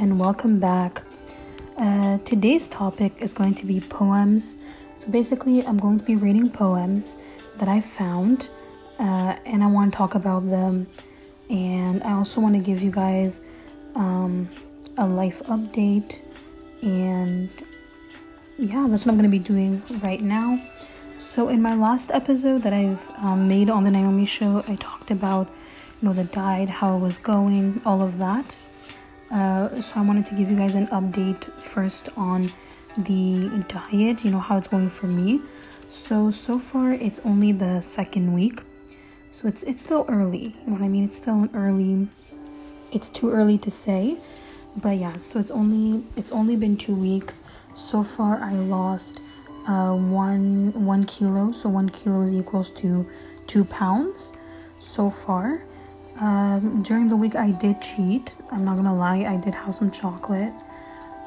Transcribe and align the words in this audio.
and 0.00 0.18
welcome 0.18 0.58
back. 0.58 1.02
Uh, 1.76 2.16
today's 2.24 2.68
topic 2.68 3.12
is 3.18 3.34
going 3.34 3.54
to 3.54 3.66
be 3.66 3.80
poems. 3.80 4.56
So, 4.94 5.08
basically, 5.10 5.62
I'm 5.66 5.76
going 5.76 5.98
to 5.98 6.04
be 6.04 6.16
reading 6.16 6.48
poems 6.48 7.18
that 7.58 7.68
I 7.68 7.82
found 7.82 8.48
uh, 8.98 9.36
and 9.44 9.62
I 9.62 9.66
want 9.66 9.92
to 9.92 9.96
talk 9.98 10.14
about 10.14 10.48
them. 10.48 10.86
And 11.50 12.02
I 12.02 12.12
also 12.12 12.40
want 12.40 12.54
to 12.54 12.60
give 12.60 12.80
you 12.80 12.90
guys 12.90 13.42
um, 13.94 14.48
a 14.96 15.06
life 15.06 15.42
update. 15.42 16.22
And 16.80 17.50
yeah, 18.56 18.86
that's 18.88 19.04
what 19.04 19.12
I'm 19.12 19.18
going 19.18 19.30
to 19.30 19.38
be 19.38 19.38
doing 19.38 19.82
right 20.02 20.22
now. 20.22 20.62
So, 21.18 21.48
in 21.48 21.60
my 21.60 21.74
last 21.74 22.10
episode 22.10 22.62
that 22.62 22.72
I've 22.72 23.06
um, 23.18 23.48
made 23.48 23.68
on 23.68 23.84
the 23.84 23.90
Naomi 23.90 24.24
show, 24.24 24.64
I 24.66 24.76
talked 24.76 25.10
about 25.10 25.48
you 26.00 26.08
know 26.08 26.14
the 26.14 26.24
diet, 26.24 26.70
how 26.70 26.96
it 26.96 27.00
was 27.00 27.18
going, 27.18 27.82
all 27.84 28.00
of 28.00 28.16
that. 28.16 28.56
Uh, 29.30 29.80
so 29.80 29.96
I 29.96 30.02
wanted 30.02 30.26
to 30.26 30.34
give 30.34 30.50
you 30.50 30.56
guys 30.56 30.74
an 30.74 30.88
update 30.88 31.44
first 31.60 32.08
on 32.16 32.52
the 32.96 33.64
diet, 33.68 34.24
you 34.24 34.30
know, 34.30 34.40
how 34.40 34.56
it's 34.56 34.68
going 34.68 34.88
for 34.88 35.06
me. 35.06 35.40
So 35.88 36.30
so 36.30 36.58
far 36.58 36.92
it's 36.92 37.20
only 37.24 37.52
the 37.52 37.80
second 37.80 38.32
week. 38.32 38.60
So 39.30 39.48
it's 39.48 39.62
it's 39.64 39.82
still 39.82 40.04
early. 40.08 40.54
You 40.64 40.66
know 40.66 40.72
what 40.72 40.82
I 40.82 40.88
mean? 40.88 41.04
It's 41.04 41.16
still 41.16 41.42
an 41.42 41.50
early 41.54 42.08
it's 42.92 43.08
too 43.08 43.30
early 43.30 43.58
to 43.58 43.70
say. 43.70 44.18
But 44.76 44.98
yeah, 44.98 45.14
so 45.14 45.38
it's 45.38 45.50
only 45.50 46.04
it's 46.16 46.30
only 46.30 46.56
been 46.56 46.76
2 46.76 46.94
weeks. 46.94 47.42
So 47.74 48.02
far 48.02 48.38
I 48.42 48.52
lost 48.52 49.20
uh, 49.66 49.94
one 49.94 50.72
one 50.84 51.04
kilo. 51.04 51.52
So 51.52 51.68
one 51.68 51.88
kilo 51.88 52.22
is 52.22 52.34
equals 52.34 52.70
to 52.82 53.08
two 53.46 53.64
pounds 53.64 54.32
so 54.80 55.10
far. 55.10 55.62
Um, 56.20 56.82
during 56.82 57.08
the 57.08 57.16
week, 57.16 57.34
I 57.34 57.50
did 57.50 57.80
cheat. 57.80 58.36
I'm 58.50 58.64
not 58.64 58.76
gonna 58.76 58.94
lie, 58.94 59.24
I 59.24 59.36
did 59.36 59.54
have 59.54 59.74
some 59.74 59.90
chocolate. 59.90 60.52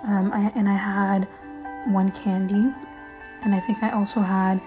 Um, 0.03 0.31
I, 0.31 0.51
and 0.55 0.69
I 0.69 0.75
had 0.75 1.27
one 1.87 2.11
candy. 2.11 2.71
And 3.43 3.55
I 3.55 3.59
think 3.59 3.81
I 3.81 3.89
also 3.91 4.19
had, 4.19 4.61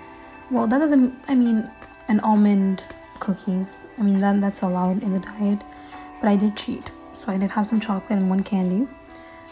well, 0.50 0.67
that 0.67 0.78
doesn't, 0.78 1.15
I 1.28 1.34
mean, 1.34 1.70
an 2.09 2.20
almond 2.20 2.83
cookie. 3.20 3.67
I 3.98 4.03
mean, 4.03 4.20
that, 4.20 4.41
that's 4.41 4.62
allowed 4.62 5.03
in 5.03 5.15
the 5.15 5.20
diet. 5.20 5.61
But 6.20 6.28
I 6.28 6.37
did 6.37 6.56
cheat. 6.56 6.91
So 7.15 7.33
I 7.33 7.39
did 7.39 7.50
have 7.53 7.67
some 7.67 7.81
chocolate 7.81 8.19
and 8.19 8.28
one 8.28 8.43
candy. 8.43 8.89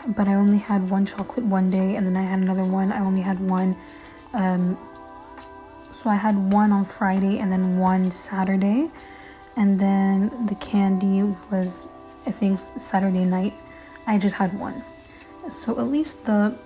But 0.09 0.29
I 0.29 0.35
only 0.35 0.59
had 0.59 0.91
one 0.91 1.07
chocolate 1.07 1.47
one 1.47 1.71
day, 1.71 1.97
and 1.97 2.07
then 2.07 2.17
I 2.17 2.23
had 2.23 2.41
another 2.41 2.65
one. 2.65 2.93
I 2.93 3.01
only 3.01 3.23
had 3.23 3.41
one. 3.41 3.75
Um, 4.35 4.77
so 5.93 6.11
I 6.11 6.17
had 6.17 6.37
one 6.53 6.73
on 6.73 6.85
Friday 6.85 7.39
and 7.39 7.51
then 7.51 7.79
one 7.79 8.11
Saturday 8.11 8.91
and 9.57 9.79
then 9.79 10.47
the 10.47 10.55
candy 10.57 11.23
was 11.51 11.87
I 12.27 12.31
think 12.31 12.61
Saturday 12.77 13.25
night. 13.25 13.55
I 14.07 14.19
just 14.19 14.35
had 14.35 14.59
one. 14.59 14.83
So 15.49 15.79
at 15.79 15.89
least 15.89 16.25
the 16.25 16.57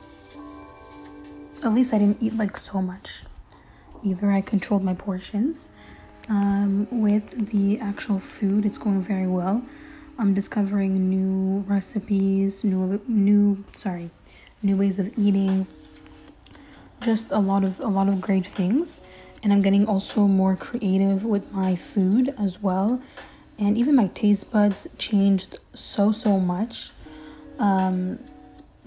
at 1.62 1.72
least 1.72 1.92
I 1.92 1.98
didn't 1.98 2.22
eat 2.22 2.36
like 2.36 2.56
so 2.56 2.80
much. 2.80 3.24
Either 4.04 4.30
I 4.30 4.40
controlled 4.40 4.84
my 4.84 4.94
portions. 4.94 5.70
Um, 6.28 6.86
with 6.90 7.50
the 7.50 7.80
actual 7.80 8.20
food, 8.20 8.66
it's 8.66 8.76
going 8.76 9.00
very 9.00 9.26
well. 9.26 9.64
I'm 10.18 10.34
discovering 10.34 11.08
new 11.08 11.64
recipes, 11.66 12.62
new 12.62 13.00
new 13.08 13.64
sorry, 13.76 14.10
new 14.62 14.76
ways 14.76 14.98
of 14.98 15.16
eating. 15.18 15.66
Just 17.00 17.30
a 17.30 17.38
lot 17.38 17.64
of 17.64 17.80
a 17.80 17.88
lot 17.88 18.08
of 18.08 18.20
great 18.20 18.46
things 18.46 19.00
and 19.42 19.52
I'm 19.52 19.62
getting 19.62 19.86
also 19.86 20.26
more 20.26 20.56
creative 20.56 21.24
with 21.24 21.50
my 21.52 21.76
food 21.76 22.34
as 22.38 22.60
well. 22.60 23.00
And 23.58 23.76
even 23.76 23.94
my 23.94 24.08
taste 24.08 24.50
buds 24.50 24.86
changed 24.98 25.58
so, 25.74 26.12
so 26.12 26.38
much. 26.38 26.90
Um, 27.58 28.18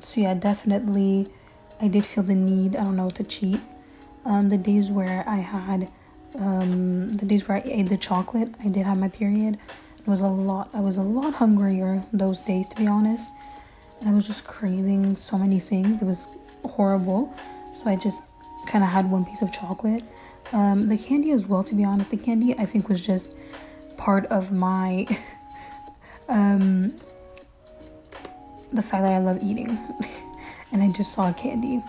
so, 0.01 0.21
yeah, 0.21 0.33
definitely, 0.33 1.29
I 1.81 1.87
did 1.87 2.05
feel 2.05 2.23
the 2.23 2.35
need, 2.35 2.75
I 2.75 2.83
don't 2.83 2.95
know, 2.95 3.09
to 3.11 3.23
cheat. 3.23 3.59
Um, 4.25 4.49
the 4.49 4.57
days 4.57 4.89
where 4.91 5.27
I 5.27 5.37
had, 5.37 5.91
um, 6.35 7.11
the 7.13 7.25
days 7.25 7.47
where 7.47 7.57
I 7.57 7.63
ate 7.65 7.89
the 7.89 7.97
chocolate, 7.97 8.53
I 8.63 8.67
did 8.67 8.85
have 8.85 8.97
my 8.97 9.09
period. 9.09 9.57
It 9.99 10.07
was 10.07 10.21
a 10.21 10.27
lot, 10.27 10.69
I 10.73 10.79
was 10.79 10.97
a 10.97 11.01
lot 11.01 11.35
hungrier 11.35 12.03
those 12.13 12.41
days, 12.41 12.67
to 12.69 12.75
be 12.75 12.87
honest. 12.87 13.29
And 13.99 14.09
I 14.09 14.13
was 14.13 14.25
just 14.25 14.45
craving 14.45 15.15
so 15.15 15.37
many 15.37 15.59
things. 15.59 16.01
It 16.01 16.05
was 16.05 16.27
horrible. 16.63 17.35
So, 17.73 17.89
I 17.89 17.95
just 17.97 18.21
kind 18.67 18.83
of 18.83 18.89
had 18.89 19.09
one 19.11 19.25
piece 19.25 19.41
of 19.41 19.51
chocolate 19.51 20.03
um, 20.53 20.87
the 20.87 20.97
candy 20.97 21.31
as 21.31 21.45
well, 21.45 21.63
to 21.63 21.75
be 21.75 21.83
honest, 21.83 22.09
the 22.09 22.17
candy 22.17 22.57
I 22.57 22.65
think 22.65 22.89
was 22.89 23.05
just 23.05 23.35
part 23.97 24.25
of 24.27 24.51
my 24.51 25.07
um, 26.29 26.95
the 28.71 28.81
fact 28.81 29.03
that 29.03 29.13
I 29.13 29.19
love 29.19 29.39
eating, 29.41 29.77
and 30.71 30.81
I 30.81 30.91
just 30.91 31.13
saw 31.13 31.31
candy. 31.33 31.81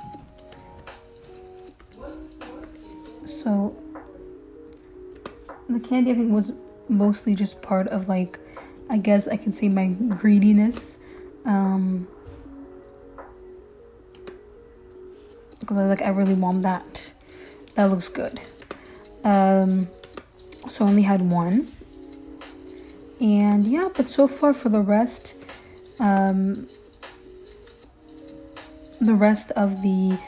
So 3.27 3.77
the 5.69 5.81
candy 5.81 6.13
I 6.13 6.15
think 6.15 6.33
was 6.33 6.53
mostly 6.89 7.35
just 7.35 7.63
part 7.63 7.89
of 7.89 8.09
like 8.09 8.39
I 8.89 8.99
guess 8.99 9.27
I 9.27 9.37
can 9.37 9.53
say 9.55 9.69
my 9.69 9.89
greediness. 9.89 10.99
Um, 11.45 12.07
because 15.59 15.79
I 15.79 15.87
like 15.87 16.03
I 16.03 16.09
really 16.09 16.35
want 16.35 16.63
that. 16.63 17.13
That 17.75 17.85
looks 17.87 18.09
good. 18.09 18.41
Um, 19.25 19.89
so 20.69 20.85
I 20.85 20.89
only 20.89 21.03
had 21.03 21.23
one. 21.23 21.73
And 23.21 23.67
yeah, 23.67 23.89
but 23.95 24.11
so 24.11 24.27
far 24.27 24.53
for 24.53 24.69
the 24.69 24.81
rest, 24.81 25.35
um, 26.01 26.69
the 29.01 29.15
rest 29.15 29.51
of 29.53 29.83
the 29.83 30.19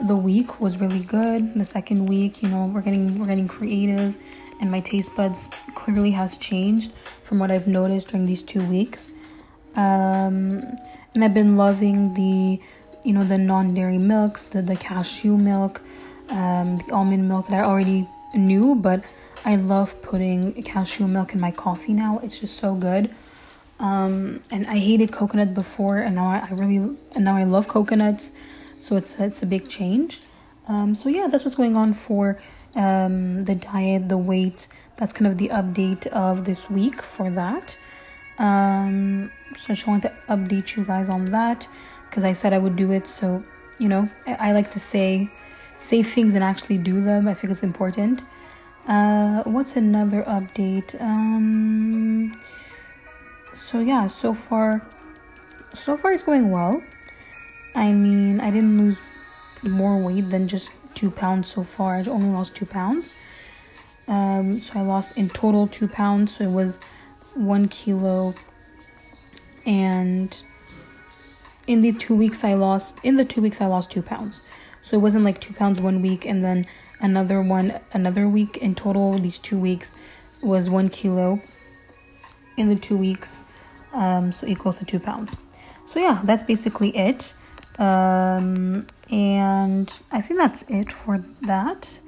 the 0.00 0.16
week 0.16 0.60
was 0.60 0.78
really 0.78 1.00
good. 1.00 1.54
The 1.54 1.64
second 1.64 2.06
week, 2.06 2.42
you 2.42 2.48
know, 2.48 2.66
we're 2.66 2.82
getting 2.82 3.18
we're 3.18 3.26
getting 3.26 3.48
creative, 3.48 4.16
and 4.60 4.70
my 4.70 4.80
taste 4.80 5.14
buds 5.16 5.48
clearly 5.74 6.12
has 6.12 6.36
changed 6.38 6.92
from 7.22 7.38
what 7.38 7.50
I've 7.50 7.66
noticed 7.66 8.08
during 8.08 8.26
these 8.26 8.42
two 8.42 8.64
weeks. 8.66 9.10
Um, 9.74 10.76
and 11.14 11.24
I've 11.24 11.34
been 11.34 11.56
loving 11.56 12.14
the, 12.14 12.60
you 13.04 13.12
know, 13.12 13.24
the 13.24 13.38
non 13.38 13.74
dairy 13.74 13.98
milks, 13.98 14.44
the 14.46 14.62
the 14.62 14.76
cashew 14.76 15.36
milk, 15.36 15.82
um, 16.28 16.78
the 16.78 16.92
almond 16.92 17.28
milk 17.28 17.48
that 17.48 17.64
I 17.64 17.68
already 17.68 18.08
knew, 18.34 18.74
but 18.74 19.02
I 19.44 19.56
love 19.56 20.00
putting 20.02 20.62
cashew 20.62 21.06
milk 21.06 21.34
in 21.34 21.40
my 21.40 21.50
coffee 21.50 21.92
now. 21.92 22.20
It's 22.22 22.38
just 22.38 22.56
so 22.56 22.74
good. 22.74 23.14
Um, 23.80 24.42
and 24.50 24.66
I 24.66 24.78
hated 24.78 25.12
coconut 25.12 25.54
before, 25.54 25.98
and 25.98 26.16
now 26.16 26.26
I, 26.28 26.48
I 26.50 26.54
really 26.54 26.76
and 26.76 27.24
now 27.24 27.36
I 27.36 27.44
love 27.44 27.68
coconuts. 27.68 28.32
So 28.80 28.96
it's 28.96 29.16
it's 29.16 29.42
a 29.42 29.46
big 29.46 29.68
change. 29.68 30.20
Um, 30.66 30.94
so 30.94 31.08
yeah, 31.08 31.28
that's 31.28 31.44
what's 31.44 31.56
going 31.56 31.76
on 31.76 31.94
for 31.94 32.38
um, 32.74 33.44
the 33.44 33.54
diet, 33.54 34.08
the 34.08 34.18
weight. 34.18 34.68
That's 34.96 35.12
kind 35.12 35.30
of 35.30 35.38
the 35.38 35.48
update 35.48 36.06
of 36.08 36.44
this 36.44 36.68
week 36.68 37.00
for 37.02 37.30
that. 37.30 37.76
Um, 38.38 39.30
so 39.56 39.66
I 39.68 39.74
just 39.74 39.86
wanted 39.86 40.08
to 40.08 40.14
update 40.28 40.76
you 40.76 40.84
guys 40.84 41.08
on 41.08 41.26
that 41.26 41.68
because 42.08 42.24
I 42.24 42.32
said 42.32 42.52
I 42.52 42.58
would 42.58 42.74
do 42.74 42.90
it. 42.90 43.06
So 43.06 43.44
you 43.78 43.88
know, 43.88 44.08
I, 44.26 44.48
I 44.48 44.52
like 44.52 44.72
to 44.72 44.80
say 44.80 45.30
say 45.88 46.02
things 46.02 46.34
and 46.34 46.44
actually 46.44 46.76
do 46.76 47.02
them. 47.02 47.26
I 47.26 47.34
think 47.34 47.50
it's 47.50 47.62
important. 47.62 48.22
Uh, 48.86 49.42
what's 49.44 49.74
another 49.74 50.22
update? 50.24 51.00
Um, 51.00 52.38
so 53.54 53.80
yeah, 53.80 54.06
so 54.06 54.34
far, 54.34 54.86
so 55.72 55.96
far 55.96 56.12
it's 56.12 56.22
going 56.22 56.50
well. 56.50 56.82
I 57.74 57.92
mean, 57.92 58.40
I 58.40 58.50
didn't 58.50 58.76
lose 58.78 58.98
more 59.62 59.98
weight 59.98 60.28
than 60.30 60.46
just 60.46 60.76
two 60.94 61.10
pounds 61.10 61.48
so 61.48 61.62
far. 61.62 61.96
I 61.96 62.04
only 62.04 62.28
lost 62.28 62.54
two 62.54 62.66
pounds. 62.66 63.14
Um, 64.06 64.54
so 64.54 64.78
I 64.78 64.82
lost 64.82 65.16
in 65.16 65.28
total 65.30 65.66
two 65.66 65.88
pounds. 65.88 66.36
So 66.36 66.44
it 66.44 66.50
was 66.50 66.78
one 67.34 67.68
kilo, 67.68 68.34
and 69.64 70.42
in 71.66 71.82
the 71.82 71.92
two 71.92 72.14
weeks 72.14 72.42
I 72.44 72.54
lost 72.54 72.96
in 73.02 73.16
the 73.16 73.24
two 73.24 73.40
weeks 73.40 73.60
I 73.60 73.66
lost 73.66 73.90
two 73.90 74.02
pounds. 74.02 74.42
So 74.88 74.96
it 74.96 75.00
wasn't 75.00 75.24
like 75.24 75.38
two 75.38 75.52
pounds 75.52 75.82
one 75.82 76.00
week 76.00 76.24
and 76.24 76.42
then 76.42 76.66
another 76.98 77.42
one 77.42 77.78
another 77.92 78.26
week. 78.26 78.56
In 78.56 78.74
total, 78.74 79.18
these 79.18 79.38
two 79.38 79.58
weeks 79.58 79.94
was 80.42 80.70
one 80.70 80.88
kilo 80.88 81.42
in 82.56 82.70
the 82.70 82.74
two 82.74 82.96
weeks, 82.96 83.44
um, 83.92 84.32
so 84.32 84.46
equals 84.46 84.78
to 84.78 84.86
two 84.86 84.98
pounds. 84.98 85.36
So 85.84 86.00
yeah, 86.00 86.22
that's 86.24 86.42
basically 86.42 86.96
it. 86.96 87.34
Um, 87.78 88.86
and 89.10 90.00
I 90.10 90.22
think 90.22 90.40
that's 90.40 90.64
it 90.68 90.90
for 90.90 91.18
that. 91.42 92.00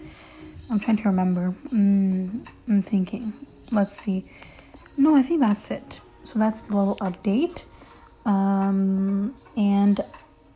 I'm 0.71 0.81
trying 0.81 0.97
to 0.97 1.03
remember. 1.03 1.55
Mm, 1.67 2.49
I'm 2.67 2.81
thinking. 2.81 3.35
Let's 3.71 3.95
see. 3.95 4.25
No, 4.97 5.17
I 5.17 5.21
think 5.21 5.41
that's 5.41 5.71
it. 5.71 6.01
So 6.25 6.39
that's 6.39 6.63
the 6.63 6.75
little 6.75 6.97
update. 6.97 7.67
Um, 8.25 9.35
and 9.55 10.01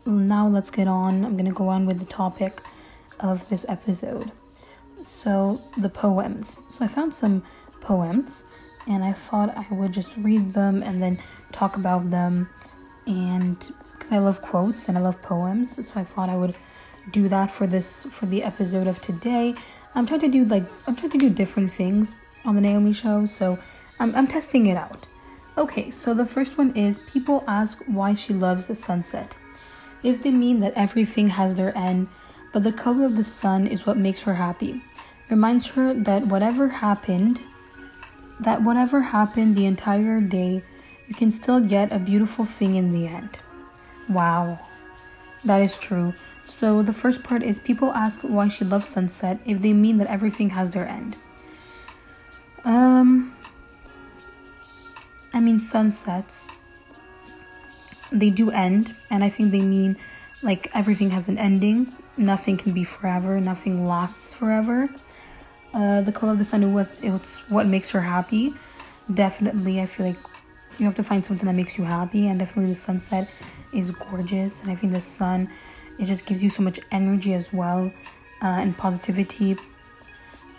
now 0.06 0.46
let's 0.46 0.70
get 0.70 0.88
on. 0.88 1.24
I'm 1.24 1.36
gonna 1.36 1.52
go 1.52 1.68
on 1.68 1.86
with 1.86 1.98
the 1.98 2.06
topic 2.06 2.60
of 3.20 3.48
this 3.48 3.64
episode. 3.68 4.30
So, 5.02 5.60
the 5.76 5.88
poems. 5.88 6.58
So, 6.70 6.84
I 6.84 6.88
found 6.88 7.14
some 7.14 7.42
poems 7.80 8.44
and 8.86 9.04
I 9.04 9.12
thought 9.12 9.56
I 9.56 9.66
would 9.70 9.92
just 9.92 10.16
read 10.16 10.52
them 10.52 10.82
and 10.82 11.00
then 11.00 11.18
talk 11.52 11.76
about 11.76 12.10
them 12.10 12.48
and 13.06 13.58
because 13.92 14.12
I 14.12 14.18
love 14.18 14.42
quotes 14.42 14.88
and 14.88 14.98
I 14.98 15.00
love 15.00 15.20
poems, 15.22 15.86
so 15.86 15.92
I 15.98 16.04
thought 16.04 16.28
I 16.28 16.36
would 16.36 16.54
do 17.10 17.28
that 17.28 17.50
for 17.50 17.66
this 17.66 18.04
for 18.04 18.26
the 18.26 18.42
episode 18.42 18.86
of 18.86 19.00
today. 19.00 19.54
I'm 19.94 20.06
trying 20.06 20.20
to 20.20 20.28
do 20.28 20.44
like 20.44 20.64
I'm 20.86 20.96
trying 20.96 21.10
to 21.12 21.18
do 21.18 21.30
different 21.30 21.72
things 21.72 22.14
on 22.44 22.54
the 22.54 22.60
Naomi 22.60 22.92
show, 22.92 23.24
so 23.24 23.58
I'm, 24.00 24.14
I'm 24.14 24.26
testing 24.26 24.66
it 24.66 24.76
out. 24.76 25.06
Okay, 25.56 25.90
so 25.90 26.14
the 26.14 26.26
first 26.26 26.58
one 26.58 26.76
is 26.76 26.98
people 26.98 27.44
ask 27.46 27.82
why 27.86 28.12
she 28.14 28.34
loves 28.34 28.66
the 28.66 28.74
sunset. 28.74 29.36
If 30.04 30.22
they 30.22 30.30
mean 30.30 30.60
that 30.60 30.74
everything 30.76 31.30
has 31.30 31.54
their 31.54 31.76
end, 31.76 32.08
but 32.52 32.62
the 32.62 32.72
color 32.72 33.04
of 33.04 33.16
the 33.16 33.24
sun 33.24 33.66
is 33.66 33.86
what 33.86 33.96
makes 33.96 34.22
her 34.22 34.34
happy. 34.34 34.82
Reminds 35.30 35.70
her 35.70 35.94
that 35.94 36.26
whatever 36.26 36.68
happened, 36.68 37.40
that 38.38 38.62
whatever 38.62 39.00
happened 39.00 39.56
the 39.56 39.64
entire 39.64 40.20
day, 40.20 40.62
you 41.08 41.14
can 41.14 41.30
still 41.30 41.58
get 41.58 41.90
a 41.90 41.98
beautiful 41.98 42.44
thing 42.44 42.74
in 42.74 42.90
the 42.90 43.06
end. 43.06 43.40
Wow, 44.08 44.60
that 45.44 45.58
is 45.62 45.78
true. 45.78 46.12
So 46.44 46.82
the 46.82 46.92
first 46.92 47.22
part 47.22 47.42
is 47.42 47.58
people 47.58 47.92
ask 47.92 48.20
why 48.20 48.48
she 48.48 48.64
loves 48.64 48.88
sunset 48.88 49.40
if 49.46 49.60
they 49.62 49.72
mean 49.72 49.96
that 49.98 50.08
everything 50.08 50.50
has 50.50 50.70
their 50.70 50.86
end. 50.86 51.16
Um, 52.64 53.34
I 55.32 55.40
mean 55.40 55.58
sunsets. 55.58 56.46
They 58.14 58.30
do 58.30 58.50
end, 58.50 58.94
and 59.10 59.24
I 59.24 59.28
think 59.28 59.50
they 59.50 59.60
mean 59.60 59.96
like 60.42 60.70
everything 60.74 61.10
has 61.10 61.28
an 61.28 61.36
ending. 61.38 61.92
Nothing 62.16 62.56
can 62.56 62.72
be 62.72 62.84
forever. 62.84 63.40
Nothing 63.40 63.84
lasts 63.84 64.32
forever. 64.32 64.88
Uh, 65.74 66.00
the 66.02 66.12
color 66.12 66.32
of 66.32 66.38
the 66.38 66.44
sun 66.44 66.62
it 66.62 66.72
was 66.72 66.98
it's 67.02 67.38
what 67.50 67.66
makes 67.66 67.90
her 67.90 68.00
happy. 68.00 68.54
Definitely, 69.12 69.80
I 69.80 69.86
feel 69.86 70.06
like 70.06 70.16
you 70.78 70.86
have 70.86 70.94
to 70.94 71.04
find 71.04 71.24
something 71.24 71.46
that 71.46 71.54
makes 71.54 71.76
you 71.76 71.84
happy, 71.84 72.28
and 72.28 72.38
definitely 72.38 72.72
the 72.72 72.80
sunset 72.80 73.28
is 73.72 73.90
gorgeous, 73.90 74.62
and 74.62 74.70
I 74.70 74.76
think 74.76 74.92
the 74.92 75.00
sun 75.00 75.50
it 75.98 76.06
just 76.06 76.26
gives 76.26 76.42
you 76.42 76.50
so 76.50 76.62
much 76.62 76.80
energy 76.90 77.34
as 77.34 77.52
well 77.52 77.92
uh, 78.42 78.46
and 78.46 78.76
positivity 78.76 79.56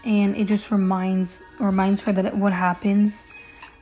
and 0.06 0.36
it 0.38 0.46
just 0.46 0.72
reminds 0.72 1.42
reminds 1.60 2.01
her 2.04 2.13
that 2.13 2.36
what 2.36 2.54
happens 2.54 3.25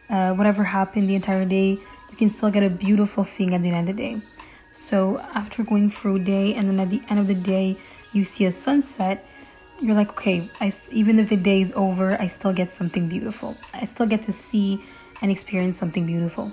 uh, 0.10 0.34
whatever 0.34 0.64
happened 0.64 1.10
the 1.10 1.16
entire 1.16 1.46
day 1.46 1.78
you 2.14 2.18
can 2.18 2.30
still 2.30 2.50
get 2.50 2.64
a 2.64 2.70
beautiful 2.70 3.24
thing 3.24 3.54
at 3.54 3.62
the 3.62 3.70
end 3.70 3.90
of 3.90 3.96
the 3.96 4.04
day 4.04 4.22
so 4.72 5.20
after 5.34 5.64
going 5.64 5.90
through 5.90 6.16
a 6.16 6.20
day 6.20 6.54
and 6.54 6.70
then 6.70 6.80
at 6.80 6.90
the 6.90 7.02
end 7.10 7.20
of 7.20 7.28
the 7.28 7.36
day 7.36 7.76
you 8.14 8.24
see 8.24 8.46
a 8.46 8.52
sunset 8.52 9.28
you're 9.80 9.96
like 9.96 10.10
okay 10.10 10.48
I, 10.62 10.72
even 10.92 11.20
if 11.20 11.30
the 11.30 11.38
day 11.38 11.62
is 11.62 11.74
over 11.76 12.20
i 12.22 12.28
still 12.28 12.54
get 12.54 12.72
something 12.72 13.10
beautiful 13.10 13.58
i 13.74 13.86
still 13.86 14.08
get 14.08 14.22
to 14.24 14.32
see 14.32 14.82
and 15.22 15.32
experience 15.32 15.78
something 15.78 16.06
beautiful 16.06 16.52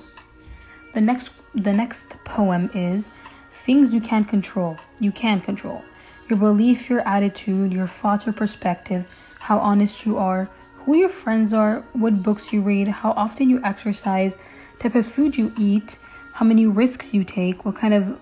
the 0.94 1.00
next 1.00 1.30
the 1.54 1.72
next 1.72 2.08
poem 2.24 2.70
is 2.74 3.10
Things 3.50 3.92
you 3.92 4.00
can't 4.00 4.26
control. 4.26 4.78
You 5.00 5.12
can 5.12 5.40
control. 5.40 5.82
Your 6.28 6.38
belief, 6.38 6.88
your 6.88 7.00
attitude, 7.00 7.72
your 7.72 7.86
thoughts 7.86 8.26
or 8.26 8.32
perspective, 8.32 9.36
how 9.40 9.58
honest 9.58 10.06
you 10.06 10.16
are, 10.16 10.48
who 10.78 10.96
your 10.96 11.08
friends 11.08 11.52
are, 11.52 11.80
what 11.92 12.22
books 12.22 12.52
you 12.52 12.62
read, 12.62 12.88
how 12.88 13.10
often 13.12 13.50
you 13.50 13.60
exercise, 13.64 14.36
type 14.80 14.94
of 14.94 15.06
food 15.06 15.36
you 15.36 15.52
eat, 15.58 15.98
how 16.32 16.44
many 16.44 16.66
risks 16.66 17.14
you 17.14 17.22
take, 17.22 17.64
what 17.64 17.76
kind 17.76 17.94
of 17.94 18.18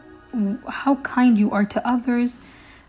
how 0.69 0.97
kind 0.97 1.39
you 1.39 1.51
are 1.51 1.65
to 1.65 1.89
others, 1.89 2.41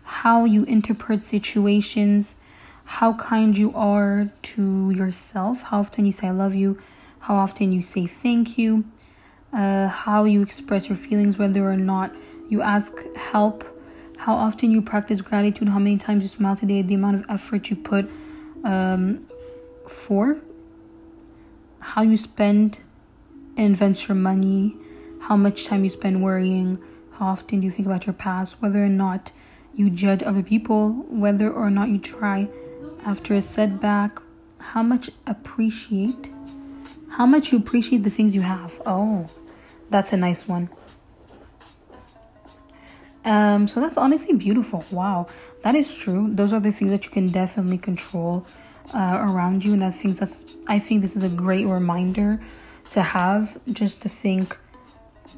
how 0.02 0.44
you 0.44 0.64
interpret 0.64 1.22
situations, 1.22 2.36
how 2.84 3.14
kind 3.14 3.56
you 3.56 3.72
are 3.74 4.30
to 4.42 4.90
yourself, 4.90 5.62
how 5.62 5.80
often 5.80 6.04
you 6.04 6.12
say 6.12 6.26
I 6.26 6.32
love 6.32 6.54
you, 6.54 6.78
how 7.20 7.36
often 7.36 7.72
you 7.72 7.80
say 7.80 8.06
thank 8.06 8.58
you, 8.58 8.84
uh, 9.52 9.86
how 9.86 10.24
you 10.24 10.42
express 10.42 10.88
your 10.88 10.96
feelings, 10.96 11.38
whether 11.38 11.64
or 11.64 11.76
not 11.76 12.12
you 12.48 12.62
ask 12.62 12.92
help, 13.14 13.64
how 14.18 14.34
often 14.34 14.72
you 14.72 14.82
practice 14.82 15.20
gratitude, 15.20 15.68
how 15.68 15.78
many 15.78 15.96
times 15.96 16.24
you 16.24 16.28
smile 16.28 16.56
today, 16.56 16.82
the 16.82 16.94
amount 16.94 17.16
of 17.16 17.24
effort 17.30 17.70
you 17.70 17.76
put 17.76 18.10
um, 18.64 19.26
for, 19.86 20.38
how 21.78 22.02
you 22.02 22.16
spend 22.16 22.80
invest 23.62 24.08
your 24.08 24.16
money, 24.16 24.76
how 25.20 25.36
much 25.36 25.66
time 25.66 25.84
you 25.84 25.90
spend 25.90 26.22
worrying, 26.22 26.78
how 27.12 27.26
often 27.26 27.62
you 27.62 27.70
think 27.70 27.86
about 27.86 28.06
your 28.06 28.14
past, 28.14 28.56
whether 28.60 28.84
or 28.84 28.88
not 28.88 29.32
you 29.74 29.90
judge 29.90 30.22
other 30.22 30.42
people, 30.42 30.90
whether 31.08 31.50
or 31.50 31.70
not 31.70 31.88
you 31.88 31.98
try 31.98 32.48
after 33.04 33.34
a 33.34 33.42
setback, 33.42 34.20
how 34.58 34.82
much 34.82 35.10
appreciate, 35.26 36.30
how 37.10 37.26
much 37.26 37.52
you 37.52 37.58
appreciate 37.58 38.02
the 38.02 38.10
things 38.10 38.34
you 38.34 38.42
have. 38.42 38.80
Oh, 38.86 39.26
that's 39.90 40.12
a 40.12 40.16
nice 40.16 40.46
one. 40.46 40.70
Um, 43.24 43.66
so 43.66 43.80
that's 43.80 43.96
honestly 43.96 44.34
beautiful. 44.34 44.84
Wow, 44.90 45.26
that 45.62 45.74
is 45.74 45.94
true. 45.94 46.30
Those 46.32 46.52
are 46.52 46.60
the 46.60 46.72
things 46.72 46.90
that 46.90 47.04
you 47.04 47.10
can 47.10 47.26
definitely 47.26 47.78
control 47.78 48.46
uh, 48.94 49.26
around 49.28 49.64
you, 49.64 49.72
and 49.72 49.82
that 49.82 49.94
things 49.94 50.18
that's. 50.18 50.56
I 50.66 50.78
think 50.78 51.02
this 51.02 51.16
is 51.16 51.22
a 51.22 51.28
great 51.28 51.66
reminder 51.66 52.40
to 52.90 53.02
have, 53.02 53.58
just 53.72 54.00
to 54.02 54.08
think. 54.08 54.56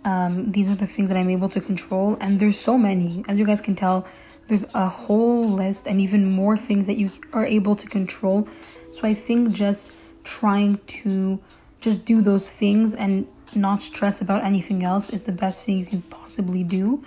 Um, 0.05 0.51
these 0.51 0.69
are 0.69 0.75
the 0.75 0.87
things 0.87 1.09
that 1.11 1.19
I'm 1.19 1.31
able 1.31 1.49
to 1.51 1.61
control, 1.61 2.17
and 2.21 2.41
there's 2.41 2.59
so 2.59 2.79
many. 2.79 3.25
As 3.29 3.39
you 3.39 3.45
guys 3.45 3.61
can 3.61 3.75
tell, 3.75 4.07
there's 4.49 4.67
a 4.75 4.89
whole 4.89 5.49
list 5.49 5.87
and 5.87 6.01
even 6.01 6.33
more 6.33 6.57
things 6.57 6.87
that 6.87 6.97
you 6.97 7.11
are 7.33 7.47
able 7.47 7.77
to 7.77 7.87
control. 7.87 8.49
So 8.95 9.07
I 9.07 9.15
think 9.15 9.53
just 9.53 9.93
trying 10.25 10.79
to 10.87 11.41
just 11.81 12.05
do 12.05 12.23
those 12.23 12.51
things 12.51 12.95
and 12.95 13.27
not 13.55 13.83
stress 13.83 14.21
about 14.21 14.45
anything 14.45 14.83
else 14.83 15.11
is 15.11 15.23
the 15.23 15.33
best 15.33 15.65
thing 15.65 15.79
you 15.79 15.87
can 15.87 16.03
possibly 16.03 16.65
do 16.65 17.05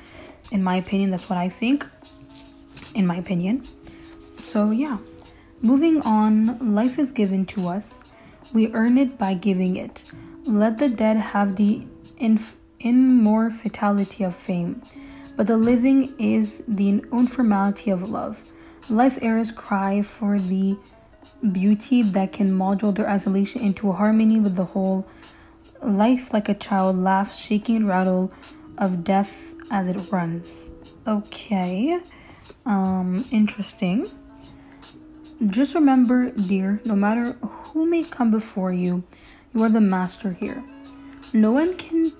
in 0.51 0.63
my 0.63 0.75
opinion, 0.77 1.11
that's 1.11 1.29
what 1.29 1.37
I 1.37 1.49
think. 1.49 1.85
In 2.93 3.05
my 3.05 3.17
opinion. 3.17 3.63
So, 4.43 4.71
yeah. 4.71 4.97
Moving 5.61 6.01
on, 6.01 6.75
life 6.75 6.99
is 6.99 7.11
given 7.11 7.45
to 7.47 7.67
us. 7.67 8.03
We 8.53 8.71
earn 8.73 8.97
it 8.97 9.17
by 9.17 9.33
giving 9.33 9.75
it. 9.75 10.03
Let 10.45 10.77
the 10.77 10.89
dead 10.89 11.17
have 11.17 11.55
the 11.55 11.87
inf- 12.17 12.55
immortality 12.79 14.23
of 14.23 14.35
fame, 14.35 14.83
but 15.35 15.47
the 15.47 15.57
living 15.57 16.13
is 16.19 16.63
the 16.67 17.03
informality 17.11 17.89
of 17.89 18.09
love. 18.09 18.43
Life 18.87 19.17
heirs 19.23 19.51
cry 19.51 20.03
for 20.03 20.37
the 20.37 20.77
beauty 21.51 22.03
that 22.03 22.31
can 22.31 22.51
module 22.51 22.93
their 22.93 23.09
isolation 23.09 23.61
into 23.61 23.89
a 23.89 23.93
harmony 23.93 24.39
with 24.39 24.55
the 24.55 24.65
whole. 24.65 25.07
Life, 25.81 26.31
like 26.31 26.47
a 26.47 26.53
child, 26.53 26.95
laughs, 26.97 27.39
shaking 27.39 27.87
rattle 27.87 28.31
of 28.77 29.03
death 29.03 29.55
as 29.71 29.87
it 29.87 30.11
runs. 30.11 30.71
Okay. 31.07 31.99
Um 32.67 33.25
interesting. 33.31 34.05
Just 35.47 35.73
remember, 35.73 36.29
dear, 36.29 36.81
no 36.85 36.95
matter 36.95 37.33
who 37.41 37.85
may 37.85 38.03
come 38.03 38.31
before 38.31 38.71
you, 38.71 39.03
you 39.55 39.63
are 39.63 39.69
the 39.69 39.81
master 39.81 40.33
here. 40.33 40.63
No 41.33 41.51
one 41.51 41.75
can 41.77 42.11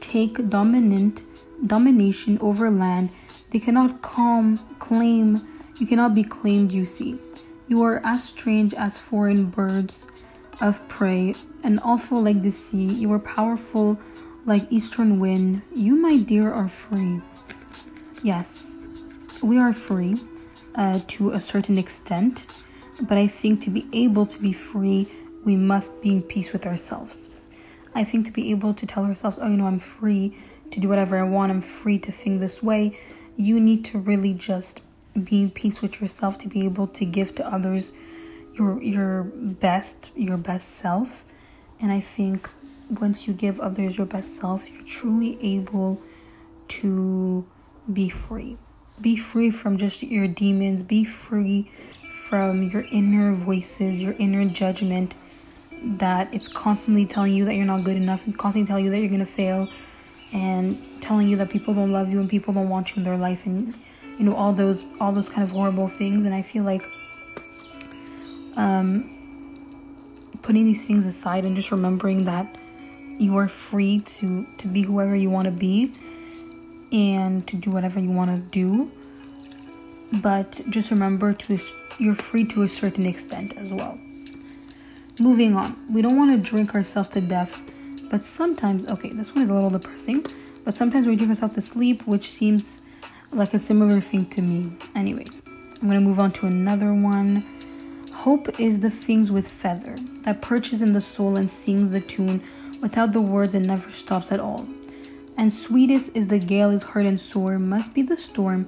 take 0.00 0.48
dominant 0.48 1.24
domination 1.66 2.38
over 2.40 2.70
land. 2.70 3.10
They 3.50 3.58
cannot 3.58 4.00
calm 4.00 4.58
claim 4.78 5.46
you 5.78 5.86
cannot 5.86 6.14
be 6.14 6.24
claimed, 6.24 6.72
you 6.72 6.86
see. 6.86 7.18
You 7.68 7.82
are 7.82 8.00
as 8.02 8.24
strange 8.24 8.72
as 8.72 8.96
foreign 8.96 9.46
birds 9.46 10.06
of 10.60 10.86
prey, 10.88 11.34
and 11.62 11.78
awful 11.82 12.22
like 12.22 12.40
the 12.40 12.50
sea. 12.50 12.86
You 12.86 13.12
are 13.12 13.18
powerful 13.18 13.98
like 14.46 14.66
eastern 14.70 15.20
wind, 15.20 15.62
you, 15.74 15.96
my 15.96 16.16
dear, 16.16 16.50
are 16.50 16.68
free. 16.68 17.20
Yes, 18.22 18.78
we 19.42 19.58
are 19.58 19.74
free 19.74 20.16
uh, 20.76 21.00
to 21.08 21.32
a 21.32 21.40
certain 21.40 21.76
extent, 21.76 22.46
but 23.02 23.18
I 23.18 23.26
think 23.26 23.60
to 23.62 23.70
be 23.70 23.86
able 23.92 24.24
to 24.26 24.38
be 24.40 24.54
free, 24.54 25.08
we 25.46 25.56
must 25.56 25.98
be 26.02 26.10
in 26.10 26.22
peace 26.22 26.52
with 26.52 26.66
ourselves. 26.66 27.30
I 27.94 28.04
think 28.04 28.26
to 28.26 28.32
be 28.32 28.50
able 28.50 28.74
to 28.74 28.84
tell 28.84 29.04
ourselves, 29.04 29.38
oh, 29.40 29.46
you 29.46 29.56
know, 29.56 29.66
I'm 29.66 29.78
free 29.78 30.36
to 30.72 30.80
do 30.80 30.88
whatever 30.88 31.16
I 31.16 31.22
want, 31.22 31.50
I'm 31.50 31.60
free 31.62 31.98
to 32.00 32.12
think 32.12 32.40
this 32.40 32.62
way, 32.62 32.98
you 33.36 33.60
need 33.60 33.84
to 33.86 33.98
really 33.98 34.34
just 34.34 34.82
be 35.14 35.42
in 35.42 35.50
peace 35.50 35.80
with 35.80 36.00
yourself 36.00 36.36
to 36.38 36.48
be 36.48 36.64
able 36.64 36.88
to 36.88 37.04
give 37.04 37.34
to 37.36 37.46
others 37.46 37.92
your 38.54 38.82
your 38.82 39.22
best, 39.22 40.10
your 40.16 40.36
best 40.36 40.68
self. 40.76 41.24
And 41.80 41.92
I 41.92 42.00
think 42.00 42.50
once 43.00 43.26
you 43.26 43.32
give 43.32 43.60
others 43.60 43.96
your 43.96 44.06
best 44.06 44.36
self, 44.36 44.68
you're 44.70 44.84
truly 44.84 45.38
able 45.40 46.02
to 46.68 47.46
be 47.90 48.08
free. 48.08 48.58
Be 49.00 49.16
free 49.16 49.50
from 49.50 49.76
just 49.76 50.02
your 50.02 50.26
demons, 50.26 50.82
be 50.82 51.04
free 51.04 51.70
from 52.10 52.64
your 52.64 52.84
inner 52.90 53.32
voices, 53.32 54.02
your 54.02 54.14
inner 54.14 54.44
judgment 54.46 55.14
that 55.82 56.32
it's 56.32 56.48
constantly 56.48 57.06
telling 57.06 57.32
you 57.32 57.44
that 57.44 57.54
you're 57.54 57.64
not 57.64 57.84
good 57.84 57.96
enough 57.96 58.26
and 58.26 58.36
constantly 58.36 58.66
telling 58.66 58.84
you 58.84 58.90
that 58.90 58.98
you're 58.98 59.08
going 59.08 59.20
to 59.20 59.26
fail 59.26 59.68
and 60.32 60.78
telling 61.00 61.28
you 61.28 61.36
that 61.36 61.50
people 61.50 61.74
don't 61.74 61.92
love 61.92 62.10
you 62.10 62.18
and 62.18 62.28
people 62.28 62.52
don't 62.52 62.68
want 62.68 62.90
you 62.90 62.96
in 62.96 63.02
their 63.02 63.16
life 63.16 63.46
and 63.46 63.74
you 64.18 64.24
know 64.24 64.34
all 64.34 64.52
those 64.52 64.84
all 65.00 65.12
those 65.12 65.28
kind 65.28 65.42
of 65.42 65.50
horrible 65.50 65.88
things 65.88 66.24
and 66.24 66.34
I 66.34 66.42
feel 66.42 66.64
like 66.64 66.86
um 68.56 69.12
putting 70.42 70.64
these 70.64 70.84
things 70.86 71.06
aside 71.06 71.44
and 71.44 71.54
just 71.54 71.70
remembering 71.70 72.24
that 72.24 72.56
you 73.18 73.36
are 73.36 73.48
free 73.48 74.00
to 74.00 74.46
to 74.58 74.66
be 74.66 74.82
whoever 74.82 75.14
you 75.14 75.30
want 75.30 75.46
to 75.46 75.50
be 75.50 75.94
and 76.92 77.46
to 77.46 77.56
do 77.56 77.70
whatever 77.70 78.00
you 78.00 78.10
want 78.10 78.30
to 78.30 78.38
do 78.50 78.90
but 80.12 80.60
just 80.70 80.90
remember 80.90 81.32
to 81.32 81.58
you're 81.98 82.14
free 82.14 82.44
to 82.44 82.62
a 82.62 82.68
certain 82.68 83.06
extent 83.06 83.56
as 83.56 83.72
well 83.72 83.98
moving 85.18 85.56
on. 85.56 85.76
We 85.90 86.02
don't 86.02 86.16
want 86.16 86.30
to 86.32 86.50
drink 86.50 86.74
ourselves 86.74 87.08
to 87.10 87.20
death 87.20 87.60
but 88.10 88.24
sometimes 88.24 88.86
okay 88.86 89.10
this 89.10 89.34
one 89.34 89.42
is 89.42 89.50
a 89.50 89.54
little 89.54 89.70
depressing 89.70 90.24
but 90.64 90.76
sometimes 90.76 91.06
we 91.06 91.16
drink 91.16 91.30
ourselves 91.30 91.54
to 91.54 91.60
sleep 91.60 92.06
which 92.06 92.28
seems 92.28 92.80
like 93.32 93.52
a 93.54 93.58
similar 93.58 94.00
thing 94.00 94.26
to 94.26 94.42
me. 94.42 94.76
Anyways 94.94 95.42
i'm 95.46 95.88
going 95.88 95.94
to 95.94 96.00
move 96.00 96.20
on 96.20 96.32
to 96.32 96.46
another 96.46 96.92
one. 96.94 97.44
Hope 98.12 98.58
is 98.58 98.80
the 98.80 98.90
things 98.90 99.30
with 99.30 99.46
feather 99.46 99.96
that 100.22 100.42
perches 100.42 100.82
in 100.82 100.92
the 100.92 101.00
soul 101.00 101.36
and 101.36 101.50
sings 101.50 101.90
the 101.90 102.00
tune 102.00 102.42
without 102.80 103.12
the 103.12 103.20
words 103.20 103.54
and 103.54 103.66
never 103.66 103.90
stops 103.90 104.32
at 104.32 104.40
all. 104.40 104.66
And 105.36 105.52
sweetest 105.52 106.10
is 106.14 106.28
the 106.28 106.38
gale 106.38 106.70
is 106.70 106.82
heard 106.82 107.06
and 107.06 107.20
sore 107.20 107.58
must 107.58 107.92
be 107.92 108.02
the 108.02 108.16
storm 108.16 108.66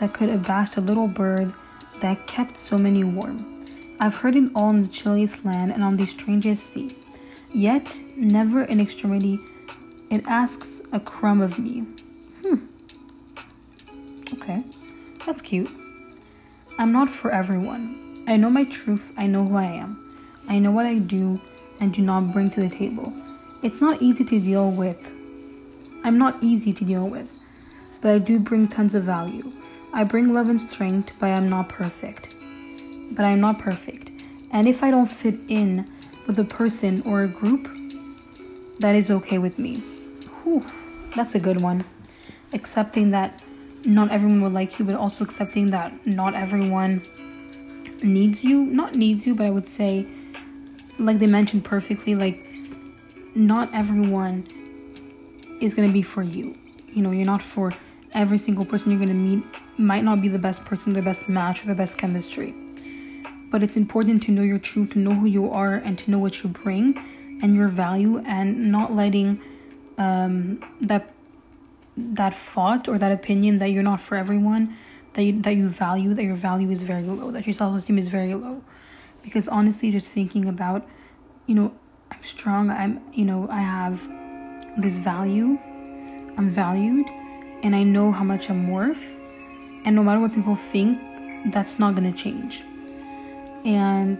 that 0.00 0.12
could 0.12 0.28
abash 0.28 0.74
the 0.74 0.80
little 0.80 1.08
bird 1.08 1.52
that 2.00 2.26
kept 2.26 2.56
so 2.56 2.76
many 2.76 3.04
warm. 3.04 3.57
I've 4.00 4.16
heard 4.16 4.36
it 4.36 4.50
all 4.54 4.70
in 4.70 4.82
the 4.82 4.88
chilliest 4.88 5.44
land 5.44 5.72
and 5.72 5.82
on 5.82 5.96
the 5.96 6.06
strangest 6.06 6.72
sea. 6.72 6.96
Yet, 7.52 8.00
never 8.16 8.62
in 8.62 8.80
extremity, 8.80 9.40
it 10.10 10.24
asks 10.26 10.80
a 10.92 11.00
crumb 11.00 11.40
of 11.40 11.58
me. 11.58 11.80
Hmm. 12.42 12.56
Okay, 14.34 14.62
that's 15.26 15.42
cute. 15.42 15.70
I'm 16.78 16.92
not 16.92 17.10
for 17.10 17.30
everyone. 17.32 18.24
I 18.28 18.36
know 18.36 18.50
my 18.50 18.64
truth, 18.64 19.12
I 19.16 19.26
know 19.26 19.44
who 19.44 19.56
I 19.56 19.64
am. 19.64 20.04
I 20.48 20.58
know 20.58 20.70
what 20.70 20.86
I 20.86 20.98
do 20.98 21.40
and 21.80 21.92
do 21.92 22.02
not 22.02 22.32
bring 22.32 22.50
to 22.50 22.60
the 22.60 22.68
table. 22.68 23.12
It's 23.62 23.80
not 23.80 24.00
easy 24.00 24.24
to 24.24 24.38
deal 24.38 24.70
with. 24.70 25.10
I'm 26.04 26.18
not 26.18 26.42
easy 26.42 26.72
to 26.72 26.84
deal 26.84 27.08
with, 27.08 27.28
but 28.00 28.12
I 28.12 28.18
do 28.18 28.38
bring 28.38 28.68
tons 28.68 28.94
of 28.94 29.02
value. 29.02 29.52
I 29.92 30.04
bring 30.04 30.32
love 30.32 30.48
and 30.48 30.60
strength, 30.60 31.12
but 31.18 31.26
I 31.26 31.30
am 31.30 31.48
not 31.48 31.68
perfect. 31.68 32.36
But 33.10 33.24
I 33.24 33.30
am 33.30 33.40
not 33.40 33.58
perfect. 33.58 34.10
And 34.50 34.68
if 34.68 34.82
I 34.82 34.90
don't 34.90 35.06
fit 35.06 35.38
in 35.48 35.90
with 36.26 36.38
a 36.38 36.44
person 36.44 37.02
or 37.06 37.22
a 37.22 37.28
group, 37.28 37.68
that 38.78 38.94
is 38.94 39.10
okay 39.10 39.38
with 39.38 39.58
me. 39.58 39.76
Whew, 40.42 40.64
that's 41.16 41.34
a 41.34 41.40
good 41.40 41.60
one. 41.60 41.84
Accepting 42.52 43.10
that 43.10 43.42
not 43.84 44.10
everyone 44.10 44.42
will 44.42 44.50
like 44.50 44.78
you, 44.78 44.84
but 44.84 44.94
also 44.94 45.24
accepting 45.24 45.70
that 45.70 46.06
not 46.06 46.34
everyone 46.34 47.02
needs 48.02 48.44
you. 48.44 48.64
Not 48.64 48.94
needs 48.94 49.26
you, 49.26 49.34
but 49.34 49.46
I 49.46 49.50
would 49.50 49.68
say, 49.68 50.06
like 50.98 51.18
they 51.18 51.26
mentioned 51.26 51.64
perfectly, 51.64 52.14
like 52.14 52.44
not 53.34 53.72
everyone 53.74 54.46
is 55.60 55.74
to 55.74 55.92
be 55.92 56.02
for 56.02 56.22
you. 56.22 56.54
You 56.92 57.02
know, 57.02 57.10
you're 57.10 57.26
not 57.26 57.42
for 57.42 57.72
every 58.12 58.38
single 58.38 58.64
person 58.64 58.92
you're 58.92 59.06
to 59.06 59.14
meet 59.14 59.44
might 59.76 60.04
not 60.04 60.20
be 60.20 60.28
the 60.28 60.38
best 60.38 60.64
person, 60.64 60.92
the 60.92 61.02
best 61.02 61.28
match, 61.28 61.62
or 61.62 61.66
the 61.66 61.74
best 61.74 61.98
chemistry. 61.98 62.54
But 63.50 63.62
it's 63.62 63.76
important 63.76 64.22
to 64.24 64.32
know 64.32 64.42
your 64.42 64.58
truth, 64.58 64.90
to 64.90 64.98
know 64.98 65.14
who 65.14 65.26
you 65.26 65.50
are, 65.50 65.74
and 65.74 65.98
to 65.98 66.10
know 66.10 66.18
what 66.18 66.42
you 66.42 66.50
bring 66.50 66.96
and 67.42 67.54
your 67.54 67.68
value, 67.68 68.18
and 68.26 68.70
not 68.70 68.94
letting 68.94 69.40
um, 69.96 70.62
that 70.80 71.14
that 71.96 72.34
thought 72.34 72.86
or 72.88 72.96
that 72.98 73.10
opinion 73.10 73.58
that 73.58 73.68
you're 73.68 73.82
not 73.82 74.00
for 74.00 74.16
everyone, 74.16 74.76
that 75.14 75.24
you, 75.24 75.32
that 75.32 75.56
you 75.56 75.68
value, 75.68 76.14
that 76.14 76.22
your 76.22 76.36
value 76.36 76.70
is 76.70 76.82
very 76.82 77.02
low, 77.02 77.30
that 77.30 77.46
your 77.46 77.54
self 77.54 77.76
esteem 77.76 77.98
is 77.98 78.08
very 78.08 78.34
low. 78.34 78.62
Because 79.22 79.48
honestly, 79.48 79.90
just 79.90 80.08
thinking 80.08 80.48
about, 80.48 80.86
you 81.46 81.54
know, 81.54 81.74
I'm 82.10 82.22
strong. 82.22 82.70
I'm, 82.70 83.00
you 83.12 83.24
know, 83.24 83.48
I 83.50 83.60
have 83.60 84.08
this 84.80 84.96
value. 84.96 85.58
I'm 86.36 86.48
valued 86.48 87.06
and 87.64 87.74
I 87.74 87.82
know 87.82 88.12
how 88.12 88.22
much 88.22 88.48
I'm 88.48 88.70
worth. 88.70 89.18
And 89.84 89.96
no 89.96 90.02
matter 90.04 90.20
what 90.20 90.34
people 90.34 90.54
think, 90.54 91.00
that's 91.52 91.78
not 91.78 91.94
gonna 91.94 92.12
change. 92.12 92.62
And 93.68 94.18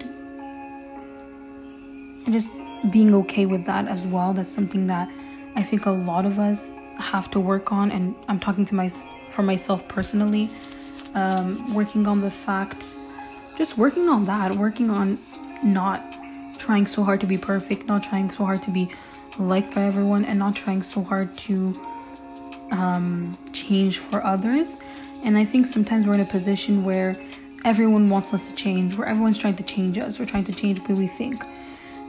just 2.31 2.51
being 2.91 3.15
okay 3.15 3.47
with 3.47 3.65
that 3.65 3.89
as 3.89 4.05
well. 4.05 4.35
That's 4.35 4.51
something 4.51 4.87
that 4.89 5.11
I 5.57 5.63
think 5.63 5.87
a 5.87 5.91
lot 5.91 6.27
of 6.27 6.39
us 6.39 6.71
have 6.99 7.31
to 7.31 7.41
work 7.41 7.73
on. 7.73 7.91
And 7.91 8.15
I'm 8.29 8.39
talking 8.39 8.67
to 8.67 8.75
my 8.75 8.91
for 9.31 9.43
myself 9.43 9.87
personally, 9.89 10.51
um, 11.15 11.75
working 11.75 12.07
on 12.07 12.21
the 12.21 12.31
fact, 12.31 12.85
just 13.57 13.79
working 13.79 14.09
on 14.11 14.27
that, 14.27 14.55
working 14.55 14.91
on 14.91 15.19
not 15.63 16.03
trying 16.59 16.87
so 16.87 17.03
hard 17.03 17.21
to 17.21 17.27
be 17.27 17.39
perfect, 17.39 17.87
not 17.87 18.03
trying 18.03 18.31
so 18.31 18.45
hard 18.45 18.63
to 18.65 18.71
be 18.71 18.91
liked 19.39 19.75
by 19.75 19.85
everyone, 19.85 20.25
and 20.27 20.39
not 20.39 20.55
trying 20.55 20.83
so 20.83 21.03
hard 21.03 21.35
to 21.39 21.79
um, 22.71 23.37
change 23.53 23.97
for 23.99 24.23
others. 24.25 24.77
And 25.25 25.39
I 25.39 25.45
think 25.45 25.65
sometimes 25.67 26.07
we're 26.07 26.15
in 26.15 26.21
a 26.21 26.27
position 26.27 26.85
where 26.85 27.17
everyone 27.69 28.09
wants 28.09 28.33
us 28.33 28.49
to 28.49 28.55
change, 28.55 28.97
where 28.97 29.07
everyone's 29.07 29.39
trying 29.39 29.57
to 29.57 29.63
change 29.63 29.99
us, 29.99 30.19
we're 30.19 30.25
trying 30.25 30.45
to 30.45 30.55
change 30.55 30.83
the 30.83 30.95
way 30.95 31.01
we 31.01 31.07
think. 31.07 31.45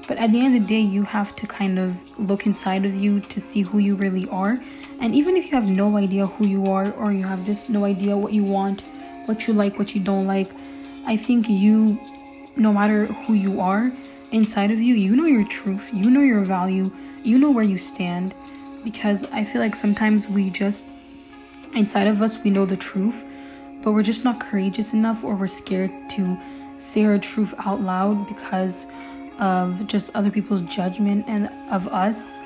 But 0.08 0.18
at 0.18 0.32
the 0.32 0.40
end 0.40 0.56
of 0.56 0.62
the 0.62 0.68
day, 0.68 0.80
you 0.80 1.04
have 1.04 1.36
to 1.36 1.46
kind 1.46 1.78
of 1.78 2.18
look 2.18 2.46
inside 2.46 2.86
of 2.86 2.96
you 2.96 3.20
to 3.20 3.42
see 3.42 3.62
who 3.62 3.78
you 3.78 3.96
really 3.98 4.28
are. 4.30 4.58
And 5.02 5.14
even 5.14 5.36
if 5.36 5.44
you 5.52 5.52
have 5.52 5.70
no 5.70 5.98
idea 5.98 6.28
who 6.28 6.48
you 6.48 6.68
are, 6.68 6.92
or 6.94 7.12
you 7.12 7.26
have 7.26 7.46
just 7.46 7.70
no 7.70 7.84
idea 7.84 8.16
what 8.16 8.32
you 8.32 8.44
want, 8.44 8.88
what 9.26 9.48
you 9.48 9.54
like, 9.54 9.78
what 9.78 9.94
you 9.94 10.02
don't 10.02 10.26
like, 10.26 10.50
I 11.06 11.18
think 11.18 11.50
you, 11.50 12.00
no 12.56 12.72
matter 12.72 13.08
who 13.08 13.34
you 13.34 13.60
are, 13.60 13.92
inside 14.32 14.72
of 14.72 14.80
you, 14.80 14.96
you 14.96 15.14
know 15.14 15.26
your 15.26 15.46
truth, 15.46 15.90
you 15.94 16.10
know 16.10 16.22
your 16.22 16.46
value, 16.46 16.90
you 17.24 17.38
know 17.38 17.52
where 17.52 17.66
you 17.66 17.78
stand 17.78 18.34
because 18.86 19.26
I 19.26 19.44
feel 19.44 19.62
like 19.62 19.76
sometimes 19.76 20.26
we 20.28 20.50
just, 20.52 20.86
inside 21.76 22.08
of 22.08 22.22
us, 22.22 22.38
we 22.40 22.50
know 22.50 22.66
the 22.66 22.78
truth, 22.78 23.26
but 23.82 23.94
we're 23.94 24.04
just 24.04 24.24
not 24.24 24.40
courageous 24.40 24.94
enough 24.94 25.24
or 25.24 25.36
we're 25.36 25.48
scared 25.48 25.92
to 26.12 26.38
say 26.78 27.06
our 27.06 27.18
truth 27.18 27.54
out 27.60 27.82
loud 27.82 28.28
because 28.28 28.86
of 29.40 29.88
just 29.88 30.10
other 30.14 30.30
people's 30.30 30.62
judgment 30.64 31.26
and 31.28 31.50
of 31.72 31.88
us 31.88 32.40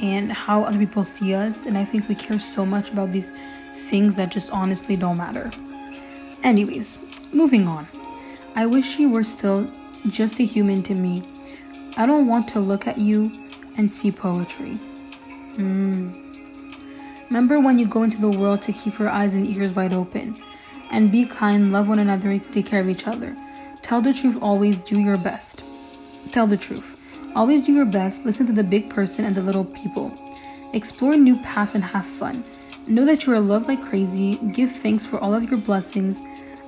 and 0.00 0.32
how 0.32 0.62
other 0.62 0.78
people 0.78 1.04
see 1.04 1.34
us. 1.34 1.66
And 1.66 1.76
I 1.76 1.84
think 1.84 2.08
we 2.08 2.14
care 2.14 2.38
so 2.40 2.64
much 2.64 2.90
about 2.90 3.12
these 3.12 3.32
things 3.88 4.16
that 4.16 4.30
just 4.30 4.50
honestly 4.50 4.96
don't 4.96 5.16
matter. 5.16 5.50
Anyways, 6.42 6.98
moving 7.32 7.66
on. 7.68 7.88
I 8.54 8.66
wish 8.66 8.98
you 8.98 9.10
were 9.10 9.24
still 9.24 9.70
just 10.08 10.38
a 10.38 10.44
human 10.44 10.82
to 10.84 10.94
me. 10.94 11.22
I 11.96 12.06
don't 12.06 12.26
want 12.26 12.48
to 12.48 12.60
look 12.60 12.86
at 12.86 12.98
you 12.98 13.32
and 13.76 13.90
see 13.90 14.10
poetry. 14.10 14.78
Mm. 15.54 16.24
Remember 17.28 17.60
when 17.60 17.78
you 17.78 17.86
go 17.86 18.04
into 18.04 18.20
the 18.20 18.30
world 18.30 18.62
to 18.62 18.72
keep 18.72 18.98
your 18.98 19.10
eyes 19.10 19.34
and 19.34 19.46
ears 19.54 19.72
wide 19.72 19.92
open. 19.92 20.40
And 20.90 21.12
be 21.12 21.26
kind, 21.26 21.72
love 21.72 21.88
one 21.88 21.98
another, 21.98 22.38
take 22.38 22.66
care 22.66 22.80
of 22.80 22.88
each 22.88 23.06
other. 23.06 23.36
Tell 23.82 24.00
the 24.00 24.12
truth 24.12 24.38
always, 24.40 24.78
do 24.78 24.98
your 25.00 25.18
best. 25.18 25.62
Tell 26.32 26.46
the 26.46 26.56
truth. 26.56 27.00
Always 27.34 27.64
do 27.64 27.72
your 27.72 27.84
best, 27.84 28.24
listen 28.24 28.46
to 28.46 28.52
the 28.52 28.64
big 28.64 28.90
person 28.90 29.24
and 29.24 29.34
the 29.34 29.42
little 29.42 29.64
people. 29.64 30.12
Explore 30.72 31.16
new 31.16 31.38
paths 31.40 31.74
and 31.74 31.84
have 31.84 32.06
fun. 32.06 32.44
Know 32.86 33.04
that 33.04 33.26
you 33.26 33.32
are 33.34 33.40
loved 33.40 33.68
like 33.68 33.82
crazy. 33.82 34.36
Give 34.52 34.70
thanks 34.70 35.04
for 35.04 35.18
all 35.18 35.34
of 35.34 35.44
your 35.44 35.60
blessings. 35.60 36.20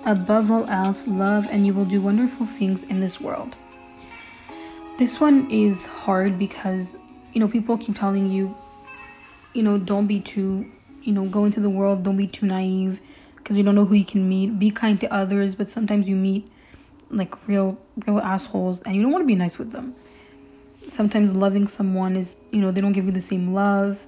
Above 0.05 0.51
all 0.51 0.69
else, 0.71 1.07
love, 1.07 1.47
and 1.51 1.67
you 1.67 1.75
will 1.75 1.85
do 1.85 2.01
wonderful 2.01 2.47
things 2.47 2.85
in 2.85 3.01
this 3.01 3.21
world. 3.21 3.57
This 4.99 5.21
one 5.21 5.51
is 5.51 5.87
hard 5.87 6.39
because, 6.39 6.97
you 7.33 7.41
know, 7.41 7.49
people 7.49 7.77
keep 7.79 7.99
telling 7.99 8.31
you 8.31 8.55
you 9.53 9.63
know, 9.63 9.79
don't 9.79 10.07
be 10.07 10.21
too, 10.21 10.71
you 11.03 11.13
know, 11.13 11.25
go 11.27 11.45
into 11.45 11.61
the 11.61 11.71
world, 11.71 12.03
don't 12.03 12.17
be 12.17 12.27
too 12.27 12.47
naive 12.47 13.01
because 13.43 13.57
you 13.57 13.63
don't 13.63 13.75
know 13.75 13.85
who 13.85 13.95
you 13.95 14.05
can 14.05 14.29
meet. 14.29 14.59
Be 14.59 14.71
kind 14.71 15.01
to 15.01 15.13
others, 15.13 15.55
but 15.55 15.69
sometimes 15.69 16.09
you 16.09 16.17
meet 16.17 16.51
like 17.11 17.35
real 17.49 17.79
real 18.07 18.21
assholes 18.21 18.81
and 18.83 18.95
you 18.95 19.03
don't 19.03 19.11
want 19.11 19.23
to 19.23 19.27
be 19.27 19.35
nice 19.35 19.59
with 19.59 19.73
them. 19.73 19.95
Sometimes 20.89 21.35
loving 21.35 21.69
someone 21.69 22.17
is, 22.17 22.37
you 22.51 22.61
know, 22.61 22.71
they 22.71 22.81
don't 22.81 22.93
give 22.93 23.07
you 23.07 23.13
the 23.13 23.21
same 23.21 23.53
love. 23.55 24.07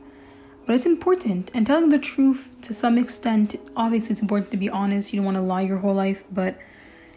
But 0.65 0.77
it's 0.77 0.87
important 0.87 1.51
and 1.55 1.67
telling 1.67 1.89
the 1.89 1.99
truth 1.99 2.55
to 2.63 2.73
some 2.73 2.97
extent. 2.97 3.57
Obviously, 3.77 4.13
it's 4.13 4.23
important 4.23 4.51
to 4.53 4.57
be 4.57 4.71
honest. 4.71 5.13
You 5.13 5.19
don't 5.19 5.27
want 5.27 5.37
to 5.37 5.43
lie 5.43 5.63
your 5.63 5.79
whole 5.79 5.95
life, 5.95 6.23
but 6.31 6.57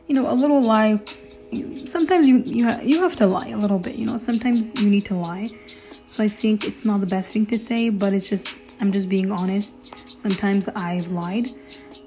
you 0.08 0.16
know, 0.16 0.30
a 0.32 0.34
little 0.34 0.62
lie 0.62 1.00
sometimes 1.86 2.28
you 2.28 2.42
you 2.46 2.66
ha- 2.66 2.82
you 2.84 3.02
have 3.02 3.16
to 3.18 3.28
lie 3.28 3.50
a 3.50 3.58
little 3.58 3.80
bit, 3.80 3.96
you 3.96 4.06
know. 4.08 4.18
Sometimes 4.18 4.74
you 4.76 4.90
need 4.90 5.06
to 5.06 5.16
lie 5.16 5.50
so 6.16 6.24
I 6.24 6.30
think 6.30 6.64
it's 6.64 6.86
not 6.86 7.02
the 7.02 7.08
best 7.08 7.34
thing 7.34 7.46
to 7.48 7.60
say, 7.60 7.90
but 7.90 8.14
it's 8.14 8.30
just, 8.30 8.48
I'm 8.80 8.94
just 8.94 9.10
being 9.10 9.34
honest. 9.34 9.76
Sometimes 10.08 10.70
I've 10.74 11.08
lied 11.08 11.50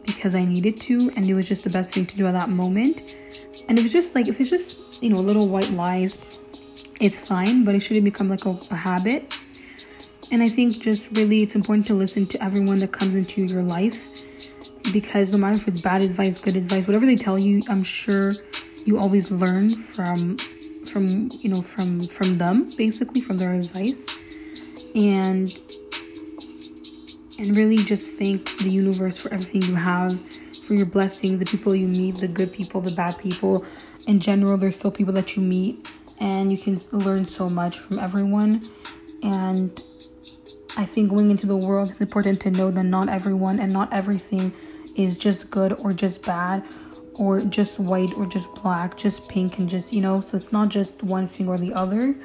because 0.08 0.34
I 0.34 0.44
needed 0.44 0.80
to, 0.82 1.10
and 1.16 1.28
it 1.28 1.34
was 1.34 1.46
just 1.46 1.64
the 1.64 1.70
best 1.70 1.92
thing 1.92 2.06
to 2.06 2.16
do 2.16 2.26
at 2.26 2.32
that 2.32 2.48
moment. 2.48 3.16
And 3.68 3.78
if 3.78 3.84
it's 3.84 3.92
just 3.92 4.14
like, 4.14 4.26
if 4.26 4.40
it's 4.40 4.48
just, 4.48 5.02
you 5.02 5.10
know, 5.10 5.18
little 5.18 5.48
white 5.48 5.70
lies, 5.70 6.16
it's 6.98 7.20
fine, 7.20 7.64
but 7.64 7.74
it 7.74 7.80
shouldn't 7.80 8.04
become 8.04 8.30
like 8.30 8.46
a, 8.46 8.58
a 8.70 8.74
habit. 8.74 9.32
And 10.32 10.42
I 10.42 10.48
think 10.48 10.78
just 10.78 11.04
really 11.12 11.42
it's 11.42 11.54
important 11.54 11.86
to 11.88 11.94
listen 11.94 12.26
to 12.26 12.42
everyone 12.42 12.78
that 12.78 12.92
comes 12.92 13.14
into 13.14 13.44
your 13.44 13.62
life 13.62 14.22
because 14.92 15.30
no 15.30 15.38
matter 15.38 15.56
if 15.56 15.68
it's 15.68 15.82
bad 15.82 16.00
advice, 16.00 16.38
good 16.38 16.56
advice, 16.56 16.86
whatever 16.86 17.04
they 17.04 17.16
tell 17.16 17.38
you, 17.38 17.62
I'm 17.68 17.84
sure 17.84 18.32
you 18.86 18.98
always 18.98 19.30
learn 19.30 19.70
from 19.70 20.38
from 20.86 21.28
you 21.40 21.50
know 21.50 21.60
from 21.60 22.00
from 22.08 22.38
them 22.38 22.70
basically 22.78 23.20
from 23.20 23.36
their 23.36 23.52
advice 23.52 24.06
and 24.94 25.58
and 27.38 27.56
really 27.56 27.76
just 27.76 28.18
thank 28.18 28.58
the 28.58 28.68
universe 28.68 29.18
for 29.18 29.32
everything 29.32 29.62
you 29.62 29.74
have, 29.76 30.18
for 30.66 30.74
your 30.74 30.86
blessings, 30.86 31.38
the 31.38 31.46
people 31.46 31.74
you 31.74 31.86
meet, 31.86 32.16
the 32.16 32.28
good 32.28 32.52
people, 32.52 32.80
the 32.80 32.90
bad 32.90 33.16
people. 33.18 33.64
In 34.06 34.18
general, 34.18 34.58
there's 34.58 34.76
still 34.76 34.90
people 34.90 35.14
that 35.14 35.36
you 35.36 35.42
meet, 35.42 35.86
and 36.18 36.50
you 36.50 36.58
can 36.58 36.80
learn 36.90 37.24
so 37.24 37.48
much 37.48 37.78
from 37.78 37.98
everyone. 37.98 38.68
And 39.22 39.80
I 40.76 40.84
think 40.84 41.10
going 41.10 41.30
into 41.30 41.46
the 41.46 41.56
world, 41.56 41.90
it's 41.90 42.00
important 42.00 42.40
to 42.42 42.50
know 42.50 42.70
that 42.72 42.84
not 42.84 43.08
everyone 43.08 43.60
and 43.60 43.72
not 43.72 43.92
everything 43.92 44.52
is 44.96 45.16
just 45.16 45.50
good 45.50 45.72
or 45.74 45.92
just 45.92 46.22
bad 46.22 46.64
or 47.14 47.40
just 47.40 47.78
white 47.78 48.12
or 48.16 48.26
just 48.26 48.52
black, 48.56 48.96
just 48.96 49.28
pink 49.28 49.58
and 49.58 49.68
just, 49.68 49.92
you 49.92 50.00
know, 50.00 50.20
so 50.20 50.36
it's 50.36 50.52
not 50.52 50.68
just 50.68 51.02
one 51.02 51.26
thing 51.26 51.48
or 51.48 51.58
the 51.58 51.72
other. 51.72 52.16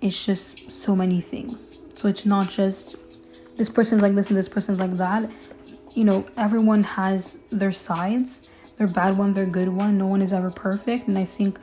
It's 0.00 0.24
just 0.24 0.70
so 0.70 0.96
many 0.96 1.20
things. 1.20 1.80
So 1.94 2.08
it's 2.08 2.26
not 2.26 2.48
just 2.48 2.96
this 3.56 3.68
person's 3.68 4.02
like 4.02 4.14
this 4.14 4.28
and 4.28 4.38
this 4.38 4.48
person's 4.48 4.78
like 4.78 4.92
that. 4.92 5.28
You 5.94 6.04
know, 6.04 6.26
everyone 6.36 6.82
has 6.84 7.38
their 7.50 7.72
sides, 7.72 8.48
their 8.76 8.88
bad 8.88 9.16
one, 9.18 9.32
their 9.32 9.46
good 9.46 9.68
one. 9.68 9.98
No 9.98 10.06
one 10.06 10.22
is 10.22 10.32
ever 10.32 10.50
perfect. 10.50 11.08
And 11.08 11.18
I 11.18 11.24
think 11.24 11.58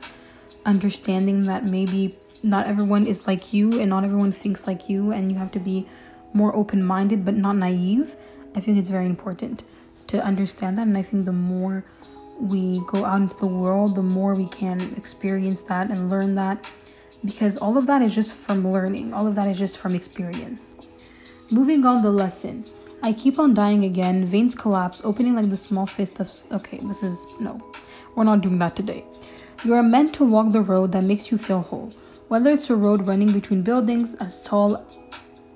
understanding 0.64 1.46
that 1.46 1.64
maybe 1.64 2.16
not 2.42 2.66
everyone 2.66 3.06
is 3.06 3.26
like 3.26 3.52
you 3.52 3.80
and 3.80 3.90
not 3.90 4.04
everyone 4.04 4.32
thinks 4.32 4.66
like 4.66 4.88
you, 4.88 5.12
and 5.12 5.30
you 5.30 5.38
have 5.38 5.50
to 5.52 5.58
be 5.58 5.86
more 6.32 6.54
open 6.54 6.82
minded 6.82 7.24
but 7.24 7.34
not 7.34 7.56
naive. 7.56 8.16
I 8.54 8.60
think 8.60 8.78
it's 8.78 8.88
very 8.88 9.06
important 9.06 9.62
to 10.08 10.22
understand 10.22 10.78
that. 10.78 10.86
And 10.86 10.96
I 10.96 11.02
think 11.02 11.24
the 11.24 11.32
more 11.32 11.84
we 12.38 12.80
go 12.86 13.04
out 13.04 13.20
into 13.20 13.36
the 13.36 13.46
world, 13.46 13.94
the 13.94 14.02
more 14.02 14.34
we 14.34 14.46
can 14.46 14.94
experience 14.96 15.62
that 15.62 15.90
and 15.90 16.08
learn 16.08 16.34
that 16.36 16.64
because 17.24 17.58
all 17.58 17.76
of 17.76 17.86
that 17.86 18.00
is 18.02 18.14
just 18.14 18.46
from 18.46 18.66
learning, 18.66 19.12
all 19.12 19.26
of 19.26 19.34
that 19.34 19.46
is 19.46 19.58
just 19.58 19.76
from 19.78 19.94
experience. 19.94 20.74
Moving 21.50 21.84
on 21.84 22.02
the 22.02 22.10
lesson. 22.10 22.64
I 23.02 23.12
keep 23.12 23.38
on 23.38 23.54
dying 23.54 23.84
again, 23.84 24.24
veins 24.24 24.54
collapse, 24.54 25.00
opening 25.04 25.34
like 25.34 25.50
the 25.50 25.56
small 25.56 25.86
fist 25.86 26.20
of. 26.20 26.30
Okay, 26.52 26.78
this 26.82 27.02
is. 27.02 27.26
No, 27.40 27.60
we're 28.14 28.24
not 28.24 28.42
doing 28.42 28.58
that 28.58 28.76
today. 28.76 29.04
You 29.64 29.74
are 29.74 29.82
meant 29.82 30.14
to 30.14 30.24
walk 30.24 30.52
the 30.52 30.60
road 30.60 30.92
that 30.92 31.04
makes 31.04 31.30
you 31.30 31.38
feel 31.38 31.62
whole. 31.62 31.90
Whether 32.28 32.50
it's 32.50 32.70
a 32.70 32.76
road 32.76 33.06
running 33.06 33.32
between 33.32 33.62
buildings 33.62 34.14
as 34.16 34.42
tall 34.42 34.86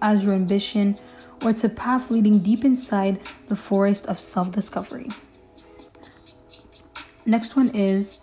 as 0.02 0.24
your 0.24 0.34
ambition, 0.34 0.98
or 1.42 1.50
it's 1.50 1.64
a 1.64 1.68
path 1.68 2.10
leading 2.10 2.40
deep 2.40 2.64
inside 2.64 3.20
the 3.46 3.56
forest 3.56 4.06
of 4.06 4.18
self 4.18 4.50
discovery. 4.50 5.10
Next 7.26 7.56
one 7.56 7.70
is 7.70 8.18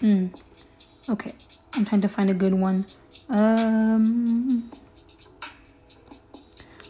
Mm. 0.00 0.30
Okay, 1.08 1.34
I'm 1.72 1.84
trying 1.84 2.02
to 2.02 2.08
find 2.08 2.28
a 2.28 2.34
good 2.34 2.54
one. 2.54 2.84
Um, 3.30 4.70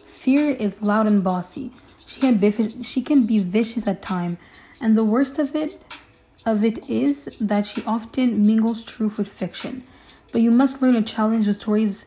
fear 0.04 0.50
is 0.50 0.82
loud 0.82 1.06
and 1.06 1.22
bossy. 1.22 1.72
She 2.04 2.20
can 2.20 2.38
be 2.38 2.50
she 2.82 3.02
can 3.02 3.26
be 3.26 3.38
vicious 3.38 3.86
at 3.86 4.02
time, 4.02 4.38
and 4.80 4.96
the 4.96 5.04
worst 5.04 5.38
of 5.38 5.54
it 5.54 5.80
of 6.44 6.64
it 6.64 6.88
is 6.88 7.28
that 7.40 7.66
she 7.66 7.82
often 7.84 8.46
mingles 8.46 8.82
truth 8.82 9.18
with 9.18 9.28
fiction. 9.28 9.84
But 10.32 10.40
you 10.40 10.50
must 10.50 10.82
learn 10.82 10.94
to 10.94 11.02
challenge 11.02 11.46
the 11.46 11.54
stories 11.54 12.06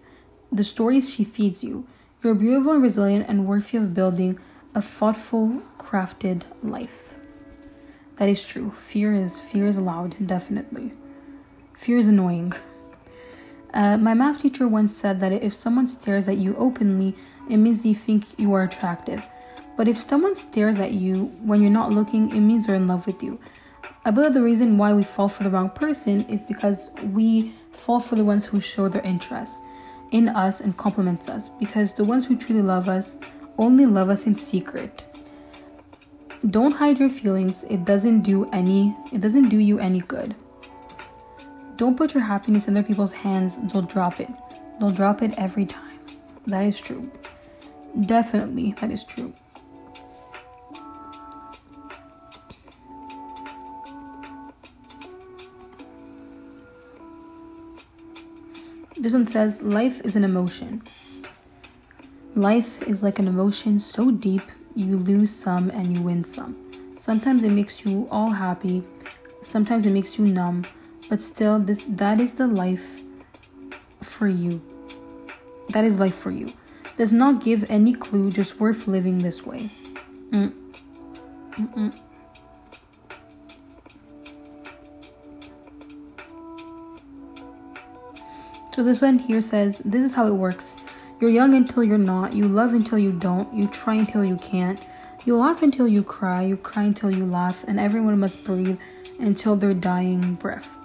the 0.52 0.64
stories 0.64 1.14
she 1.14 1.24
feeds 1.24 1.64
you. 1.64 1.88
You're 2.22 2.36
beautiful 2.36 2.74
and 2.74 2.84
resilient 2.84 3.26
and 3.30 3.48
worthy 3.48 3.78
of 3.78 3.94
building 3.94 4.38
a 4.76 4.82
thoughtful, 4.82 5.62
crafted 5.78 6.44
life. 6.62 7.18
That 8.18 8.30
is 8.30 8.46
true. 8.46 8.72
Fear 8.72 9.14
is 9.14 9.40
fear 9.40 9.66
is 9.66 9.78
loud, 9.78 10.16
definitely. 10.26 10.92
Fear 11.82 11.98
is 11.98 12.08
annoying. 12.08 12.54
Uh, 13.74 13.98
my 13.98 14.14
math 14.14 14.44
teacher 14.44 14.68
once 14.68 14.96
said 14.96 15.20
that 15.20 15.32
if 15.32 15.52
someone 15.52 15.88
stares 15.88 16.28
at 16.28 16.38
you 16.38 16.56
openly, 16.56 17.16
it 17.50 17.58
means 17.58 17.82
they 17.82 17.96
think 17.96 18.38
you 18.38 18.54
are 18.54 18.62
attractive. 18.62 19.26
But 19.78 19.88
if 19.88 20.08
someone 20.08 20.36
stares 20.36 20.78
at 20.78 20.92
you 20.92 21.26
when 21.44 21.60
you're 21.60 21.72
not 21.72 21.92
looking, 21.92 22.30
it 22.36 22.40
means 22.40 22.68
they're 22.68 22.76
in 22.76 22.88
love 22.88 23.08
with 23.08 23.24
you. 23.24 23.40
I 24.06 24.12
believe 24.12 24.36
the 24.36 24.44
reason 24.44 24.78
why 24.78 24.94
we 24.94 25.04
fall 25.04 25.28
for 25.28 25.44
the 25.44 25.50
wrong 25.50 25.72
person 25.72 26.22
is 26.30 26.40
because 26.44 26.92
we 27.02 27.52
fall 27.72 28.00
for 28.00 28.14
the 28.14 28.24
ones 28.24 28.46
who 28.46 28.60
show 28.60 28.88
their 28.88 29.02
interest 29.02 29.56
in 30.12 30.30
us 30.30 30.62
and 30.62 30.78
compliments 30.78 31.30
us 31.30 31.50
because 31.50 31.96
the 31.96 32.04
ones 32.04 32.28
who 32.28 32.38
truly 32.38 32.62
love 32.62 32.90
us 32.90 33.18
only 33.58 33.88
love 33.88 34.12
us 34.12 34.28
in 34.28 34.36
secret. 34.36 35.08
Don't 36.48 36.74
hide 36.74 37.00
your 37.00 37.10
feelings. 37.10 37.64
It 37.72 37.86
doesn't 37.86 38.22
do 38.22 38.48
any 38.52 38.96
it 39.12 39.20
doesn't 39.20 39.50
do 39.50 39.58
you 39.58 39.80
any 39.80 40.02
good. 40.02 40.36
Don't 41.82 41.98
put 41.98 42.14
your 42.14 42.22
happiness 42.22 42.68
in 42.68 42.78
other 42.78 42.86
people's 42.86 43.12
hands. 43.12 43.58
They'll 43.74 43.82
drop 43.82 44.20
it. 44.20 44.30
They'll 44.80 44.92
drop 44.92 45.24
it 45.24 45.34
every 45.36 45.66
time. 45.66 46.00
That 46.46 46.64
is 46.64 46.80
true. 46.80 47.12
Definitely, 48.06 48.76
that 48.80 48.92
is 48.92 49.04
true. 49.04 49.34
This 58.96 59.14
one 59.14 59.26
says, 59.26 59.64
Life 59.64 60.02
is 60.02 60.16
an 60.16 60.24
emotion. 60.24 60.84
Life 62.36 62.80
is 62.84 63.02
like 63.02 63.18
an 63.18 63.28
emotion 63.28 63.80
so 63.80 64.12
deep 64.12 64.44
you 64.76 64.98
lose 64.98 65.34
some 65.34 65.72
and 65.72 65.98
you 65.98 66.04
win 66.04 66.24
some. 66.24 66.56
Sometimes 66.94 67.44
it 67.44 67.50
makes 67.50 67.84
you 67.84 68.08
all 68.12 68.30
happy, 68.30 68.84
sometimes 69.42 69.88
it 69.88 69.92
makes 69.94 70.20
you 70.20 70.26
numb, 70.26 70.64
but 71.12 71.22
still 71.22 71.60
this 71.60 71.82
that 71.90 72.22
is 72.22 72.36
the 72.36 72.48
life 72.48 73.02
for 74.02 74.30
you. 74.30 74.62
That 75.72 75.84
is 75.84 76.00
life 76.00 76.16
for 76.16 76.32
you. 76.32 76.54
Does 76.96 77.12
not 77.12 77.44
give 77.44 77.70
any 77.70 77.94
clue, 77.94 78.32
just 78.32 78.62
worth 78.62 78.88
living 78.88 79.22
this 79.22 79.46
way. 79.46 79.70
Mm. 80.32 80.54
Mm-mm. 81.52 82.00
So 88.74 88.82
this 88.82 89.02
one 89.02 89.20
here 89.20 89.42
says, 89.42 89.82
This 89.84 90.06
is 90.06 90.14
how 90.14 90.28
it 90.28 90.34
works. 90.34 90.78
You're 91.20 91.30
young 91.30 91.54
until 91.54 91.84
you're 91.84 91.98
not. 91.98 92.34
You 92.34 92.48
love 92.48 92.74
until 92.74 92.98
you 92.98 93.12
don't. 93.12 93.54
You 93.54 93.68
try 93.68 93.96
until 93.96 94.24
you 94.24 94.38
can't. 94.38 94.80
You 95.26 95.36
laugh 95.36 95.62
until 95.62 95.90
you 95.90 96.04
cry. 96.04 96.44
You 96.44 96.56
cry 96.56 96.84
until 96.84 97.12
you 97.12 97.26
laugh. 97.26 97.66
And 97.68 97.82
everyone 97.82 98.18
must 98.18 98.46
breathe 98.46 98.80
until 99.20 99.58
their 99.58 99.74
dying 99.74 100.36
breath. 100.36 100.78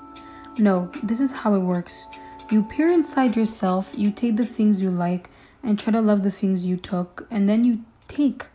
No, 0.59 0.91
this 1.03 1.21
is 1.21 1.33
how 1.33 1.55
it 1.55 1.61
works. 1.61 2.07
You 2.51 2.63
peer 2.63 2.91
inside 2.91 3.37
yourself. 3.37 3.95
You 3.97 4.11
take 4.11 4.37
the 4.37 4.47
things 4.47 4.81
you 4.81 4.91
like 4.91 5.31
and 5.63 5.79
try 5.79 5.93
to 5.93 6.01
love 6.01 6.23
the 6.23 6.31
things 6.31 6.67
you 6.67 6.77
took. 6.77 7.27
And 7.31 7.49
then 7.49 7.65
you 7.65 7.85
take 8.09 8.47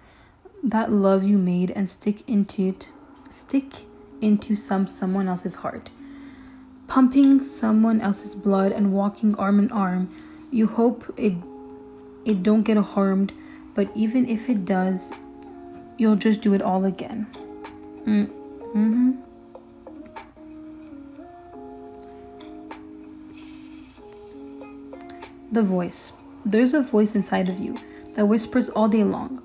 that 0.64 0.92
love 0.92 1.24
you 1.24 1.38
made 1.38 1.72
and 1.72 1.90
stick 1.90 2.28
into 2.28 2.70
it. 2.70 2.90
Stick 3.32 3.86
into 4.22 4.56
some 4.56 4.88
someone 4.88 5.28
else's 5.28 5.56
heart 5.56 5.92
pumping 6.92 7.42
someone 7.42 8.02
else's 8.02 8.36
blood 8.36 8.74
and 8.74 8.92
walking 8.92 9.34
arm 9.36 9.60
in 9.60 9.72
arm. 9.72 10.14
You 10.52 10.68
hope 10.68 11.06
it 11.16 11.34
it 12.26 12.44
don't 12.44 12.64
get 12.64 12.76
harmed, 12.76 13.32
but 13.74 13.90
even 13.96 14.28
if 14.28 14.50
it 14.50 14.66
does, 14.66 15.10
you'll 15.98 16.18
just 16.18 16.42
do 16.42 16.54
it 16.54 16.62
all 16.62 16.84
again. 16.84 17.28
Mm. 18.06 18.28
hmm 18.74 19.31
The 25.52 25.62
voice. 25.62 26.14
There's 26.46 26.74
a 26.74 26.82
voice 26.82 27.14
inside 27.14 27.50
of 27.50 27.60
you 27.60 27.78
that 28.16 28.26
whispers 28.26 28.70
all 28.70 28.88
day 28.88 29.04
long. 29.04 29.42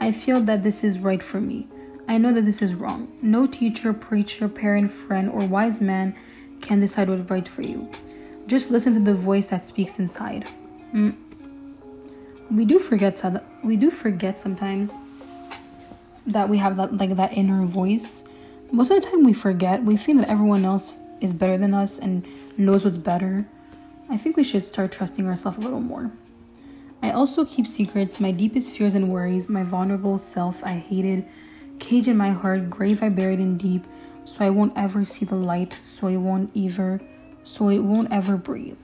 I 0.00 0.12
feel 0.12 0.40
that 0.42 0.62
this 0.62 0.84
is 0.84 0.98
right 1.00 1.22
for 1.22 1.40
me. 1.40 1.66
I 2.06 2.16
know 2.16 2.32
that 2.32 2.44
this 2.44 2.62
is 2.62 2.74
wrong. 2.74 3.12
No 3.20 3.46
teacher, 3.46 3.92
preacher, 3.92 4.48
parent, 4.48 4.90
friend, 4.90 5.28
or 5.28 5.46
wise 5.46 5.80
man 5.80 6.16
can 6.60 6.80
decide 6.80 7.08
what's 7.08 7.28
right 7.30 7.46
for 7.46 7.62
you. 7.62 7.90
Just 8.46 8.70
listen 8.70 8.94
to 8.94 9.00
the 9.00 9.14
voice 9.14 9.46
that 9.48 9.64
speaks 9.64 9.98
inside. 9.98 10.46
Mm. 10.94 11.16
We 12.50 12.64
do 12.64 12.78
forget 12.78 13.22
we 13.62 13.76
do 13.76 13.90
forget 13.90 14.38
sometimes 14.38 14.92
that 16.26 16.48
we 16.48 16.58
have 16.58 16.76
that 16.76 16.96
like 16.96 17.16
that 17.16 17.36
inner 17.36 17.64
voice. 17.66 18.24
Most 18.72 18.90
of 18.90 19.02
the 19.02 19.10
time 19.10 19.22
we 19.22 19.32
forget. 19.32 19.82
We 19.82 19.96
think 19.96 20.20
that 20.20 20.30
everyone 20.30 20.64
else 20.64 20.96
is 21.20 21.34
better 21.34 21.58
than 21.58 21.74
us 21.74 21.98
and 21.98 22.26
knows 22.56 22.84
what's 22.84 22.98
better. 22.98 23.46
I 24.10 24.16
think 24.16 24.36
we 24.36 24.44
should 24.44 24.64
start 24.64 24.92
trusting 24.92 25.26
ourselves 25.26 25.58
a 25.58 25.60
little 25.60 25.80
more. 25.80 26.10
I 27.02 27.10
also 27.10 27.44
keep 27.44 27.66
secrets, 27.66 28.18
my 28.18 28.30
deepest 28.30 28.76
fears 28.76 28.94
and 28.94 29.08
worries, 29.10 29.48
my 29.48 29.62
vulnerable 29.62 30.18
self 30.18 30.64
I 30.64 30.78
hated, 30.78 31.26
cage 31.78 32.08
in 32.08 32.16
my 32.16 32.30
heart, 32.30 32.70
grave 32.70 33.02
I 33.02 33.08
buried 33.08 33.38
in 33.38 33.56
deep, 33.56 33.84
so 34.24 34.44
I 34.44 34.50
won't 34.50 34.72
ever 34.76 35.04
see 35.04 35.24
the 35.24 35.36
light, 35.36 35.72
so 35.72 36.08
it 36.08 36.16
won't 36.16 36.50
ever 36.56 37.00
so 37.44 37.70
it 37.70 37.78
won't 37.78 38.12
ever 38.12 38.36
breathe. 38.36 38.76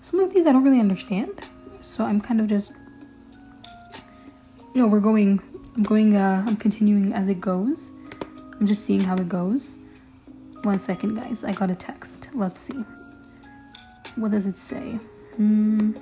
Some 0.00 0.20
of 0.20 0.34
these 0.34 0.46
I 0.46 0.52
don't 0.52 0.64
really 0.64 0.80
understand. 0.80 1.40
So 1.80 2.04
I'm 2.04 2.20
kind 2.20 2.40
of 2.40 2.46
just 2.46 2.72
you 4.74 4.80
know, 4.80 4.86
we're 4.86 5.00
going 5.00 5.40
I'm 5.76 5.82
going 5.82 6.16
uh 6.16 6.44
I'm 6.46 6.56
continuing 6.56 7.12
as 7.12 7.28
it 7.28 7.40
goes. 7.40 7.92
I'm 8.60 8.66
just 8.66 8.84
seeing 8.84 9.02
how 9.02 9.16
it 9.16 9.28
goes. 9.28 9.78
One 10.62 10.78
second, 10.78 11.14
guys. 11.14 11.42
I 11.42 11.52
got 11.52 11.70
a 11.70 11.74
text. 11.74 12.28
Let's 12.34 12.58
see. 12.58 12.84
What 14.16 14.30
does 14.30 14.46
it 14.46 14.56
say? 14.56 14.98
Hmm. 15.36 15.92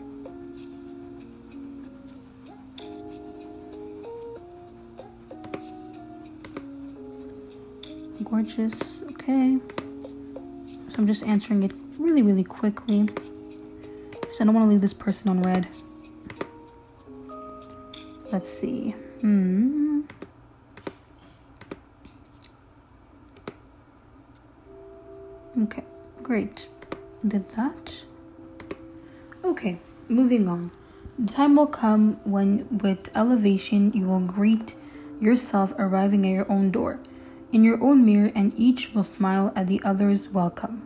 Gorgeous. 8.24 9.02
Okay. 9.12 9.58
So 10.88 10.96
I'm 10.98 11.06
just 11.06 11.22
answering 11.22 11.62
it 11.62 11.72
really, 11.98 12.22
really 12.22 12.44
quickly. 12.44 13.06
So 14.34 14.40
I 14.40 14.44
don't 14.44 14.54
want 14.54 14.66
to 14.66 14.70
leave 14.70 14.80
this 14.80 14.94
person 14.94 15.30
on 15.30 15.42
read. 15.42 15.68
Let's 18.32 18.48
see. 18.48 18.90
Hmm. 19.20 20.02
Okay, 25.62 25.84
great. 26.22 26.68
Did 27.26 27.48
that. 27.50 28.04
Okay, 29.44 29.78
moving 30.08 30.48
on. 30.48 30.70
The 31.18 31.30
time 31.30 31.56
will 31.56 31.66
come 31.66 32.18
when, 32.24 32.66
with 32.70 33.10
elevation, 33.14 33.92
you 33.92 34.06
will 34.06 34.20
greet 34.20 34.74
yourself 35.20 35.74
arriving 35.78 36.24
at 36.26 36.30
your 36.30 36.50
own 36.50 36.70
door, 36.70 36.98
in 37.52 37.62
your 37.62 37.82
own 37.82 38.06
mirror, 38.06 38.32
and 38.34 38.54
each 38.56 38.94
will 38.94 39.04
smile 39.04 39.52
at 39.54 39.66
the 39.66 39.82
other's 39.84 40.30
welcome. 40.30 40.82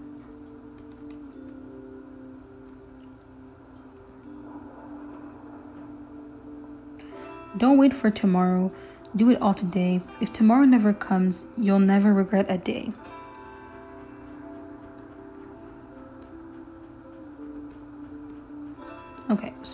Don't 7.57 7.79
wait 7.79 7.95
for 7.95 8.11
tomorrow. 8.11 8.73
Do 9.15 9.31
it 9.31 9.41
all 9.41 9.55
today. 9.55 10.01
If 10.21 10.33
tomorrow 10.33 10.65
never 10.65 10.93
comes, 10.93 11.47
you'll 11.57 11.79
never 11.79 12.13
regret 12.13 12.47
a 12.49 12.59
day. 12.59 12.93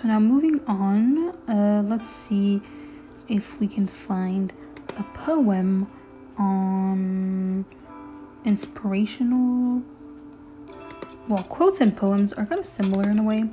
So 0.01 0.09
now 0.09 0.19
moving 0.19 0.61
on, 0.67 1.29
uh, 1.47 1.83
let's 1.87 2.09
see 2.09 2.63
if 3.29 3.61
we 3.61 3.69
can 3.69 3.87
find 3.87 4.51
a 4.97 5.03
poem 5.03 5.91
on 6.39 7.67
inspirational. 8.47 9.83
Well, 11.29 11.43
quotes 11.43 11.83
and 11.83 11.95
poems 11.95 12.33
are 12.33 12.47
kind 12.47 12.59
of 12.59 12.67
similar 12.67 13.11
in 13.11 13.19
a 13.19 13.23
way 13.23 13.45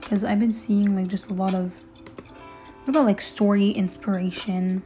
because 0.00 0.22
I've 0.22 0.38
been 0.38 0.52
seeing 0.52 0.94
like 0.94 1.08
just 1.08 1.26
a 1.26 1.34
lot 1.34 1.54
of 1.54 1.82
what 2.84 2.94
about 2.94 3.06
like 3.06 3.20
story 3.20 3.70
inspiration? 3.70 4.84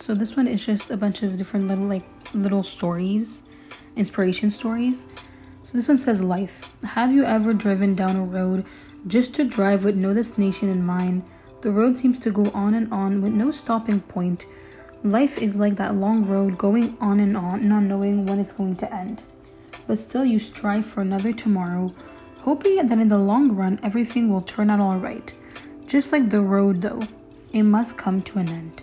So 0.00 0.14
this 0.14 0.34
one 0.34 0.48
is 0.48 0.64
just 0.64 0.90
a 0.90 0.96
bunch 0.96 1.22
of 1.22 1.36
different 1.36 1.68
little 1.68 1.84
like 1.84 2.04
little 2.32 2.62
stories, 2.62 3.42
inspiration 3.96 4.50
stories. 4.50 5.08
So 5.72 5.78
this 5.78 5.88
one 5.88 5.96
says 5.96 6.20
life. 6.20 6.64
Have 6.84 7.14
you 7.14 7.24
ever 7.24 7.54
driven 7.54 7.94
down 7.94 8.16
a 8.16 8.22
road 8.22 8.66
just 9.06 9.32
to 9.36 9.44
drive 9.44 9.86
with 9.86 9.96
no 9.96 10.12
destination 10.12 10.68
in 10.68 10.84
mind? 10.84 11.22
The 11.62 11.70
road 11.70 11.96
seems 11.96 12.18
to 12.18 12.30
go 12.30 12.50
on 12.50 12.74
and 12.74 12.92
on 12.92 13.22
with 13.22 13.32
no 13.32 13.50
stopping 13.50 14.00
point. 14.00 14.44
Life 15.02 15.38
is 15.38 15.56
like 15.56 15.76
that 15.76 15.94
long 15.94 16.26
road 16.26 16.58
going 16.58 16.94
on 17.00 17.20
and 17.20 17.34
on, 17.38 17.66
not 17.66 17.84
knowing 17.84 18.26
when 18.26 18.38
it's 18.38 18.52
going 18.52 18.76
to 18.76 18.94
end. 18.94 19.22
But 19.86 19.98
still, 19.98 20.26
you 20.26 20.38
strive 20.38 20.84
for 20.84 21.00
another 21.00 21.32
tomorrow 21.32 21.94
hoping 22.42 22.76
that 22.76 22.98
in 22.98 23.08
the 23.08 23.16
long 23.16 23.52
run 23.52 23.80
everything 23.82 24.28
will 24.28 24.42
turn 24.42 24.68
out 24.68 24.80
alright. 24.80 25.32
Just 25.86 26.12
like 26.12 26.28
the 26.28 26.42
road, 26.42 26.82
though, 26.82 27.06
it 27.52 27.62
must 27.62 27.96
come 27.96 28.20
to 28.22 28.38
an 28.38 28.48
end. 28.48 28.82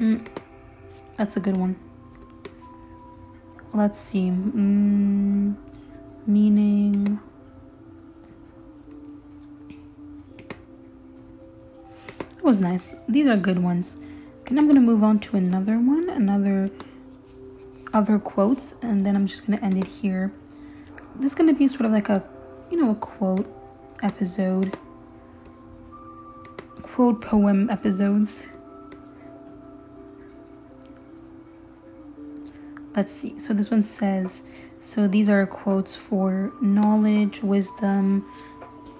Mm, 0.00 0.26
that's 1.22 1.36
a 1.36 1.40
good 1.40 1.56
one. 1.56 1.76
Let's 3.72 3.96
see. 3.96 4.30
Mm, 4.30 5.54
meaning. 6.26 7.20
That 12.34 12.42
was 12.42 12.60
nice. 12.60 12.92
These 13.08 13.28
are 13.28 13.36
good 13.36 13.62
ones. 13.62 13.96
And 14.48 14.58
I'm 14.58 14.66
gonna 14.66 14.80
move 14.80 15.04
on 15.04 15.20
to 15.20 15.36
another 15.36 15.78
one, 15.78 16.10
another 16.10 16.70
other 17.92 18.18
quotes 18.18 18.74
and 18.82 19.06
then 19.06 19.14
I'm 19.14 19.28
just 19.28 19.46
going 19.46 19.56
to 19.56 19.64
end 19.64 19.78
it 19.78 19.86
here. 19.86 20.32
This 21.14 21.32
is 21.32 21.34
going 21.36 21.48
to 21.48 21.54
be 21.54 21.68
sort 21.68 21.84
of 21.84 21.92
like 21.92 22.08
a, 22.08 22.24
you 22.70 22.82
know, 22.82 22.90
a 22.90 22.94
quote 22.94 23.46
episode, 24.02 24.76
quote 26.82 27.20
poem 27.20 27.70
episodes. 27.70 28.46
Let's 32.94 33.12
see. 33.12 33.38
So 33.38 33.54
this 33.54 33.70
one 33.70 33.84
says, 33.84 34.42
so 34.80 35.06
these 35.06 35.28
are 35.28 35.46
quotes 35.46 35.94
for 35.94 36.52
knowledge, 36.60 37.42
wisdom. 37.42 38.26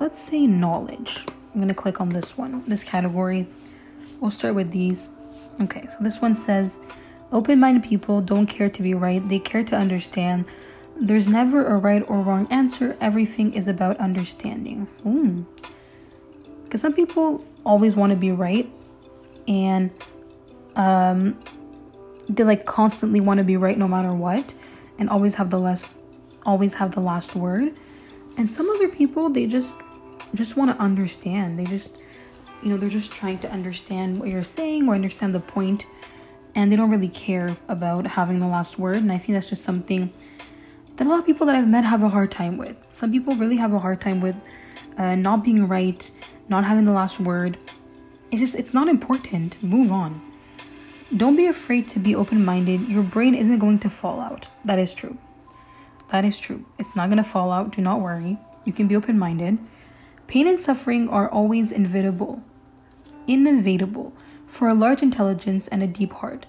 Let's 0.01 0.21
say 0.21 0.47
knowledge. 0.47 1.27
I'm 1.53 1.61
going 1.61 1.69
to 1.69 1.75
click 1.75 2.01
on 2.01 2.09
this 2.11 2.39
one, 2.39 2.63
this 2.67 2.85
category. 2.85 3.47
We'll 4.21 4.31
start 4.31 4.55
with 4.55 4.71
these. 4.71 5.09
Okay, 5.61 5.83
so 5.83 5.97
this 6.01 6.21
one 6.21 6.37
says, 6.37 6.81
Open 7.33 7.59
minded 7.59 7.83
people 7.83 8.21
don't 8.21 8.47
care 8.47 8.69
to 8.69 8.83
be 8.83 8.95
right, 8.95 9.27
they 9.29 9.39
care 9.39 9.65
to 9.65 9.77
understand. 9.77 10.47
There's 10.97 11.27
never 11.27 11.67
a 11.67 11.77
right 11.79 12.05
or 12.09 12.21
wrong 12.21 12.47
answer, 12.51 12.97
everything 13.01 13.55
is 13.55 13.69
about 13.69 13.97
understanding. 13.97 14.87
Because 16.65 16.81
some 16.81 16.93
people 16.93 17.45
always 17.65 17.97
want 17.97 18.11
to 18.11 18.17
be 18.17 18.31
right 18.33 18.71
and 19.49 19.91
um, 20.77 21.39
they 22.37 22.45
like 22.45 22.65
constantly 22.65 23.21
want 23.21 23.39
to 23.39 23.45
be 23.45 23.57
right 23.57 23.79
no 23.79 23.89
matter 23.89 24.13
what 24.13 24.55
and 24.99 25.09
always 25.09 25.37
have 25.37 25.51
the 25.51 25.59
last 25.59 25.87
always 26.45 26.75
have 26.75 26.95
the 26.95 27.01
last 27.01 27.35
word 27.35 27.75
and 28.37 28.51
some 28.51 28.69
other 28.71 28.89
people 28.89 29.31
they 29.31 29.47
just 29.47 29.77
just 30.35 30.57
want 30.57 30.71
to 30.71 30.83
understand 30.83 31.59
they 31.59 31.65
just 31.65 31.97
you 32.63 32.71
know 32.71 32.77
they're 32.77 32.89
just 32.89 33.11
trying 33.11 33.39
to 33.39 33.51
understand 33.51 34.19
what 34.19 34.29
you're 34.29 34.43
saying 34.43 34.89
or 34.89 34.95
understand 34.95 35.35
the 35.35 35.41
point 35.41 35.87
and 36.55 36.71
they 36.71 36.77
don't 36.77 36.91
really 36.91 37.09
care 37.09 37.57
about 37.69 38.07
having 38.07 38.41
the 38.41 38.47
last 38.47 38.79
word. 38.79 38.99
And 39.03 39.13
I 39.13 39.19
think 39.19 39.35
that's 39.35 39.49
just 39.49 39.65
something 39.65 40.13
that 40.97 41.07
a 41.07 41.11
lot 41.11 41.19
of 41.19 41.27
people 41.27 41.47
that 41.47 41.57
I've 41.57 41.69
met 41.69 41.85
have 41.85 42.03
a 42.03 42.09
hard 42.09 42.31
time 42.31 42.59
with. 42.59 42.77
Some 42.93 43.13
people 43.13 43.35
really 43.35 43.57
have 43.57 43.73
a 43.73 43.79
hard 43.79 44.01
time 44.01 44.21
with 44.21 44.37
uh, 44.99 45.15
not 45.15 45.43
being 45.43 45.67
right, 45.67 46.11
not 46.49 46.65
having 46.65 46.85
the 46.85 46.93
last 46.93 47.19
word. 47.19 47.59
It's 48.31 48.41
just, 48.41 48.55
it's 48.55 48.75
not 48.75 48.89
important. 48.89 49.63
Move 49.63 49.91
on. 49.91 50.21
Don't 51.15 51.37
be 51.37 51.45
afraid 51.47 51.89
to 51.89 51.99
be 51.99 52.15
open 52.15 52.43
minded. 52.43 52.89
Your 52.89 53.03
brain 53.03 53.35
isn't 53.35 53.59
going 53.59 53.79
to 53.81 53.91
fall 53.91 54.19
out. 54.19 54.49
That 54.65 54.79
is 54.79 54.95
true. 54.95 55.19
That 56.11 56.25
is 56.25 56.41
true. 56.41 56.65
It's 56.79 56.97
not 56.97 57.11
going 57.11 57.19
to 57.19 57.25
fall 57.25 57.53
out. 57.53 57.73
Do 57.73 57.83
not 57.83 58.01
worry. 58.01 58.39
You 58.65 58.73
can 58.73 58.89
be 58.89 58.97
open 58.97 59.19
minded. 59.19 59.59
Pain 60.27 60.47
and 60.47 60.59
suffering 60.59 61.11
are 61.11 61.29
always 61.29 61.71
inevitable. 61.71 62.43
Inevitable 63.27 64.15
for 64.47 64.69
a 64.69 64.75
large 64.75 65.03
intelligence 65.03 65.69
and 65.69 65.83
a 65.83 65.87
deep 65.87 66.15
heart. 66.15 66.47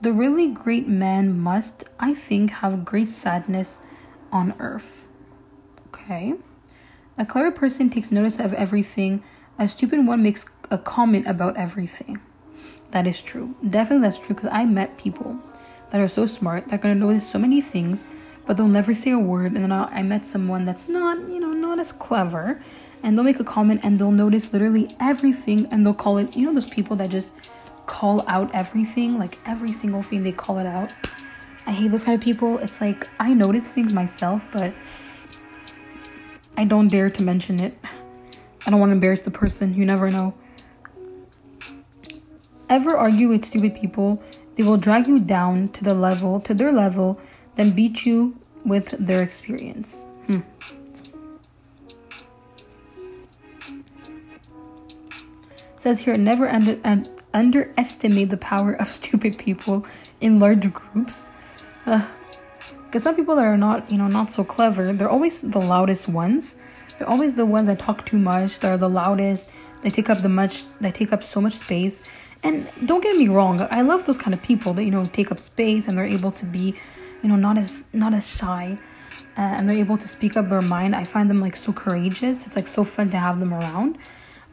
The 0.00 0.12
really 0.12 0.48
great 0.48 0.88
man 0.88 1.38
must, 1.38 1.84
I 2.00 2.14
think, 2.14 2.50
have 2.50 2.86
great 2.86 3.10
sadness 3.10 3.78
on 4.32 4.54
earth. 4.58 5.06
Okay. 5.88 6.32
A 7.18 7.26
clever 7.26 7.50
person 7.50 7.90
takes 7.90 8.10
notice 8.10 8.38
of 8.38 8.54
everything. 8.54 9.22
A 9.58 9.68
stupid 9.68 10.06
one 10.06 10.22
makes 10.22 10.46
a 10.70 10.78
comment 10.78 11.26
about 11.26 11.58
everything. 11.58 12.22
That 12.90 13.06
is 13.06 13.20
true. 13.22 13.54
Definitely 13.68 14.08
that's 14.08 14.18
true 14.18 14.34
because 14.34 14.50
I 14.52 14.64
met 14.64 14.98
people 14.98 15.36
that 15.90 16.00
are 16.00 16.08
so 16.08 16.26
smart 16.26 16.66
that 16.66 16.74
are 16.74 16.78
going 16.78 16.94
to 16.94 17.00
notice 17.00 17.28
so 17.28 17.38
many 17.38 17.60
things, 17.60 18.04
but 18.46 18.56
they'll 18.56 18.68
never 18.68 18.94
say 18.94 19.10
a 19.10 19.18
word. 19.18 19.52
And 19.52 19.64
then 19.64 19.72
I 19.72 20.02
met 20.02 20.26
someone 20.26 20.64
that's 20.64 20.88
not, 20.88 21.18
you 21.28 21.40
know, 21.40 21.50
not 21.50 21.78
as 21.78 21.92
clever 21.92 22.62
and 23.02 23.16
they'll 23.16 23.24
make 23.24 23.40
a 23.40 23.44
comment 23.44 23.80
and 23.82 23.98
they'll 23.98 24.10
notice 24.10 24.52
literally 24.52 24.96
everything 25.00 25.66
and 25.70 25.84
they'll 25.84 25.94
call 25.94 26.18
it 26.18 26.34
you 26.36 26.46
know 26.46 26.54
those 26.54 26.66
people 26.66 26.96
that 26.96 27.10
just 27.10 27.32
call 27.86 28.24
out 28.28 28.50
everything 28.54 29.18
like 29.18 29.38
every 29.46 29.72
single 29.72 30.02
thing 30.02 30.22
they 30.22 30.32
call 30.32 30.58
it 30.58 30.66
out 30.66 30.90
i 31.66 31.72
hate 31.72 31.90
those 31.90 32.02
kind 32.02 32.14
of 32.14 32.20
people 32.22 32.58
it's 32.58 32.80
like 32.80 33.08
i 33.18 33.32
notice 33.32 33.70
things 33.72 33.92
myself 33.92 34.44
but 34.52 34.72
i 36.56 36.64
don't 36.64 36.88
dare 36.88 37.08
to 37.08 37.22
mention 37.22 37.60
it 37.60 37.78
i 38.66 38.70
don't 38.70 38.80
want 38.80 38.90
to 38.90 38.94
embarrass 38.94 39.22
the 39.22 39.30
person 39.30 39.74
you 39.74 39.84
never 39.84 40.10
know 40.10 40.34
ever 42.68 42.96
argue 42.96 43.28
with 43.28 43.44
stupid 43.44 43.74
people 43.74 44.22
they 44.54 44.62
will 44.62 44.76
drag 44.76 45.06
you 45.06 45.18
down 45.18 45.68
to 45.68 45.84
the 45.84 45.94
level 45.94 46.40
to 46.40 46.54
their 46.54 46.72
level 46.72 47.20
then 47.56 47.70
beat 47.70 48.04
you 48.06 48.36
with 48.64 48.94
their 48.98 49.22
experience 49.22 50.06
hmm. 50.26 50.40
says 55.78 56.00
here 56.00 56.16
never 56.16 56.48
under, 56.48 56.78
underestimate 57.34 58.30
the 58.30 58.36
power 58.36 58.72
of 58.74 58.88
stupid 59.00 59.38
people 59.38 59.86
in 60.20 60.38
large 60.38 60.72
groups 60.72 61.30
because 61.84 63.02
some 63.02 63.16
people 63.16 63.34
that 63.36 63.44
are 63.44 63.56
not 63.56 63.90
you 63.90 63.96
know 63.96 64.08
not 64.08 64.30
so 64.30 64.44
clever 64.44 64.92
they're 64.92 65.10
always 65.10 65.40
the 65.40 65.58
loudest 65.58 66.08
ones 66.08 66.56
They're 66.98 67.08
always 67.08 67.34
the 67.34 67.46
ones 67.46 67.68
that 67.68 67.78
talk 67.78 68.04
too 68.04 68.18
much. 68.18 68.58
They're 68.58 68.76
the 68.76 68.88
loudest. 68.88 69.48
They 69.82 69.90
take 69.90 70.10
up 70.10 70.22
the 70.22 70.28
much. 70.28 70.64
They 70.80 70.90
take 70.90 71.12
up 71.12 71.22
so 71.22 71.40
much 71.40 71.54
space. 71.54 72.02
And 72.42 72.68
don't 72.84 73.02
get 73.02 73.16
me 73.16 73.28
wrong, 73.28 73.66
I 73.70 73.82
love 73.82 74.06
those 74.06 74.18
kind 74.18 74.32
of 74.32 74.42
people 74.42 74.72
that 74.74 74.84
you 74.84 74.90
know 74.90 75.06
take 75.06 75.32
up 75.32 75.40
space 75.40 75.88
and 75.88 75.98
they're 75.98 76.06
able 76.06 76.30
to 76.32 76.44
be, 76.44 76.76
you 77.22 77.28
know, 77.28 77.36
not 77.36 77.58
as 77.58 77.82
not 77.92 78.14
as 78.14 78.26
shy, 78.36 78.78
uh, 79.36 79.40
and 79.40 79.68
they're 79.68 79.76
able 79.76 79.96
to 79.96 80.08
speak 80.08 80.36
up 80.36 80.48
their 80.48 80.62
mind. 80.62 80.94
I 80.94 81.04
find 81.04 81.28
them 81.28 81.40
like 81.40 81.56
so 81.56 81.72
courageous. 81.72 82.46
It's 82.46 82.56
like 82.56 82.68
so 82.68 82.84
fun 82.84 83.10
to 83.10 83.18
have 83.18 83.40
them 83.40 83.52
around. 83.52 83.98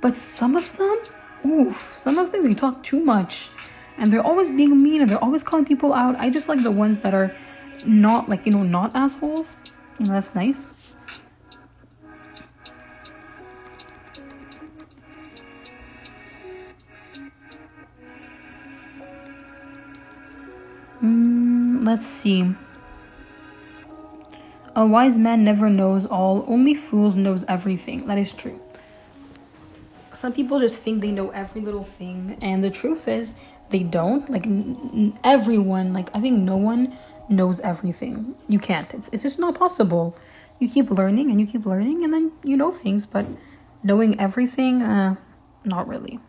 But 0.02 0.15
some 0.15 0.56
of 0.56 0.78
them, 0.78 0.98
oof, 1.45 1.95
some 1.98 2.17
of 2.17 2.32
them 2.32 2.43
they 2.43 2.54
talk 2.54 2.84
too 2.84 3.00
much, 3.00 3.50
and 3.98 4.12
they're 4.12 4.26
always 4.26 4.50
being 4.50 4.82
mean 4.82 5.02
and 5.02 5.10
they're 5.10 5.24
always 5.24 5.43
calling 5.43 5.65
people 5.65 5.93
out. 5.93 6.15
I 6.15 6.30
just 6.30 6.48
like 6.50 6.63
the 6.63 6.71
ones 6.71 7.00
that 7.02 7.13
are 7.13 7.36
not 7.86 8.30
like 8.30 8.45
you 8.45 8.52
know 8.52 8.63
not 8.63 8.95
assholes. 8.95 9.56
You 10.00 10.08
know 10.08 10.13
that's 10.13 10.34
nice. 10.34 10.65
Mm, 21.06 21.86
let's 21.86 22.08
see. 22.08 22.56
A 24.76 24.86
wise 24.86 25.18
man 25.18 25.44
never 25.44 25.70
knows 25.70 26.06
all, 26.06 26.44
only 26.48 26.74
fools 26.74 27.15
knows 27.15 27.46
everything. 27.48 28.08
That 28.08 28.18
is 28.18 28.34
true. 28.34 28.60
Some 30.13 30.34
people 30.34 30.60
just 30.60 30.82
think 30.82 31.02
they 31.02 31.12
know 31.12 31.30
every 31.30 31.62
little 31.62 31.84
thing, 31.84 32.38
and 32.41 32.63
the 32.63 32.72
truth 32.72 33.08
is 33.08 33.36
they 33.70 33.84
don't. 33.84 34.28
Like 34.30 34.48
n- 34.48 35.18
everyone, 35.24 35.94
like 35.94 36.10
I 36.15 36.20
think 36.20 36.39
no 36.39 36.58
one 36.58 36.98
knows 37.30 37.60
everything. 37.60 38.36
You 38.48 38.60
can't. 38.60 38.91
It's 38.94 39.10
it's 39.13 39.24
just 39.24 39.39
not 39.39 39.56
possible. 39.58 40.18
You 40.60 40.68
keep 40.68 40.89
learning 40.89 41.30
and 41.30 41.39
you 41.39 41.46
keep 41.46 41.65
learning, 41.65 42.04
and 42.04 42.12
then 42.12 42.32
you 42.44 42.58
know 42.58 42.72
things, 42.72 43.06
but 43.06 43.26
knowing 43.84 44.20
everything, 44.20 44.82
uh, 44.82 45.15
not 45.63 45.88
really. 45.88 46.20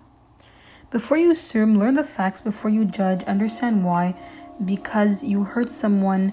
Before 0.91 1.17
you 1.17 1.31
assume, 1.33 1.79
learn 1.79 1.95
the 1.95 2.05
facts 2.05 2.41
before 2.41 2.71
you 2.71 2.85
judge, 2.85 3.25
understand 3.25 3.85
why, 3.85 4.15
because 4.65 5.23
you 5.23 5.45
hurt 5.45 5.69
someone 5.69 6.33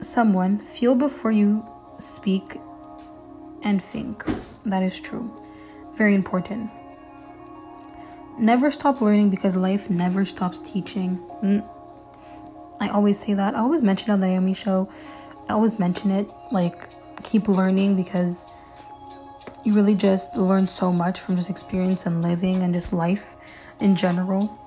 someone 0.00 0.58
feel 0.58 0.94
before 0.94 1.30
you 1.30 1.64
speak 1.98 2.56
and 3.62 3.82
think. 3.82 4.24
That 4.64 4.82
is 4.82 4.98
true. 4.98 5.30
Very 5.94 6.14
important. 6.14 6.70
Never 8.38 8.70
stop 8.70 9.00
learning 9.00 9.30
because 9.30 9.56
life 9.56 9.90
never 9.90 10.24
stops 10.24 10.58
teaching. 10.60 11.18
Mm. 11.42 11.66
i 12.80 12.88
always 12.88 13.20
say 13.20 13.34
that. 13.34 13.54
I 13.54 13.58
always 13.58 13.82
mention 13.82 14.10
it 14.10 14.14
on 14.14 14.20
the 14.20 14.28
naomi 14.28 14.54
show. 14.54 14.88
I 15.48 15.52
always 15.52 15.78
mention 15.78 16.10
it 16.10 16.28
like 16.50 16.88
keep 17.22 17.48
learning 17.48 17.96
because 17.96 18.46
you 19.64 19.74
really 19.74 19.94
just 19.94 20.36
learn 20.36 20.66
so 20.66 20.90
much 20.90 21.20
from 21.20 21.36
just 21.36 21.50
experience 21.50 22.06
and 22.06 22.22
living 22.22 22.62
and 22.62 22.72
just 22.72 22.92
life 22.92 23.36
in 23.80 23.94
general 23.94 24.59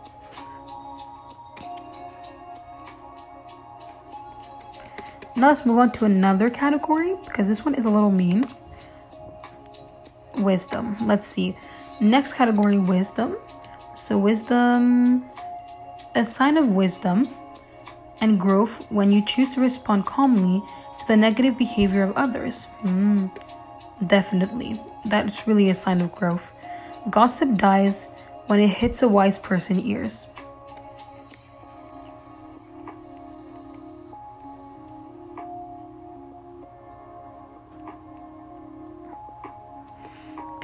Now 5.35 5.47
let's 5.47 5.65
move 5.65 5.79
on 5.79 5.91
to 5.93 6.05
another 6.05 6.49
category 6.49 7.15
because 7.25 7.47
this 7.47 7.65
one 7.65 7.73
is 7.73 7.85
a 7.85 7.89
little 7.89 8.11
mean. 8.11 8.45
Wisdom. 10.35 10.95
Let's 11.01 11.25
see. 11.25 11.55
Next 11.99 12.33
category 12.33 12.77
wisdom. 12.77 13.37
So, 13.95 14.17
wisdom, 14.17 15.25
a 16.15 16.25
sign 16.25 16.57
of 16.57 16.69
wisdom 16.69 17.27
and 18.21 18.39
growth 18.39 18.85
when 18.91 19.11
you 19.11 19.23
choose 19.25 19.53
to 19.55 19.61
respond 19.61 20.05
calmly 20.05 20.61
to 20.99 21.07
the 21.07 21.17
negative 21.17 21.57
behavior 21.57 22.03
of 22.03 22.15
others. 22.15 22.67
Mm, 22.83 23.31
definitely. 24.07 24.81
That's 25.05 25.47
really 25.47 25.69
a 25.69 25.75
sign 25.75 26.01
of 26.01 26.11
growth. 26.11 26.53
Gossip 27.09 27.55
dies 27.55 28.07
when 28.47 28.59
it 28.59 28.67
hits 28.67 29.01
a 29.01 29.07
wise 29.07 29.39
person's 29.39 29.79
ears. 29.79 30.27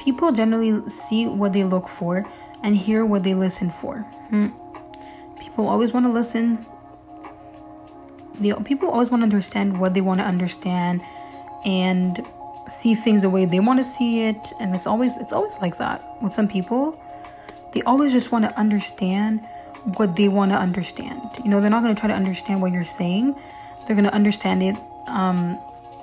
People 0.00 0.32
generally 0.32 0.88
see 0.88 1.26
what 1.26 1.52
they 1.52 1.62
look 1.62 1.88
for 1.88 2.26
and 2.62 2.74
hear 2.76 3.04
what 3.04 3.22
they 3.22 3.34
listen 3.34 3.70
for. 3.70 3.98
Hmm. 4.30 4.48
People 5.38 5.68
always 5.68 5.92
want 5.92 6.06
to 6.06 6.12
listen. 6.12 6.64
They, 8.40 8.52
people 8.64 8.88
always 8.88 9.10
want 9.10 9.20
to 9.20 9.24
understand 9.24 9.78
what 9.78 9.92
they 9.92 10.00
want 10.00 10.20
to 10.20 10.24
understand 10.24 11.02
and 11.66 12.24
see 12.68 12.94
things 12.94 13.20
the 13.20 13.28
way 13.28 13.44
they 13.44 13.60
want 13.60 13.78
to 13.78 13.84
see 13.84 14.22
it 14.22 14.52
and 14.60 14.74
it's 14.74 14.86
always 14.86 15.16
it's 15.16 15.32
always 15.32 15.58
like 15.58 15.76
that 15.78 16.22
with 16.22 16.32
some 16.32 16.46
people 16.46 17.02
they 17.74 17.82
always 17.82 18.12
just 18.12 18.30
want 18.30 18.44
to 18.44 18.58
understand 18.58 19.44
what 19.96 20.14
they 20.14 20.28
want 20.28 20.52
to 20.52 20.56
understand 20.56 21.20
you 21.42 21.50
know 21.50 21.60
they're 21.60 21.70
not 21.70 21.82
going 21.82 21.94
to 21.94 21.98
try 21.98 22.08
to 22.08 22.14
understand 22.14 22.62
what 22.62 22.70
you're 22.70 22.84
saying 22.84 23.34
they're 23.86 23.96
going 23.96 24.04
to 24.04 24.14
understand 24.14 24.62
it 24.62 24.76
um, 25.08 25.58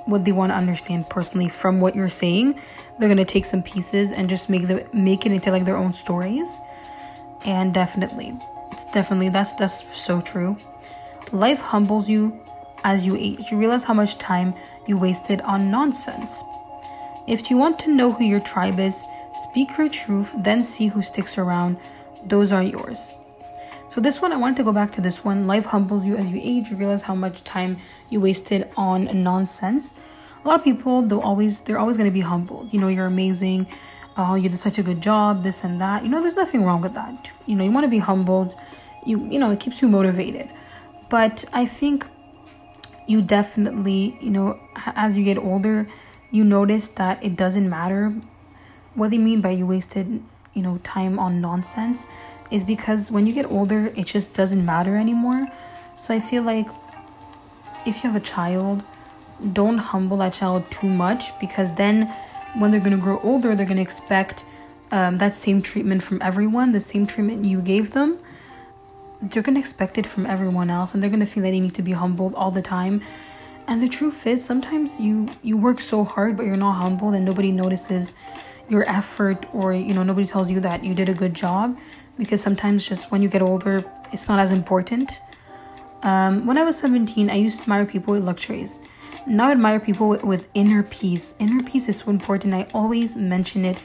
what 0.07 0.25
they 0.25 0.31
want 0.31 0.51
to 0.51 0.55
understand 0.55 1.09
personally 1.09 1.49
from 1.49 1.79
what 1.79 1.95
you're 1.95 2.09
saying. 2.09 2.59
They're 2.97 3.09
gonna 3.09 3.25
take 3.25 3.45
some 3.45 3.61
pieces 3.61 4.11
and 4.11 4.29
just 4.29 4.49
make 4.49 4.67
them 4.67 4.81
make 4.93 5.25
it 5.25 5.31
into 5.31 5.51
like 5.51 5.65
their 5.65 5.77
own 5.77 5.93
stories. 5.93 6.49
And 7.45 7.73
definitely, 7.73 8.35
it's 8.71 8.85
definitely 8.91 9.29
that's 9.29 9.53
that's 9.53 9.83
so 9.95 10.21
true. 10.21 10.57
Life 11.31 11.59
humbles 11.59 12.09
you 12.09 12.39
as 12.83 13.05
you 13.05 13.15
age. 13.15 13.51
You 13.51 13.57
realize 13.57 13.83
how 13.83 13.93
much 13.93 14.17
time 14.17 14.53
you 14.87 14.97
wasted 14.97 15.41
on 15.41 15.69
nonsense. 15.69 16.41
If 17.27 17.51
you 17.51 17.57
want 17.57 17.77
to 17.79 17.93
know 17.93 18.11
who 18.11 18.23
your 18.23 18.39
tribe 18.39 18.79
is, 18.79 19.03
speak 19.43 19.77
your 19.77 19.89
truth, 19.89 20.33
then 20.37 20.63
see 20.63 20.87
who 20.87 21.01
sticks 21.01 21.37
around. 21.37 21.77
Those 22.25 22.51
are 22.51 22.63
yours. 22.63 23.13
So 23.97 24.01
this 24.01 24.21
one, 24.21 24.31
I 24.31 24.37
wanted 24.37 24.57
to 24.57 24.63
go 24.63 24.71
back 24.71 24.91
to 24.91 25.01
this 25.01 25.25
one. 25.25 25.47
Life 25.47 25.65
humbles 25.65 26.05
you 26.05 26.15
as 26.17 26.29
you 26.29 26.39
age. 26.39 26.69
You 26.69 26.77
realize 26.77 27.01
how 27.01 27.15
much 27.15 27.43
time 27.43 27.77
you 28.11 28.21
wasted 28.21 28.69
on 28.77 29.23
nonsense. 29.23 29.95
A 30.45 30.47
lot 30.47 30.59
of 30.59 30.63
people, 30.63 31.01
they'll 31.01 31.19
always, 31.19 31.61
they're 31.61 31.79
always 31.79 31.97
going 31.97 32.07
to 32.07 32.13
be 32.13 32.21
humbled. 32.21 32.71
You 32.71 32.79
know, 32.79 32.89
you're 32.89 33.07
amazing. 33.07 33.65
Oh, 34.15 34.35
you 34.35 34.49
did 34.49 34.59
such 34.59 34.77
a 34.77 34.83
good 34.83 35.01
job. 35.01 35.43
This 35.43 35.63
and 35.63 35.81
that. 35.81 36.03
You 36.03 36.09
know, 36.09 36.21
there's 36.21 36.35
nothing 36.35 36.63
wrong 36.63 36.79
with 36.79 36.93
that. 36.93 37.31
You 37.47 37.55
know, 37.55 37.63
you 37.63 37.71
want 37.71 37.85
to 37.85 37.89
be 37.89 37.97
humbled. 37.97 38.55
You, 39.03 39.25
you 39.31 39.39
know, 39.39 39.49
it 39.49 39.59
keeps 39.59 39.81
you 39.81 39.87
motivated. 39.87 40.47
But 41.09 41.45
I 41.51 41.65
think 41.65 42.05
you 43.07 43.23
definitely, 43.23 44.15
you 44.21 44.29
know, 44.29 44.59
as 44.85 45.17
you 45.17 45.23
get 45.23 45.39
older, 45.39 45.89
you 46.29 46.43
notice 46.43 46.87
that 46.89 47.23
it 47.23 47.35
doesn't 47.35 47.67
matter 47.67 48.13
what 48.93 49.09
they 49.09 49.17
mean 49.17 49.41
by 49.41 49.49
you 49.49 49.65
wasted, 49.65 50.23
you 50.53 50.61
know, 50.61 50.77
time 50.83 51.17
on 51.17 51.41
nonsense 51.41 52.05
is 52.51 52.63
because 52.63 53.11
when 53.11 53.25
you 53.25 53.33
get 53.33 53.45
older, 53.45 53.87
it 53.95 54.05
just 54.05 54.33
doesn't 54.33 54.63
matter 54.65 54.97
anymore. 54.97 55.47
So 56.03 56.13
I 56.13 56.19
feel 56.19 56.43
like 56.43 56.67
if 57.85 57.95
you 57.95 58.09
have 58.09 58.15
a 58.15 58.25
child, 58.25 58.83
don't 59.53 59.77
humble 59.77 60.17
that 60.17 60.33
child 60.33 60.69
too 60.71 60.87
much 60.87 61.37
because 61.39 61.67
then 61.75 62.13
when 62.57 62.71
they're 62.71 62.79
going 62.79 62.91
to 62.91 62.97
grow 62.97 63.19
older, 63.21 63.55
they're 63.55 63.65
going 63.65 63.77
to 63.77 63.83
expect 63.83 64.45
um, 64.91 65.17
that 65.17 65.35
same 65.35 65.61
treatment 65.61 66.01
from 66.03 66.21
everyone, 66.21 66.71
the 66.71 66.79
same 66.79 67.05
treatment 67.05 67.45
you 67.45 67.61
gave 67.61 67.91
them. 67.91 68.19
They're 69.21 69.43
going 69.43 69.55
to 69.55 69.59
expect 69.59 69.97
it 69.97 70.05
from 70.05 70.25
everyone 70.25 70.69
else 70.69 70.93
and 70.93 71.01
they're 71.01 71.09
going 71.09 71.19
to 71.19 71.25
feel 71.25 71.43
that 71.43 71.51
they 71.51 71.59
need 71.59 71.75
to 71.75 71.81
be 71.81 71.91
humbled 71.91 72.35
all 72.35 72.51
the 72.51 72.61
time. 72.61 73.01
And 73.67 73.81
the 73.81 73.89
truth 73.89 74.25
is, 74.25 74.45
sometimes 74.45 74.97
you 74.99 75.27
you 75.43 75.57
work 75.57 75.81
so 75.81 76.05
hard, 76.05 76.37
but 76.37 76.45
you're 76.45 76.55
not 76.55 76.81
humbled, 76.81 77.15
and 77.15 77.25
nobody 77.25 77.51
notices 77.51 78.15
your 78.69 78.87
effort, 78.89 79.45
or 79.53 79.73
you 79.73 79.93
know 79.93 80.03
nobody 80.03 80.25
tells 80.25 80.49
you 80.49 80.61
that 80.61 80.85
you 80.85 80.93
did 80.93 81.09
a 81.09 81.13
good 81.13 81.33
job 81.33 81.77
because 82.17 82.41
sometimes 82.41 82.87
just 82.87 83.11
when 83.11 83.21
you 83.21 83.29
get 83.29 83.41
older, 83.41 83.83
it's 84.11 84.27
not 84.27 84.39
as 84.39 84.51
important. 84.51 85.21
Um, 86.03 86.45
when 86.45 86.57
I 86.57 86.63
was 86.63 86.77
17, 86.77 87.29
I 87.29 87.35
used 87.35 87.57
to 87.57 87.61
admire 87.63 87.85
people 87.85 88.13
with 88.13 88.23
luxuries. 88.23 88.79
Now 89.25 89.47
I 89.47 89.51
admire 89.51 89.79
people 89.79 90.09
with, 90.09 90.23
with 90.23 90.47
inner 90.53 90.83
peace. 90.83 91.33
Inner 91.39 91.63
peace 91.63 91.87
is 91.89 91.97
so 91.97 92.09
important. 92.09 92.53
I 92.53 92.67
always 92.73 93.15
mention 93.15 93.65
it 93.65 93.77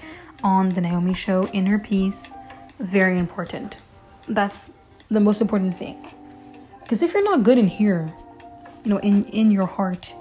on 0.43 0.71
the 0.71 0.81
Naomi 0.81 1.15
show. 1.15 1.49
Inner 1.49 1.79
peace, 1.79 2.31
very 2.79 3.19
important. 3.19 3.77
That's 4.29 4.71
the 5.11 5.21
most 5.21 5.41
important 5.41 5.77
thing. 5.77 6.07
Because 6.83 7.03
if 7.03 7.13
you're 7.13 7.25
not 7.25 7.43
good 7.43 7.59
in 7.59 7.67
here, 7.67 8.13
you 8.85 8.91
know, 8.91 8.99
in, 8.99 9.25
in 9.27 9.51
your 9.51 9.67
heart, 9.67 10.15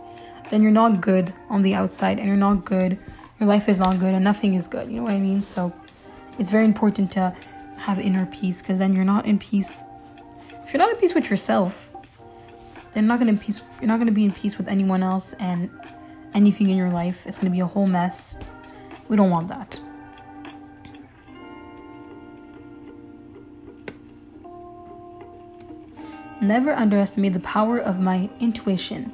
then 0.50 0.62
you're 0.62 0.72
not 0.72 1.02
good 1.02 1.34
on 1.50 1.62
the 1.62 1.74
outside 1.74 2.18
and 2.18 2.28
you're 2.28 2.36
not 2.38 2.66
good. 2.66 2.98
Your 3.40 3.48
life 3.48 3.70
is 3.70 3.80
not 3.80 4.00
good 4.00 4.14
and 4.14 4.24
nothing 4.24 4.54
is 4.54 4.68
good. 4.68 4.90
You 4.90 4.98
know 4.98 5.04
what 5.04 5.14
I 5.14 5.20
mean? 5.20 5.44
So 5.44 5.74
it's 6.38 6.52
very 6.52 6.66
important 6.66 7.12
to 7.14 7.36
have 7.82 8.00
inner 8.00 8.26
peace 8.28 8.60
because 8.60 8.78
then 8.78 8.96
you're 8.96 9.06
not 9.06 9.26
in 9.26 9.40
peace. 9.40 9.84
If 10.64 10.74
you're 10.74 10.80
not 10.80 10.92
in 10.92 10.98
peace 10.98 11.14
with 11.14 11.30
yourself, 11.30 11.92
then 12.94 13.04
you're 13.04 13.14
not 13.14 13.20
gonna 13.20 13.36
peace. 13.36 13.62
You're 13.80 13.88
not 13.88 14.00
gonna 14.00 14.12
be 14.12 14.24
in 14.24 14.32
peace 14.32 14.58
with 14.58 14.68
anyone 14.68 15.04
else 15.04 15.34
and 15.40 15.70
anything 16.34 16.70
in 16.70 16.78
your 16.78 16.92
life. 16.92 17.26
It's 17.26 17.38
gonna 17.38 17.50
be 17.50 17.60
a 17.60 17.66
whole 17.66 17.88
mess. 17.88 18.36
We 19.08 19.16
don't 19.16 19.30
want 19.30 19.48
that. 19.50 19.80
Never 26.42 26.74
underestimate 26.74 27.34
the 27.34 27.40
power 27.42 27.78
of 27.78 28.00
my 28.00 28.30
intuition. 28.40 29.14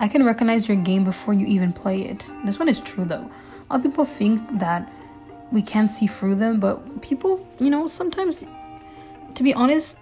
I 0.00 0.08
can 0.08 0.24
recognize 0.24 0.68
your 0.68 0.76
game 0.76 1.04
before 1.04 1.34
you 1.34 1.46
even 1.46 1.72
play 1.72 2.02
it. 2.02 2.30
This 2.44 2.58
one 2.58 2.68
is 2.68 2.80
true 2.80 3.04
though. 3.04 3.30
a 3.70 3.72
lot 3.72 3.76
of 3.76 3.82
people 3.82 4.04
think 4.04 4.58
that 4.58 4.92
we 5.50 5.62
can't 5.62 5.90
see 5.90 6.06
through 6.06 6.36
them, 6.36 6.60
but 6.60 7.02
people, 7.02 7.46
you 7.58 7.70
know, 7.70 7.86
sometimes, 7.86 8.44
to 9.34 9.42
be 9.42 9.54
honest, 9.54 9.96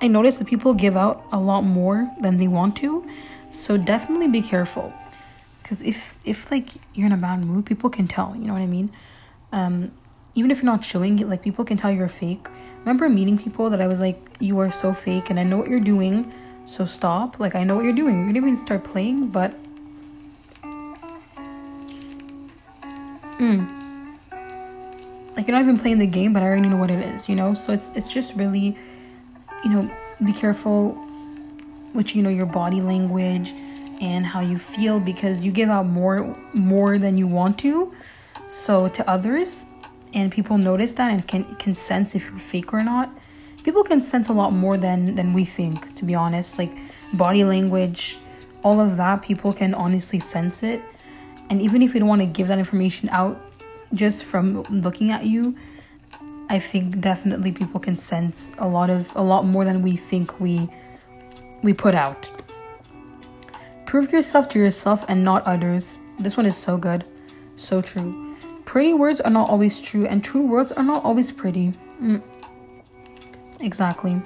I 0.00 0.08
notice 0.08 0.36
that 0.36 0.46
people 0.46 0.74
give 0.74 0.96
out 0.96 1.24
a 1.30 1.38
lot 1.38 1.62
more 1.62 2.10
than 2.20 2.36
they 2.38 2.48
want 2.48 2.76
to. 2.78 3.06
So 3.50 3.76
definitely 3.76 4.28
be 4.28 4.42
careful. 4.42 4.92
Because 5.62 5.82
if, 5.82 6.18
if 6.24 6.50
like 6.50 6.70
you're 6.94 7.06
in 7.06 7.12
a 7.12 7.16
bad 7.16 7.44
mood, 7.44 7.66
people 7.66 7.90
can 7.90 8.08
tell, 8.08 8.34
you 8.34 8.46
know 8.46 8.54
what 8.54 8.62
I 8.62 8.66
mean? 8.66 8.90
Um, 9.52 9.92
even 10.34 10.50
if 10.50 10.58
you're 10.58 10.72
not 10.72 10.84
showing 10.84 11.18
it, 11.18 11.28
like 11.28 11.42
people 11.42 11.64
can 11.64 11.76
tell 11.76 11.90
you're 11.90 12.08
fake. 12.08 12.48
Remember 12.80 13.08
meeting 13.08 13.38
people 13.38 13.70
that 13.70 13.80
I 13.80 13.86
was 13.86 14.00
like, 14.00 14.18
you 14.40 14.58
are 14.58 14.72
so 14.72 14.92
fake 14.92 15.30
and 15.30 15.38
I 15.38 15.44
know 15.44 15.58
what 15.58 15.68
you're 15.68 15.78
doing, 15.78 16.32
so 16.64 16.84
stop. 16.84 17.38
Like, 17.38 17.54
I 17.54 17.62
know 17.62 17.76
what 17.76 17.84
you're 17.84 17.92
doing. 17.92 18.16
You're 18.16 18.26
gonna 18.26 18.38
even 18.38 18.56
start 18.56 18.82
playing, 18.82 19.28
but. 19.28 19.54
Mm. 23.38 23.71
Like, 25.36 25.46
you're 25.46 25.56
not 25.56 25.62
even 25.62 25.78
playing 25.78 25.98
the 25.98 26.06
game, 26.06 26.32
but 26.32 26.42
I 26.42 26.46
already 26.46 26.68
know 26.68 26.76
what 26.76 26.90
it 26.90 27.00
is, 27.00 27.28
you 27.28 27.34
know? 27.34 27.54
So 27.54 27.72
it's, 27.72 27.88
it's 27.94 28.12
just 28.12 28.34
really, 28.34 28.76
you 29.64 29.70
know, 29.70 29.90
be 30.22 30.32
careful 30.32 30.98
with, 31.94 32.14
you 32.14 32.22
know, 32.22 32.28
your 32.28 32.46
body 32.46 32.80
language 32.80 33.54
and 34.02 34.26
how 34.26 34.40
you 34.40 34.58
feel 34.58 34.98
because 34.98 35.38
you 35.38 35.52
give 35.52 35.70
out 35.70 35.86
more 35.86 36.36
more 36.54 36.98
than 36.98 37.16
you 37.16 37.26
want 37.26 37.56
to. 37.60 37.92
So 38.48 38.88
to 38.88 39.08
others 39.08 39.64
and 40.12 40.30
people 40.30 40.58
notice 40.58 40.92
that 40.94 41.10
and 41.10 41.26
can 41.26 41.44
can 41.56 41.74
sense 41.74 42.14
if 42.14 42.28
you're 42.28 42.38
fake 42.38 42.74
or 42.74 42.82
not. 42.82 43.10
People 43.62 43.84
can 43.84 44.00
sense 44.00 44.28
a 44.28 44.32
lot 44.32 44.52
more 44.52 44.76
than 44.76 45.14
than 45.14 45.32
we 45.32 45.44
think 45.44 45.94
to 45.94 46.04
be 46.04 46.14
honest. 46.14 46.58
Like 46.58 46.72
body 47.14 47.44
language 47.44 48.18
all 48.64 48.80
of 48.80 48.96
that 48.96 49.22
people 49.22 49.52
can 49.52 49.72
honestly 49.74 50.18
sense 50.18 50.62
it. 50.62 50.82
And 51.48 51.60
even 51.62 51.82
if 51.82 51.94
you 51.94 52.00
don't 52.00 52.08
want 52.08 52.22
to 52.22 52.26
give 52.26 52.48
that 52.48 52.58
information 52.58 53.08
out 53.10 53.40
just 53.94 54.24
from 54.24 54.62
looking 54.64 55.10
at 55.10 55.24
you 55.24 55.56
i 56.48 56.58
think 56.58 57.00
definitely 57.00 57.52
people 57.52 57.78
can 57.80 57.96
sense 57.96 58.50
a 58.58 58.68
lot 58.68 58.90
of 58.90 59.14
a 59.16 59.22
lot 59.22 59.44
more 59.44 59.64
than 59.64 59.82
we 59.82 59.96
think 59.96 60.40
we 60.40 60.68
we 61.62 61.72
put 61.72 61.94
out 61.94 62.30
prove 63.86 64.12
yourself 64.12 64.48
to 64.48 64.58
yourself 64.58 65.04
and 65.08 65.22
not 65.22 65.46
others 65.46 65.98
this 66.18 66.36
one 66.36 66.46
is 66.46 66.56
so 66.56 66.76
good 66.76 67.04
so 67.56 67.80
true 67.80 68.32
Pretty 68.72 68.94
words 68.94 69.20
are 69.20 69.30
not 69.30 69.50
always 69.50 69.80
true, 69.80 70.06
and 70.06 70.24
true 70.24 70.46
words 70.46 70.72
are 70.72 70.82
not 70.82 71.04
always 71.04 71.30
pretty. 71.30 71.72
Mm. 72.00 72.22
Exactly. 73.60 74.22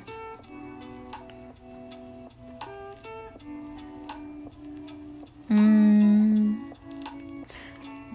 Mm. 5.50 6.15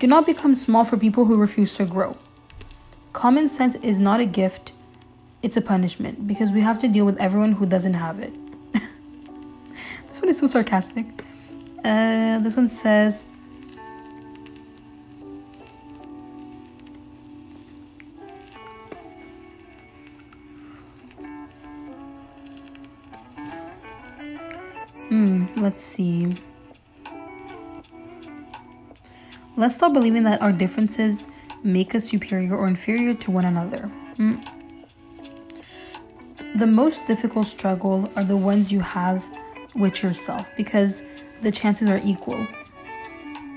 Do 0.01 0.07
not 0.07 0.25
become 0.25 0.55
small 0.55 0.83
for 0.83 0.97
people 0.97 1.25
who 1.25 1.37
refuse 1.37 1.75
to 1.75 1.85
grow. 1.85 2.17
Common 3.13 3.47
sense 3.47 3.75
is 3.83 3.99
not 3.99 4.19
a 4.19 4.25
gift, 4.25 4.73
it's 5.43 5.55
a 5.55 5.61
punishment 5.61 6.25
because 6.25 6.51
we 6.51 6.61
have 6.61 6.79
to 6.79 6.87
deal 6.87 7.05
with 7.05 7.19
everyone 7.19 7.51
who 7.51 7.67
doesn't 7.67 7.93
have 7.93 8.19
it. 8.19 8.33
this 10.07 10.19
one 10.19 10.29
is 10.29 10.39
so 10.39 10.47
sarcastic. 10.47 11.05
Uh, 11.85 12.39
this 12.39 12.55
one 12.55 12.67
says 12.67 13.25
Hmm, 25.09 25.45
let's 25.57 25.83
see. 25.83 26.33
Let's 29.57 29.75
stop 29.75 29.93
believing 29.93 30.23
that 30.23 30.41
our 30.41 30.51
differences 30.51 31.29
make 31.63 31.93
us 31.93 32.05
superior 32.05 32.55
or 32.55 32.67
inferior 32.67 33.13
to 33.15 33.31
one 33.31 33.45
another. 33.45 33.91
Mm. 34.15 34.43
The 36.55 36.67
most 36.67 37.05
difficult 37.05 37.47
struggle 37.47 38.09
are 38.15 38.23
the 38.23 38.37
ones 38.37 38.71
you 38.71 38.79
have 38.81 39.23
with 39.75 40.03
yourself 40.03 40.49
because 40.57 41.03
the 41.41 41.51
chances 41.51 41.87
are 41.87 42.01
equal. 42.03 42.45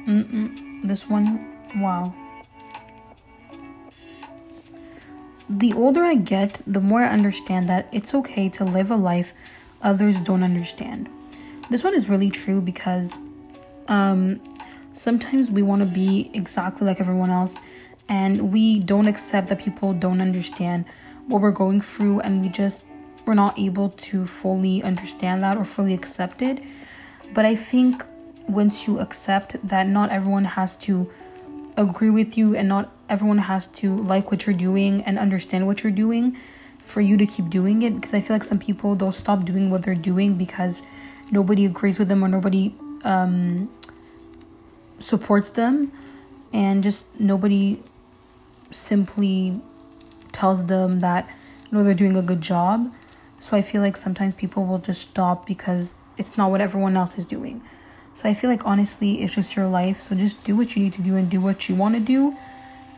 Mm-mm. 0.07 0.87
This 0.87 1.09
one, 1.09 1.45
wow. 1.77 2.15
The 5.49 5.73
older 5.75 6.05
I 6.05 6.15
get, 6.15 6.61
the 6.67 6.81
more 6.81 7.03
I 7.03 7.09
understand 7.09 7.69
that 7.69 7.89
it's 7.93 8.15
okay 8.15 8.49
to 8.51 8.65
live 8.65 8.91
a 8.91 8.97
life 8.97 9.33
others 9.83 10.19
don't 10.21 10.43
understand. 10.43 11.09
This 11.71 11.85
one 11.85 11.95
is 11.95 12.09
really 12.09 12.31
true 12.31 12.61
because 12.61 13.17
um, 13.89 14.41
sometimes 14.95 15.51
we 15.51 15.63
want 15.63 15.81
to 15.81 15.87
be 15.87 16.31
exactly 16.33 16.87
like 16.87 17.01
everyone 17.01 17.31
else 17.31 17.59
and 18.09 18.53
we 18.53 18.79
don't 18.79 19.07
accept 19.07 19.49
that 19.49 19.59
people 19.59 19.93
don't 19.93 20.21
understand 20.21 20.85
what 21.27 21.43
we're 21.43 21.51
going 21.51 21.81
through 21.81 22.21
and 22.21 22.43
we 22.43 22.49
just 22.49 22.85
we're 23.27 23.35
not 23.35 23.59
able 23.59 23.89
to 23.89 24.27
fully 24.27 24.83
understand 24.83 25.43
that 25.43 25.57
or 25.57 25.65
fully 25.65 25.95
accept 25.95 26.43
it. 26.43 26.63
But 27.33 27.45
I 27.45 27.55
think 27.55 28.05
once 28.47 28.87
you 28.87 28.99
accept 29.01 29.57
that 29.67 29.87
not 29.87 30.11
everyone 30.11 30.45
has 30.45 30.77
to 30.77 31.11
agree 31.77 32.11
with 32.11 32.37
you 32.37 32.55
and 32.55 32.69
not 32.69 32.93
everyone 33.09 33.39
has 33.39 33.67
to 33.67 33.97
like 33.97 34.31
what 34.31 34.47
you're 34.47 34.55
doing 34.55 35.03
and 35.03 35.19
understand 35.19 35.67
what 35.67 35.83
you're 35.83 35.93
doing 35.93 36.37
for 36.79 37.01
you 37.01 37.17
to 37.17 37.27
keep 37.27 37.49
doing 37.49 37.83
it 37.83 37.95
because 37.95 38.13
I 38.13 38.21
feel 38.21 38.35
like 38.37 38.45
some 38.45 38.59
people 38.59 38.95
they'll 38.95 39.11
stop 39.11 39.45
doing 39.45 39.71
what 39.71 39.83
they're 39.83 39.95
doing 39.95 40.35
because 40.35 40.83
nobody 41.31 41.65
agrees 41.65 41.99
with 41.99 42.09
them 42.09 42.23
or 42.23 42.29
nobody 42.29 42.75
um, 43.05 43.71
supports 44.99 45.51
them 45.51 45.93
and 46.53 46.83
just 46.83 47.07
nobody 47.19 47.83
simply 48.71 49.61
tells 50.33 50.67
them 50.67 51.01
that 51.01 51.29
no 51.71 51.83
they're 51.83 51.95
doing 51.95 52.17
a 52.17 52.23
good 52.23 52.41
job. 52.41 52.93
So 53.41 53.57
i 53.57 53.63
feel 53.63 53.83
like 53.83 53.97
sometimes 53.97 54.35
people 54.35 54.65
will 54.65 54.79
just 54.79 55.03
stop 55.03 55.47
because 55.47 55.97
it's 56.17 56.39
not 56.39 56.51
what 56.51 56.61
everyone 56.61 56.97
else 56.97 57.19
is 57.19 57.25
doing. 57.25 57.63
So 58.15 58.29
i 58.29 58.35
feel 58.35 58.51
like 58.51 58.65
honestly 58.65 59.23
it's 59.23 59.35
just 59.35 59.57
your 59.57 59.67
life. 59.67 59.99
So 59.99 60.15
just 60.15 60.43
do 60.45 60.57
what 60.57 60.77
you 60.77 60.83
need 60.83 60.93
to 60.95 61.03
do 61.03 61.17
and 61.17 61.29
do 61.29 61.41
what 61.41 61.69
you 61.69 61.75
want 61.75 61.95
to 61.95 62.01
do. 62.01 62.37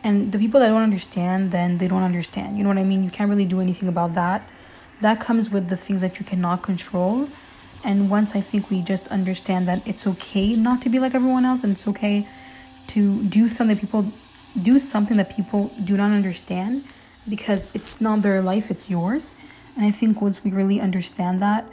And 0.03 0.31
the 0.31 0.39
people 0.39 0.59
that 0.59 0.69
don't 0.69 0.83
understand 0.83 1.51
then 1.51 1.79
they 1.79 1.87
don't 1.87 2.03
understand. 2.03 2.57
You 2.57 2.63
know 2.63 2.69
what 2.69 2.77
i 2.77 2.83
mean? 2.83 3.03
You 3.03 3.09
can't 3.09 3.29
really 3.29 3.45
do 3.45 3.59
anything 3.59 3.89
about 3.89 4.13
that. 4.13 4.47
That 5.01 5.19
comes 5.19 5.49
with 5.49 5.67
the 5.67 5.77
things 5.77 6.01
that 6.01 6.19
you 6.19 6.25
cannot 6.25 6.63
control 6.63 7.27
and 7.83 8.09
once 8.09 8.35
I 8.35 8.41
think 8.41 8.69
we 8.69 8.81
just 8.81 9.07
understand 9.07 9.67
that 9.67 9.87
it's 9.87 10.05
okay 10.07 10.55
not 10.55 10.81
to 10.83 10.89
be 10.89 10.99
like 10.99 11.15
everyone 11.15 11.45
else 11.45 11.63
and 11.63 11.71
it's 11.73 11.87
okay 11.87 12.27
to 12.87 13.23
do 13.23 13.47
something 13.47 13.77
people 13.77 14.11
do 14.61 14.79
something 14.79 15.17
that 15.17 15.29
people 15.29 15.71
do 15.83 15.97
not 15.97 16.11
understand 16.11 16.83
because 17.29 17.73
it's 17.75 17.99
not 17.99 18.21
their 18.21 18.41
life, 18.41 18.71
it's 18.71 18.89
yours. 18.89 19.33
And 19.75 19.85
I 19.85 19.91
think 19.91 20.21
once 20.21 20.43
we 20.43 20.51
really 20.51 20.79
understand 20.79 21.41
that, 21.41 21.67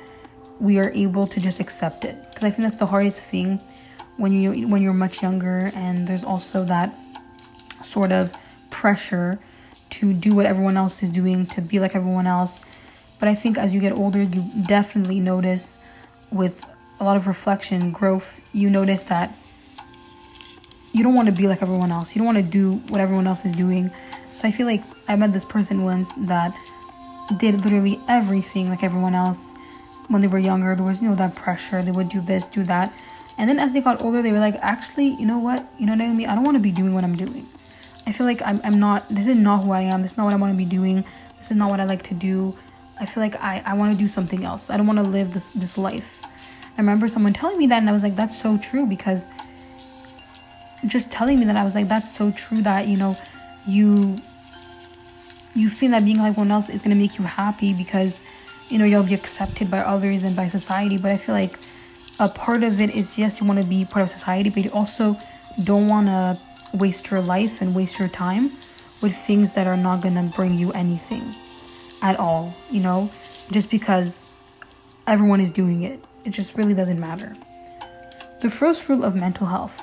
we 0.60 0.78
are 0.78 0.90
able 0.90 1.26
to 1.28 1.40
just 1.40 1.60
accept 1.60 2.04
it. 2.04 2.16
Because 2.28 2.44
I 2.44 2.50
think 2.50 2.62
that's 2.62 2.78
the 2.78 2.86
hardest 2.86 3.22
thing 3.22 3.62
when 4.16 4.32
you 4.32 4.68
when 4.68 4.82
you're 4.82 4.92
much 4.92 5.22
younger 5.22 5.72
and 5.74 6.06
there's 6.06 6.24
also 6.24 6.64
that 6.64 6.94
sort 7.84 8.12
of 8.12 8.32
pressure 8.70 9.38
to 9.90 10.12
do 10.12 10.34
what 10.34 10.46
everyone 10.46 10.76
else 10.76 11.02
is 11.02 11.08
doing, 11.08 11.46
to 11.46 11.60
be 11.60 11.78
like 11.78 11.94
everyone 11.94 12.26
else. 12.26 12.60
But 13.18 13.28
I 13.28 13.34
think 13.34 13.56
as 13.56 13.72
you 13.72 13.80
get 13.80 13.92
older, 13.92 14.22
you 14.22 14.44
definitely 14.66 15.20
notice 15.20 15.78
with 16.30 16.64
a 17.00 17.04
lot 17.04 17.16
of 17.16 17.26
reflection, 17.26 17.90
growth, 17.90 18.40
you 18.52 18.70
notice 18.70 19.02
that 19.04 19.36
you 20.92 21.02
don't 21.02 21.14
want 21.14 21.26
to 21.26 21.32
be 21.32 21.48
like 21.48 21.60
everyone 21.60 21.90
else. 21.90 22.14
You 22.14 22.20
don't 22.20 22.26
want 22.26 22.38
to 22.38 22.42
do 22.42 22.74
what 22.88 23.00
everyone 23.00 23.26
else 23.26 23.44
is 23.44 23.52
doing. 23.52 23.90
So 24.32 24.46
I 24.46 24.50
feel 24.52 24.66
like 24.66 24.82
I 25.08 25.16
met 25.16 25.32
this 25.32 25.44
person 25.44 25.82
once 25.82 26.10
that 26.18 26.56
did 27.38 27.64
literally 27.64 28.00
everything 28.08 28.68
like 28.68 28.82
everyone 28.82 29.14
else 29.14 29.40
when 30.08 30.20
they 30.20 30.28
were 30.28 30.38
younger. 30.38 30.74
There 30.74 30.84
was, 30.84 31.00
you 31.00 31.08
know, 31.08 31.16
that 31.16 31.34
pressure. 31.34 31.82
They 31.82 31.90
would 31.90 32.08
do 32.08 32.20
this, 32.20 32.46
do 32.46 32.62
that. 32.64 32.94
And 33.36 33.50
then 33.50 33.58
as 33.58 33.72
they 33.72 33.80
got 33.80 34.00
older, 34.00 34.22
they 34.22 34.30
were 34.30 34.38
like, 34.38 34.54
actually, 34.62 35.08
you 35.08 35.26
know 35.26 35.38
what? 35.38 35.66
You 35.78 35.86
know, 35.86 35.94
Naomi, 35.94 36.26
I 36.26 36.34
don't 36.36 36.44
want 36.44 36.56
to 36.56 36.62
be 36.62 36.70
doing 36.70 36.94
what 36.94 37.02
I'm 37.02 37.16
doing. 37.16 37.48
I 38.06 38.12
feel 38.12 38.26
like 38.26 38.42
I'm, 38.42 38.60
I'm 38.62 38.78
not, 38.78 39.08
this 39.08 39.26
is 39.26 39.36
not 39.36 39.64
who 39.64 39.72
I 39.72 39.80
am. 39.80 40.02
This 40.02 40.12
is 40.12 40.18
not 40.18 40.24
what 40.24 40.32
I 40.32 40.36
want 40.36 40.52
to 40.52 40.56
be 40.56 40.64
doing. 40.64 41.04
This 41.38 41.50
is 41.50 41.56
not 41.56 41.70
what 41.70 41.80
I 41.80 41.84
like 41.84 42.02
to 42.04 42.14
do. 42.14 42.56
I 42.98 43.06
feel 43.06 43.22
like 43.22 43.36
I, 43.42 43.62
I 43.66 43.74
want 43.74 43.92
to 43.92 43.98
do 43.98 44.08
something 44.08 44.44
else. 44.44 44.70
I 44.70 44.76
don't 44.76 44.86
want 44.86 44.98
to 44.98 45.04
live 45.04 45.32
this 45.32 45.50
this 45.50 45.76
life. 45.76 46.22
I 46.76 46.80
remember 46.80 47.08
someone 47.08 47.32
telling 47.32 47.58
me 47.58 47.66
that 47.68 47.78
and 47.78 47.88
I 47.88 47.92
was 47.92 48.02
like, 48.02 48.16
that's 48.16 48.40
so 48.40 48.56
true 48.58 48.86
because 48.86 49.26
just 50.86 51.10
telling 51.10 51.38
me 51.38 51.44
that 51.46 51.56
I 51.56 51.64
was 51.64 51.74
like, 51.74 51.88
that's 51.88 52.14
so 52.14 52.30
true 52.32 52.62
that, 52.62 52.88
you 52.88 52.96
know, 52.96 53.16
you 53.66 54.16
you 55.54 55.70
feel 55.70 55.92
that 55.92 56.04
being 56.04 56.18
like 56.18 56.36
one 56.36 56.50
else 56.50 56.68
is 56.68 56.82
gonna 56.82 56.96
make 56.96 57.18
you 57.18 57.24
happy 57.24 57.72
because, 57.72 58.22
you 58.68 58.78
know, 58.78 58.84
you'll 58.84 59.04
be 59.04 59.14
accepted 59.14 59.70
by 59.70 59.78
others 59.78 60.24
and 60.24 60.34
by 60.34 60.48
society. 60.48 60.96
But 60.96 61.12
I 61.12 61.16
feel 61.16 61.34
like 61.34 61.58
a 62.18 62.28
part 62.28 62.62
of 62.62 62.80
it 62.80 62.90
is 62.90 63.18
yes, 63.18 63.40
you 63.40 63.46
wanna 63.46 63.64
be 63.64 63.84
part 63.84 64.02
of 64.04 64.10
society, 64.10 64.50
but 64.50 64.64
you 64.64 64.70
also 64.70 65.16
don't 65.62 65.88
wanna 65.88 66.40
waste 66.72 67.10
your 67.10 67.20
life 67.20 67.60
and 67.60 67.74
waste 67.74 67.98
your 67.98 68.08
time 68.08 68.52
with 69.00 69.16
things 69.16 69.52
that 69.52 69.66
are 69.66 69.76
not 69.76 70.00
gonna 70.00 70.32
bring 70.34 70.54
you 70.54 70.72
anything 70.72 71.34
at 72.04 72.20
all, 72.20 72.54
you 72.70 72.80
know, 72.80 73.10
just 73.50 73.70
because 73.70 74.26
everyone 75.06 75.40
is 75.40 75.50
doing 75.50 75.82
it. 75.82 76.04
It 76.26 76.30
just 76.30 76.54
really 76.54 76.74
doesn't 76.74 77.00
matter. 77.00 77.34
The 78.42 78.50
first 78.50 78.88
rule 78.90 79.04
of 79.04 79.16
mental 79.16 79.46
health 79.46 79.82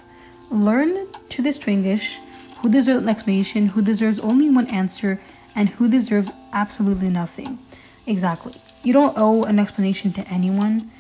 learn 0.52 1.08
to 1.30 1.42
distinguish 1.42 2.20
who 2.60 2.70
deserves 2.70 3.02
an 3.02 3.10
explanation, 3.10 3.66
who 3.68 3.82
deserves 3.82 4.20
only 4.20 4.52
one 4.52 4.68
answer, 4.68 5.20
and 5.56 5.70
who 5.70 5.90
deserves 5.90 6.30
absolutely 6.54 7.10
nothing. 7.10 7.58
Exactly. 8.06 8.54
You 8.84 8.94
don't 8.94 9.18
owe 9.18 9.44
an 9.46 9.58
explanation 9.58 10.14
to 10.14 10.28
anyone. 10.28 10.92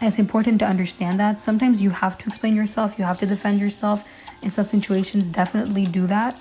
And 0.00 0.08
it's 0.08 0.18
important 0.18 0.58
to 0.58 0.66
understand 0.66 1.20
that. 1.20 1.38
Sometimes 1.38 1.80
you 1.80 1.90
have 1.90 2.18
to 2.18 2.28
explain 2.28 2.56
yourself, 2.56 2.98
you 2.98 3.04
have 3.04 3.18
to 3.18 3.26
defend 3.26 3.60
yourself. 3.60 4.04
In 4.42 4.50
some 4.50 4.64
situations, 4.64 5.28
definitely 5.28 5.86
do 5.86 6.08
that. 6.08 6.36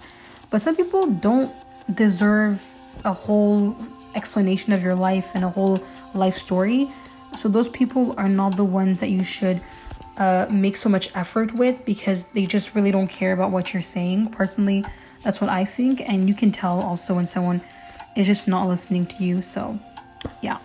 But 0.50 0.64
some 0.64 0.76
people 0.76 1.06
don't 1.06 1.54
deserve 1.94 2.80
a 3.06 3.14
whole 3.14 3.76
explanation 4.16 4.74
of 4.74 4.82
your 4.82 4.96
life 4.96 5.32
and 5.34 5.44
a 5.44 5.50
whole 5.50 5.84
life 6.14 6.38
story. 6.38 6.92
So 7.40 7.50
those 7.50 7.70
people 7.70 8.14
are 8.18 8.30
not 8.30 8.56
the 8.56 8.64
ones 8.64 9.00
that 9.00 9.10
you 9.10 9.24
should 9.24 9.62
uh, 10.18 10.46
make 10.50 10.78
so 10.78 10.90
much 10.90 11.10
effort 11.16 11.54
with 11.54 11.84
because 11.86 12.26
they 12.34 12.46
just 12.46 12.76
really 12.76 12.92
don't 12.92 13.08
care 13.08 13.34
about 13.34 13.52
what 13.52 13.74
you're 13.74 13.82
saying. 13.82 14.30
Personally, 14.30 14.86
that's 15.24 15.42
what 15.42 15.50
I 15.50 15.66
think, 15.66 16.02
and 16.02 16.28
you 16.28 16.36
can 16.36 16.52
tell 16.52 16.82
also 16.82 17.16
when 17.16 17.28
someone 17.28 17.62
is 18.16 18.28
just 18.28 18.48
not 18.48 18.68
listening 18.68 19.06
to 19.08 19.24
you. 19.24 19.42
So, 19.42 19.80
yeah. 20.42 20.60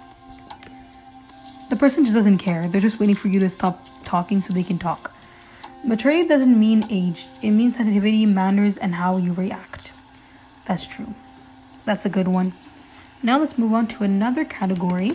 The 1.70 1.76
person 1.76 2.04
just 2.04 2.14
doesn't 2.14 2.38
care. 2.38 2.68
They're 2.68 2.80
just 2.80 2.98
waiting 2.98 3.14
for 3.14 3.28
you 3.28 3.40
to 3.40 3.48
stop 3.48 3.86
talking 4.04 4.42
so 4.42 4.52
they 4.52 4.62
can 4.62 4.78
talk. 4.78 5.12
Maturity 5.84 6.26
doesn't 6.26 6.58
mean 6.58 6.86
age, 6.90 7.28
it 7.40 7.50
means 7.50 7.76
sensitivity, 7.76 8.26
manners, 8.26 8.78
and 8.78 8.96
how 8.96 9.16
you 9.16 9.32
react. 9.32 9.92
That's 10.64 10.84
true. 10.86 11.14
That's 11.84 12.04
a 12.04 12.08
good 12.08 12.26
one. 12.28 12.52
Now 13.22 13.38
let's 13.38 13.58
move 13.58 13.72
on 13.72 13.88
to 13.88 14.04
another 14.04 14.44
category. 14.44 15.12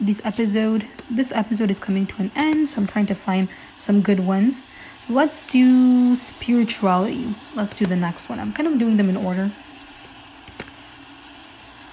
This 0.00 0.20
episode 0.24 0.88
this 1.10 1.32
episode 1.32 1.70
is 1.70 1.78
coming 1.78 2.06
to 2.06 2.16
an 2.22 2.30
end, 2.34 2.68
so 2.68 2.78
I'm 2.78 2.86
trying 2.86 3.06
to 3.06 3.14
find 3.14 3.48
some 3.78 4.00
good 4.00 4.20
ones. 4.20 4.66
Let's 5.08 5.42
do 5.42 6.16
spirituality. 6.16 7.36
Let's 7.54 7.74
do 7.74 7.84
the 7.84 7.96
next 7.96 8.28
one. 8.28 8.40
I'm 8.40 8.52
kind 8.52 8.66
of 8.66 8.78
doing 8.78 8.96
them 8.96 9.08
in 9.08 9.16
order. 9.16 9.52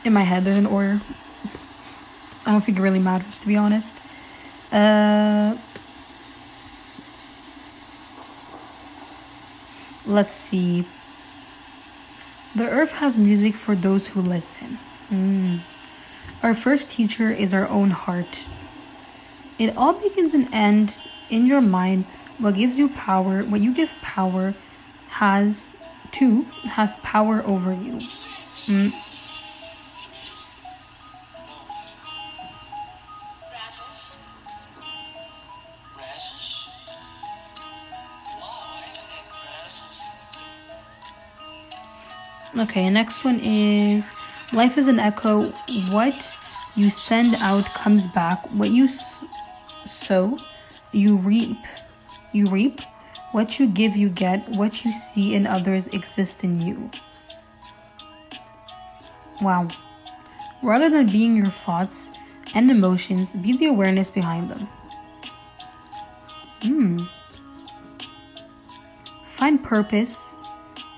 In 0.06 0.14
my 0.14 0.22
head, 0.22 0.46
they're 0.46 0.54
in 0.54 0.66
order. 0.66 1.02
I 2.46 2.52
don't 2.52 2.62
think 2.62 2.80
it 2.80 2.82
really 2.82 3.00
matters, 3.00 3.38
to 3.40 3.48
be 3.48 3.56
honest. 3.56 3.96
Uh, 4.72 5.58
let's 10.06 10.34
see. 10.34 10.88
The 12.56 12.70
earth 12.70 12.94
has 12.94 13.18
music 13.18 13.56
for 13.56 13.76
those 13.76 14.08
who 14.08 14.22
listen. 14.22 14.80
Mm. 15.12 15.62
Our 16.42 16.54
first 16.54 16.90
teacher 16.90 17.30
is 17.30 17.54
our 17.54 17.68
own 17.68 17.90
heart. 17.90 18.48
It 19.60 19.76
all 19.76 19.94
begins 19.94 20.34
and 20.34 20.48
ends 20.54 21.08
in 21.30 21.46
your 21.46 21.62
mind. 21.62 22.06
What 22.38 22.56
gives 22.56 22.80
you 22.80 22.90
power, 22.90 23.44
what 23.44 23.62
you 23.62 23.74
give 23.74 23.94
power, 24.02 24.56
has 25.10 25.76
too 26.12 26.44
has 26.64 26.96
power 26.98 27.44
over 27.46 27.74
you. 27.74 28.00
Mm. 28.66 28.94
Okay, 42.58 42.90
next 42.90 43.24
one 43.24 43.40
is 43.40 44.06
life 44.54 44.78
is 44.78 44.88
an 44.88 45.00
echo. 45.00 45.52
What 45.90 46.36
you 46.76 46.90
send 46.90 47.36
out 47.36 47.74
comes 47.74 48.08
back. 48.08 48.46
What 48.52 48.70
you 48.70 48.88
sow, 49.88 50.38
you 50.92 51.18
reap. 51.18 51.58
You 52.34 52.46
reap. 52.46 52.82
What 53.32 53.60
you 53.60 53.68
give, 53.68 53.96
you 53.96 54.10
get. 54.10 54.48
What 54.50 54.84
you 54.84 54.92
see 54.92 55.36
in 55.36 55.48
others 55.48 55.88
exists 55.88 56.44
in 56.44 56.62
you. 56.62 56.92
Wow. 59.42 59.70
Rather 60.62 60.90
than 60.90 61.12
being 61.12 61.36
your 61.36 61.48
thoughts 61.48 62.12
and 62.54 62.70
emotions, 62.70 63.34
be 63.34 63.56
the 63.58 63.68
awareness 63.68 64.10
behind 64.10 64.50
them. 64.52 64.68
Hmm. 66.62 66.98
Find 69.26 69.64
purpose. 69.64 70.36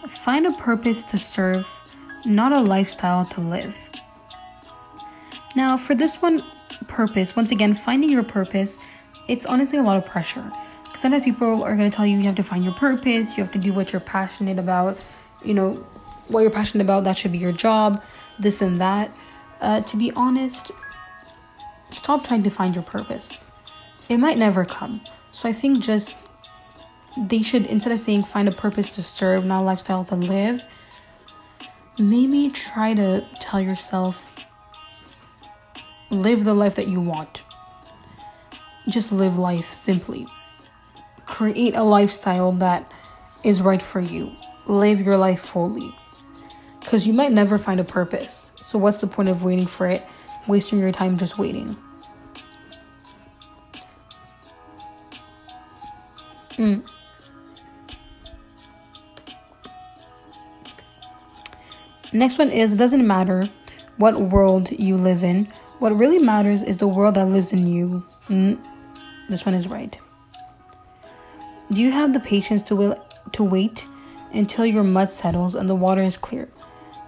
Find 0.10 0.46
a 0.46 0.52
purpose 0.52 1.04
to 1.06 1.18
serve, 1.18 1.66
not 2.26 2.52
a 2.52 2.60
lifestyle 2.60 3.26
to 3.26 3.42
live. 3.42 3.90
Now, 5.56 5.78
for 5.78 5.96
this 5.96 6.22
one, 6.22 6.40
purpose, 6.88 7.36
once 7.36 7.52
again, 7.52 7.74
finding 7.74 8.10
your 8.10 8.24
purpose, 8.24 8.78
it's 9.28 9.46
honestly 9.46 9.78
a 9.78 9.84
lot 9.84 9.98
of 9.98 10.06
pressure. 10.06 10.52
Because 10.84 11.02
sometimes 11.02 11.24
people 11.24 11.64
are 11.64 11.76
going 11.76 11.90
to 11.90 11.96
tell 11.96 12.06
you 12.06 12.18
you 12.18 12.24
have 12.26 12.36
to 12.36 12.44
find 12.44 12.64
your 12.64 12.74
purpose, 12.74 13.38
you 13.38 13.44
have 13.44 13.54
to 13.54 13.60
do 13.60 13.74
what 13.74 13.94
you're 13.94 14.00
passionate 14.00 14.60
about, 14.60 14.98
you 15.44 15.54
know, 15.54 15.72
what 16.28 16.42
you're 16.42 16.52
passionate 16.52 16.84
about, 16.84 17.04
that 17.04 17.18
should 17.18 17.32
be 17.32 17.38
your 17.38 17.52
job, 17.52 18.02
this 18.40 18.62
and 18.62 18.80
that. 18.82 19.16
Uh, 19.62 19.82
to 19.82 19.98
be 19.98 20.12
honest, 20.12 20.72
stop 21.92 22.26
trying 22.26 22.44
to 22.44 22.50
find 22.50 22.76
your 22.76 22.84
purpose. 22.84 23.32
It 24.10 24.18
might 24.18 24.38
never 24.38 24.66
come. 24.66 25.02
So 25.32 25.48
I 25.50 25.54
think 25.54 25.80
just 25.80 26.16
they 27.18 27.42
should, 27.42 27.66
instead 27.68 27.94
of 27.94 28.00
saying 28.00 28.24
find 28.24 28.48
a 28.48 28.52
purpose 28.52 28.90
to 28.96 29.04
serve, 29.04 29.46
not 29.46 29.62
a 29.62 29.66
lifestyle 29.66 30.04
to 30.06 30.16
live, 30.16 30.64
maybe 32.00 32.50
try 32.50 32.94
to 32.94 33.26
tell 33.40 33.62
yourself 33.62 34.34
live 36.10 36.44
the 36.44 36.54
life 36.54 36.76
that 36.76 36.88
you 36.88 37.02
want. 37.02 37.44
Just 38.88 39.12
live 39.12 39.38
life 39.38 39.66
simply. 39.66 40.28
Create 41.26 41.76
a 41.76 41.84
lifestyle 41.84 42.52
that 42.54 42.92
is 43.44 43.62
right 43.62 43.82
for 43.82 44.00
you. 44.00 44.32
Live 44.66 45.02
your 45.02 45.18
life 45.18 45.42
fully. 45.42 45.94
Because 46.80 47.08
you 47.08 47.14
might 47.14 47.32
never 47.32 47.58
find 47.58 47.80
a 47.80 47.84
purpose. 47.84 48.52
So, 48.56 48.78
what's 48.78 48.98
the 48.98 49.08
point 49.08 49.30
of 49.30 49.44
waiting 49.44 49.66
for 49.66 49.88
it? 49.88 50.06
Wasting 50.48 50.80
your 50.80 50.92
time 50.92 51.18
just 51.18 51.38
waiting. 51.38 51.78
Mm. 56.58 56.88
Next 62.14 62.38
one 62.38 62.50
is 62.50 62.74
doesn't 62.74 63.06
matter 63.06 63.50
what 63.98 64.20
world 64.20 64.72
you 64.72 64.96
live 64.96 65.24
in 65.24 65.48
what 65.84 65.98
really 65.98 66.18
matters 66.18 66.64
is 66.64 66.78
the 66.78 66.88
world 66.88 67.16
that 67.16 67.26
lives 67.26 67.52
in 67.52 67.68
you. 67.68 68.06
Mm, 68.28 68.58
this 69.28 69.46
one 69.46 69.54
is 69.54 69.68
right. 69.68 69.98
Do 71.70 71.82
you 71.82 71.92
have 71.92 72.14
the 72.14 72.22
patience 72.22 72.64
to 72.64 72.76
will 72.78 73.06
to 73.34 73.44
wait 73.44 73.86
until 74.32 74.66
your 74.66 74.86
mud 74.86 75.12
settles 75.12 75.56
and 75.56 75.70
the 75.70 75.76
water 75.76 76.02
is 76.02 76.16
clear? 76.16 76.48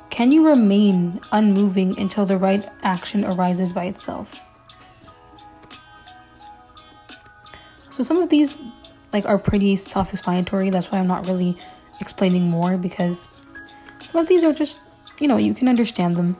Can 0.09 0.33
you 0.33 0.45
remain 0.45 1.21
unmoving 1.31 1.97
until 1.97 2.25
the 2.25 2.37
right 2.37 2.67
action 2.83 3.23
arises 3.23 3.71
by 3.71 3.85
itself? 3.85 4.41
So 7.91 8.03
some 8.03 8.17
of 8.17 8.27
these 8.27 8.57
like 9.13 9.25
are 9.25 9.37
pretty 9.37 9.77
self-explanatory. 9.77 10.69
That's 10.69 10.91
why 10.91 10.99
I'm 10.99 11.07
not 11.07 11.25
really 11.25 11.57
explaining 12.01 12.49
more 12.49 12.75
because 12.75 13.29
some 14.03 14.19
of 14.19 14.27
these 14.27 14.43
are 14.43 14.51
just, 14.51 14.81
you 15.19 15.27
know, 15.27 15.37
you 15.37 15.53
can 15.53 15.67
understand 15.67 16.15
them. 16.15 16.37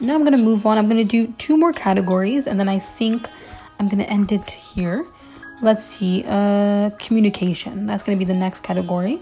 Now 0.00 0.14
I'm 0.14 0.24
gonna 0.24 0.36
move 0.36 0.66
on. 0.66 0.76
I'm 0.76 0.88
gonna 0.88 1.04
do 1.04 1.28
two 1.38 1.56
more 1.56 1.72
categories 1.72 2.46
and 2.46 2.60
then 2.60 2.68
I 2.68 2.78
think 2.78 3.28
I'm 3.78 3.88
gonna 3.88 4.04
end 4.04 4.30
it 4.30 4.50
here. 4.50 5.06
Let's 5.62 5.84
see, 5.84 6.22
uh, 6.26 6.90
communication. 6.98 7.86
That's 7.86 8.02
gonna 8.02 8.18
be 8.18 8.26
the 8.26 8.34
next 8.34 8.62
category. 8.62 9.20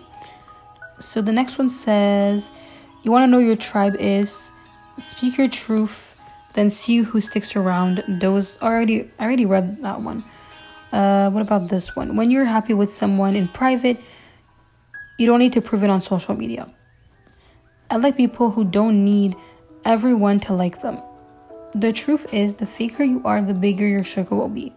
So 0.99 1.23
the 1.23 1.33
next 1.33 1.59
one 1.59 1.71
says, 1.71 2.51
you 3.05 3.13
wanna 3.13 3.29
know 3.29 3.39
your 3.39 3.57
tribe 3.57 3.97
is, 4.01 4.51
speak 4.99 5.39
your 5.39 5.49
truth, 5.49 6.17
then 6.55 6.71
see 6.71 6.99
who 6.99 7.21
sticks 7.21 7.55
around. 7.55 8.03
Those 8.09 8.59
already, 8.61 9.11
I 9.19 9.27
already 9.27 9.47
read 9.47 9.83
that 9.85 10.01
one. 10.01 10.25
Uh, 10.93 11.31
what 11.31 11.43
about 11.43 11.69
this 11.69 11.95
one? 11.95 12.17
When 12.17 12.31
you're 12.31 12.45
happy 12.45 12.75
with 12.75 12.91
someone 12.91 13.37
in 13.37 13.49
private, 13.49 14.01
you 15.19 15.27
don't 15.27 15.39
need 15.39 15.53
to 15.53 15.61
prove 15.61 15.85
it 15.85 15.91
on 15.91 16.01
social 16.01 16.35
media. 16.35 16.69
I 17.91 17.97
like 17.97 18.17
people 18.17 18.51
who 18.51 18.65
don't 18.65 19.05
need 19.05 19.37
everyone 19.85 20.41
to 20.41 20.53
like 20.53 20.81
them. 20.81 20.99
The 21.75 21.93
truth 21.93 22.33
is, 22.33 22.55
the 22.55 22.67
faker 22.67 23.05
you 23.05 23.23
are, 23.25 23.43
the 23.43 23.55
bigger 23.55 23.87
your 23.87 24.05
circle 24.05 24.39
will 24.39 24.49
be. 24.49 24.73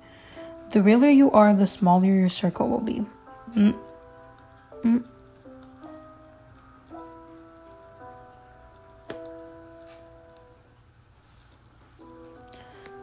The 0.71 0.83
realer 0.83 1.09
you 1.09 1.31
are, 1.31 1.53
the 1.53 1.67
smaller 1.67 2.05
your 2.05 2.29
circle 2.29 2.67
will 2.67 2.81
be. 2.81 3.05
Mm. 3.55 3.77
Mm. 4.83 5.03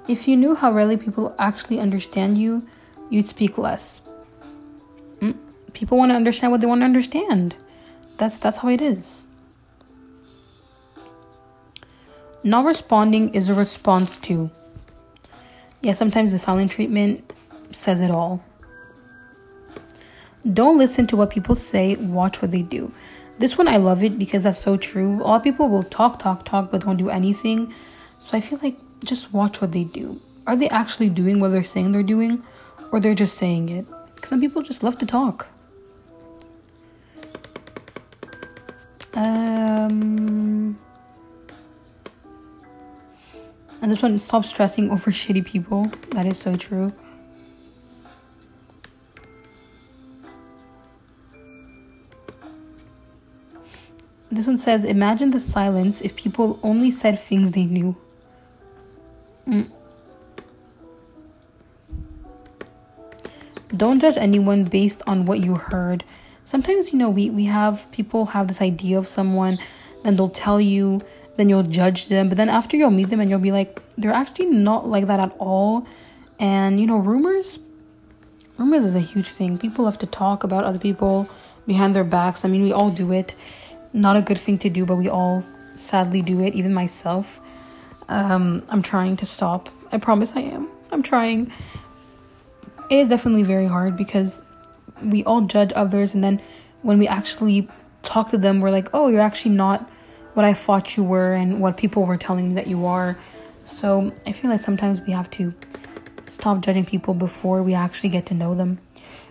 If 0.07 0.29
you 0.29 0.37
knew 0.37 0.55
how 0.55 0.71
rarely 0.71 0.99
people 0.99 1.35
actually 1.39 1.81
understand 1.81 2.37
you, 2.37 2.67
you'd 3.09 3.27
speak 3.27 3.57
less. 3.57 4.03
Mm. 5.21 5.37
People 5.75 5.99
want 5.99 6.11
to 6.11 6.15
understand 6.15 6.51
what 6.51 6.61
they 6.61 6.67
want 6.67 6.81
to 6.81 6.87
understand. 6.87 7.55
That's 8.17 8.39
that's 8.39 8.59
how 8.59 8.69
it 8.69 8.81
is. 8.81 9.25
Not 12.43 12.65
responding 12.65 13.35
is 13.35 13.49
a 13.49 13.55
response 13.55 14.19
to. 14.19 14.51
Yeah, 15.81 15.93
sometimes 15.93 16.33
the 16.33 16.39
silent 16.39 16.71
treatment 16.71 17.33
says 17.73 18.01
it 18.01 18.11
all. 18.11 18.43
Don't 20.53 20.79
listen 20.79 21.07
to 21.09 21.17
what 21.17 21.31
people 21.31 21.55
say, 21.55 21.97
watch 21.97 22.43
what 22.43 22.51
they 22.51 22.63
do. 22.63 22.93
This 23.39 23.59
one 23.59 23.67
I 23.67 23.79
love 23.79 24.05
it 24.05 24.19
because 24.19 24.45
that's 24.45 24.59
so 24.59 24.77
true. 24.77 25.23
A 25.23 25.25
lot 25.25 25.37
of 25.37 25.43
people 25.43 25.69
will 25.69 25.83
talk, 25.83 26.19
talk, 26.19 26.45
talk, 26.45 26.71
but 26.71 26.85
don't 26.85 26.99
do 26.99 27.11
anything. 27.11 27.73
So 28.19 28.37
I 28.37 28.41
feel 28.41 28.61
like 28.63 28.77
just 29.03 29.33
watch 29.33 29.61
what 29.61 29.73
they 29.73 29.85
do. 29.85 30.21
Are 30.47 30.55
they 30.55 30.69
actually 30.69 31.09
doing 31.09 31.41
what 31.41 31.49
they're 31.49 31.65
saying 31.65 31.93
they're 31.93 32.03
doing? 32.03 32.43
Or 32.93 33.01
they're 33.01 33.15
just 33.15 33.39
saying 33.39 33.71
it? 33.71 33.87
Because 34.15 34.29
some 34.29 34.41
people 34.41 34.63
just 34.63 34.83
love 34.83 34.99
to 34.99 35.07
talk. 35.07 35.49
Um, 39.17 40.77
and 43.81 43.93
this 43.93 44.03
one, 44.03 44.19
stop 44.19 44.45
stressing 44.45 44.91
over 44.91 45.11
shitty 45.11 45.45
people. 45.45 45.85
That 46.11 46.27
is 46.27 46.39
so 46.39 46.55
true. 46.55 46.93
This 54.35 54.47
one 54.49 54.59
says, 54.59 54.85
Imagine 54.85 55.31
the 55.31 55.39
silence 55.39 56.01
if 56.01 56.17
people 56.17 56.59
only 56.65 56.91
said 56.91 57.21
things 57.21 57.53
they 57.53 57.67
knew. 57.67 57.97
Mm. 59.47 59.71
Don't 63.77 64.01
judge 64.01 64.17
anyone 64.17 64.65
based 64.65 65.03
on 65.07 65.25
what 65.25 65.45
you 65.45 65.55
heard. 65.55 66.03
Sometimes, 66.45 66.93
you 66.93 66.99
know, 66.99 67.11
we, 67.11 67.31
we 67.31 67.45
have 67.47 67.91
people 67.93 68.27
have 68.27 68.49
this 68.49 68.61
idea 68.61 68.99
of 68.99 69.09
someone 69.09 69.59
and 70.05 70.19
they'll 70.19 70.29
tell 70.29 70.61
you, 70.61 71.01
then 71.37 71.49
you'll 71.49 71.63
judge 71.63 72.09
them. 72.09 72.29
But 72.29 72.37
then 72.37 72.49
after 72.49 72.77
you'll 72.77 72.91
meet 72.91 73.09
them 73.09 73.21
and 73.21 73.31
you'll 73.31 73.39
be 73.39 73.53
like, 73.53 73.81
they're 73.97 74.13
actually 74.13 74.47
not 74.47 74.87
like 74.87 75.07
that 75.07 75.21
at 75.21 75.35
all. 75.39 75.87
And, 76.39 76.79
you 76.81 76.87
know, 76.87 76.99
rumors, 76.99 77.59
rumors 78.59 78.85
is 78.85 78.95
a 78.95 79.01
huge 79.01 79.29
thing. 79.29 79.59
People 79.59 79.87
have 79.87 79.99
to 79.99 80.07
talk 80.07 80.45
about 80.45 80.65
other 80.65 80.79
people 80.79 81.29
behind 81.67 81.97
their 81.97 82.05
backs. 82.05 82.45
I 82.45 82.49
mean, 82.49 82.63
we 82.63 82.73
all 82.73 82.91
do 82.91 83.13
it 83.13 83.35
not 83.95 84.17
a 84.17 84.21
good 84.21 84.39
thing 84.39 84.59
to 84.59 84.69
do, 84.69 84.85
but 84.85 84.97
we 84.97 85.09
all 85.09 85.45
sadly 85.75 86.21
do 86.21 86.41
it, 86.41 86.55
even 86.55 86.75
myself. 86.75 87.41
Um, 88.09 88.63
I'm 88.69 88.83
trying 88.83 89.17
to 89.19 89.27
stop. 89.27 89.71
I 89.93 89.99
promise 89.99 90.33
I 90.35 90.41
am. 90.41 90.69
I'm 90.93 91.03
trying. 91.03 91.51
It 92.91 92.99
is 92.99 93.09
definitely 93.09 93.45
very 93.45 93.67
hard 93.67 93.97
because 93.97 94.43
we 95.03 95.25
all 95.25 95.43
judge 95.43 95.73
others, 95.75 96.15
and 96.15 96.23
then 96.23 96.41
when 96.83 96.99
we 96.99 97.09
actually 97.09 97.69
talk 98.03 98.31
to 98.31 98.39
them, 98.39 98.61
we're 98.61 98.71
like, 98.71 98.89
oh, 98.93 99.09
you're 99.09 99.21
actually 99.21 99.55
not 99.55 99.91
what 100.35 100.45
I 100.45 100.53
thought 100.53 100.97
you 100.97 101.05
were 101.05 101.33
and 101.33 101.61
what 101.61 101.77
people 101.77 102.05
were 102.05 102.17
telling 102.17 102.49
me 102.49 102.55
that 102.55 102.67
you 102.67 102.85
are. 102.85 103.17
So 103.65 104.13
I 104.27 104.33
feel 104.33 104.51
like 104.51 104.61
sometimes 104.61 105.01
we 105.01 105.13
have 105.13 105.31
to 105.33 105.55
stop 106.27 106.61
judging 106.61 106.85
people 106.85 107.15
before 107.15 107.63
we 107.63 107.75
actually 107.75 108.11
get 108.11 108.27
to 108.27 108.35
know 108.35 108.55
them. 108.55 108.79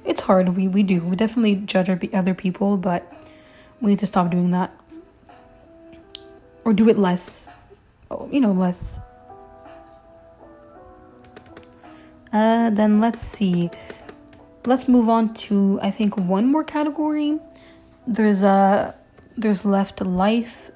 It's 0.05 0.21
hard. 0.21 0.55
We 0.55 0.67
we 0.67 0.83
do. 0.83 1.01
We 1.01 1.15
definitely 1.15 1.55
judge 1.55 1.89
other 1.89 2.33
people, 2.33 2.77
but 2.77 3.11
we 3.79 3.91
need 3.91 3.99
to 3.99 4.05
stop 4.05 4.31
doing 4.31 4.51
that. 4.51 4.75
Or 6.65 6.73
do 6.73 6.89
it 6.89 6.97
less. 6.97 7.47
Oh, 8.09 8.27
you 8.31 8.39
know, 8.39 8.51
less. 8.51 8.99
Uh, 12.31 12.69
then 12.71 12.99
let's 12.99 13.21
see. 13.21 13.69
Let's 14.65 14.87
move 14.87 15.09
on 15.09 15.33
to 15.45 15.79
I 15.81 15.91
think 15.91 16.17
one 16.17 16.51
more 16.51 16.63
category. 16.63 17.39
There's 18.07 18.41
a 18.41 18.95
there's 19.35 19.65
left 19.65 20.01
life, 20.01 20.71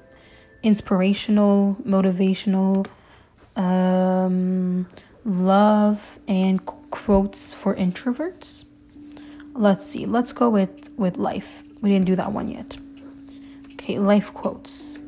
inspirational, 0.62 1.76
motivational, 1.86 2.86
um, 3.56 4.86
love, 5.24 6.18
and 6.28 6.64
quotes 6.66 7.54
for 7.54 7.74
introverts. 7.74 8.64
Let's 9.54 9.86
see. 9.86 10.04
Let's 10.04 10.32
go 10.32 10.50
with 10.50 10.90
with 10.96 11.16
life. 11.16 11.62
We 11.80 11.90
didn't 11.90 12.06
do 12.06 12.16
that 12.16 12.32
one 12.32 12.48
yet. 12.48 12.76
Okay, 13.72 13.98
life 13.98 14.34
quotes. 14.34 14.98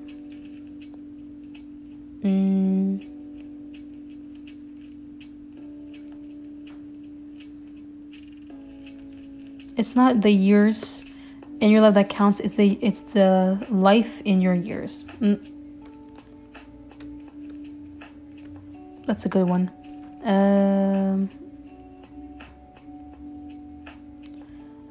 Mm. 2.23 3.10
It's 9.81 9.97
not 9.97 10.21
the 10.21 10.31
years 10.31 11.07
in 11.63 11.71
your 11.71 11.81
life 11.81 11.95
that 11.95 12.11
counts. 12.11 12.39
It's 12.39 12.55
the 12.55 12.79
it's 12.83 13.01
the 13.01 13.67
life 13.71 14.21
in 14.27 14.43
your 14.43 14.53
years. 14.53 15.07
Mm. 15.23 15.41
That's 19.07 19.25
a 19.25 19.31
good 19.31 19.49
one. 19.49 19.71
Um, 20.23 21.31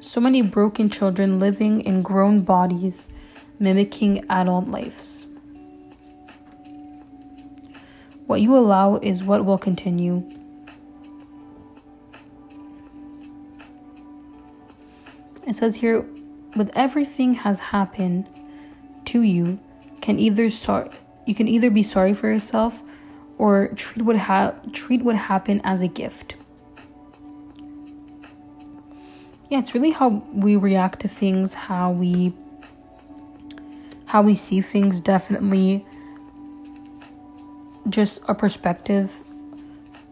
so 0.00 0.20
many 0.20 0.42
broken 0.42 0.90
children 0.90 1.38
living 1.38 1.82
in 1.82 2.02
grown 2.02 2.40
bodies 2.40 3.08
mimicking 3.60 4.24
adult 4.28 4.66
lives. 4.66 5.28
What 8.26 8.40
you 8.40 8.56
allow 8.56 8.96
is 8.96 9.22
what 9.22 9.44
will 9.44 9.58
continue. 9.58 10.39
It 15.50 15.56
says 15.56 15.74
here, 15.74 16.06
with 16.54 16.70
everything 16.76 17.34
has 17.34 17.58
happened 17.58 18.28
to 19.06 19.22
you, 19.22 19.58
can 20.00 20.16
either 20.16 20.48
start 20.48 20.92
you 21.26 21.34
can 21.34 21.48
either 21.48 21.70
be 21.70 21.82
sorry 21.82 22.14
for 22.14 22.28
yourself 22.28 22.84
or 23.36 23.68
treat 23.74 24.04
what 24.04 24.16
ha- 24.16 24.54
treat 24.72 25.02
what 25.02 25.16
happened 25.16 25.60
as 25.64 25.82
a 25.82 25.88
gift. 25.88 26.36
Yeah, 29.48 29.58
it's 29.58 29.74
really 29.74 29.90
how 29.90 30.22
we 30.32 30.54
react 30.54 31.00
to 31.00 31.08
things, 31.08 31.54
how 31.54 31.90
we 31.90 32.32
how 34.06 34.22
we 34.22 34.36
see 34.36 34.60
things 34.60 35.00
definitely 35.00 35.84
just 37.88 38.20
a 38.28 38.36
perspective 38.36 39.24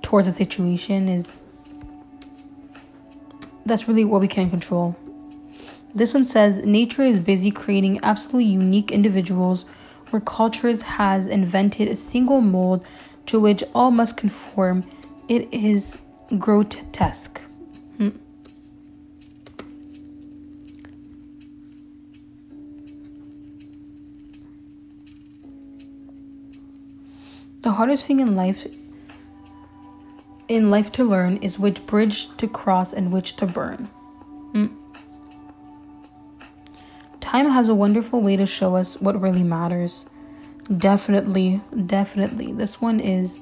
towards 0.03 0.27
a 0.27 0.33
situation 0.33 1.09
is 1.09 1.45
that's 3.67 3.87
really 3.87 4.05
what 4.05 4.21
we 4.21 4.27
can 4.27 4.51
control. 4.51 4.97
This 5.99 6.15
one 6.15 6.27
says 6.27 6.59
nature 6.59 7.03
is 7.03 7.19
busy 7.19 7.51
creating 7.51 7.99
absolutely 8.05 8.45
unique 8.45 8.93
individuals 8.93 9.67
where 10.11 10.21
cultures 10.21 10.81
has 10.83 11.27
invented 11.27 11.89
a 11.89 11.97
single 11.97 12.41
mold 12.41 12.85
to 13.27 13.41
which 13.41 13.65
all 13.75 13.91
must 13.91 14.17
conform. 14.17 14.85
It 15.29 15.53
is 15.53 15.99
grotesque. 16.39 17.41
Hmm. 17.97 18.11
The 27.63 27.73
hardest 27.73 28.07
thing 28.07 28.21
in 28.21 28.37
life 28.37 28.69
in 30.47 30.71
life 30.71 30.93
to 30.93 31.03
learn 31.03 31.39
is 31.39 31.59
which 31.59 31.85
bridge 31.87 32.29
to 32.37 32.47
cross 32.47 32.93
and 32.93 33.13
which 33.13 33.35
to 33.35 33.47
burn. 33.47 33.91
Time 37.29 37.51
has 37.51 37.69
a 37.69 37.75
wonderful 37.75 38.23
way 38.23 38.37
to 38.37 38.47
show 38.47 38.75
us 38.75 38.99
what 39.03 39.21
really 39.21 39.43
matters. 39.43 40.07
Definitely, 40.79 41.61
definitely. 41.85 42.53
This 42.53 42.81
one 42.81 43.01
is 43.01 43.39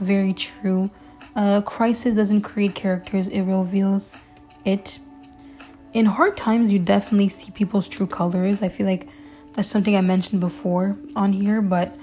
very 0.00 0.32
true. 0.32 0.90
Uh, 1.36 1.62
crisis 1.62 2.16
doesn't 2.16 2.40
create 2.40 2.74
characters, 2.74 3.28
it 3.28 3.42
reveals 3.42 4.16
it. 4.64 4.98
In 5.92 6.06
hard 6.06 6.36
times, 6.36 6.72
you 6.72 6.80
definitely 6.80 7.28
see 7.28 7.52
people's 7.52 7.88
true 7.88 8.08
colors. 8.08 8.62
I 8.62 8.68
feel 8.68 8.86
like 8.86 9.06
that's 9.52 9.68
something 9.68 9.94
I 9.94 10.00
mentioned 10.00 10.40
before 10.40 10.98
on 11.14 11.32
here, 11.32 11.62
but 11.62 11.96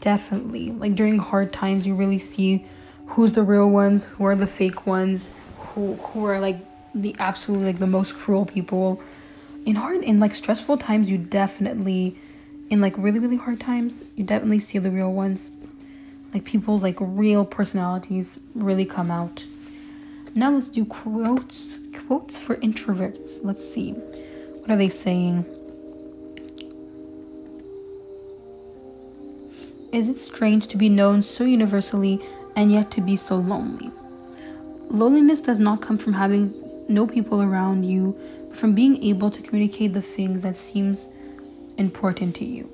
definitely 0.00 0.70
like 0.70 0.94
during 0.94 1.18
hard 1.18 1.52
times 1.52 1.86
you 1.86 1.94
really 1.94 2.18
see 2.18 2.64
who's 3.08 3.32
the 3.32 3.42
real 3.42 3.68
ones 3.68 4.04
who 4.04 4.24
are 4.24 4.34
the 4.34 4.46
fake 4.46 4.86
ones 4.86 5.32
who 5.58 5.96
who 5.96 6.24
are 6.24 6.40
like 6.40 6.56
the 6.94 7.14
absolutely 7.18 7.66
like 7.66 7.78
the 7.78 7.86
most 7.86 8.14
cruel 8.14 8.46
people 8.46 9.02
in 9.64 9.76
hard 9.76 10.02
in 10.02 10.20
like 10.20 10.34
stressful 10.34 10.78
times 10.78 11.10
you 11.10 11.18
definitely 11.18 12.16
in 12.70 12.80
like 12.80 12.96
really 12.98 13.18
really 13.18 13.36
hard 13.36 13.60
times 13.60 14.02
you 14.16 14.24
definitely 14.24 14.60
see 14.60 14.78
the 14.78 14.90
real 14.90 15.12
ones. 15.12 15.50
Like 16.34 16.44
people's 16.44 16.82
like 16.82 16.96
real 16.98 17.44
personalities 17.44 18.38
really 18.54 18.86
come 18.86 19.10
out. 19.10 19.44
Now 20.34 20.50
let's 20.50 20.68
do 20.68 20.84
quotes 20.84 21.78
quotes 22.06 22.38
for 22.38 22.56
introverts. 22.56 23.40
Let's 23.42 23.68
see. 23.72 23.92
What 23.92 24.70
are 24.70 24.76
they 24.76 24.88
saying? 24.88 25.44
Is 29.92 30.08
it 30.08 30.18
strange 30.20 30.68
to 30.68 30.78
be 30.78 30.88
known 30.88 31.22
so 31.22 31.44
universally 31.44 32.18
and 32.56 32.72
yet 32.72 32.90
to 32.92 33.02
be 33.02 33.14
so 33.14 33.36
lonely? 33.36 33.90
Loneliness 34.88 35.42
does 35.42 35.60
not 35.60 35.82
come 35.82 35.98
from 35.98 36.14
having 36.14 36.54
no 36.88 37.06
people 37.06 37.42
around 37.42 37.84
you, 37.84 38.18
from 38.52 38.74
being 38.74 39.02
able 39.02 39.30
to 39.30 39.42
communicate 39.42 39.92
the 39.92 40.02
things 40.02 40.42
that 40.42 40.56
seems 40.56 41.08
important 41.78 42.36
to 42.36 42.44
you. 42.44 42.68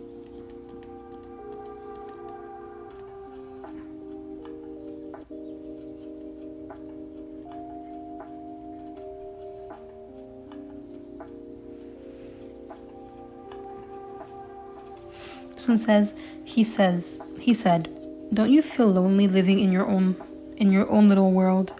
This 15.54 15.68
one 15.68 15.78
says, 15.78 16.14
he 16.44 16.64
says, 16.64 17.20
he 17.40 17.54
said, 17.54 17.94
don't 18.34 18.50
you 18.50 18.62
feel 18.62 18.88
lonely 18.88 19.26
living 19.26 19.58
in 19.58 19.72
your 19.72 19.86
own 19.86 20.16
in 20.56 20.72
your 20.72 20.90
own 20.90 21.08
little 21.08 21.30
world? 21.32 21.72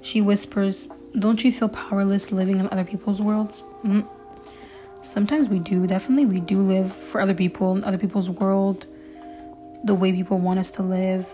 She 0.00 0.20
whispers, 0.20 0.86
"Don't 1.18 1.44
you 1.44 1.52
feel 1.52 1.68
powerless 1.68 2.32
living 2.32 2.58
in 2.60 2.68
other 2.70 2.84
people's 2.84 3.20
worlds?" 3.20 3.62
Mm. 3.84 4.06
Sometimes 5.00 5.48
we 5.48 5.58
do. 5.58 5.86
Definitely 5.86 6.26
we 6.26 6.40
do 6.40 6.60
live 6.60 6.92
for 6.92 7.20
other 7.20 7.34
people 7.34 7.76
in 7.76 7.84
other 7.84 7.98
people's 7.98 8.28
world, 8.28 8.86
the 9.84 9.94
way 9.94 10.12
people 10.12 10.38
want 10.38 10.58
us 10.58 10.70
to 10.72 10.82
live, 10.82 11.24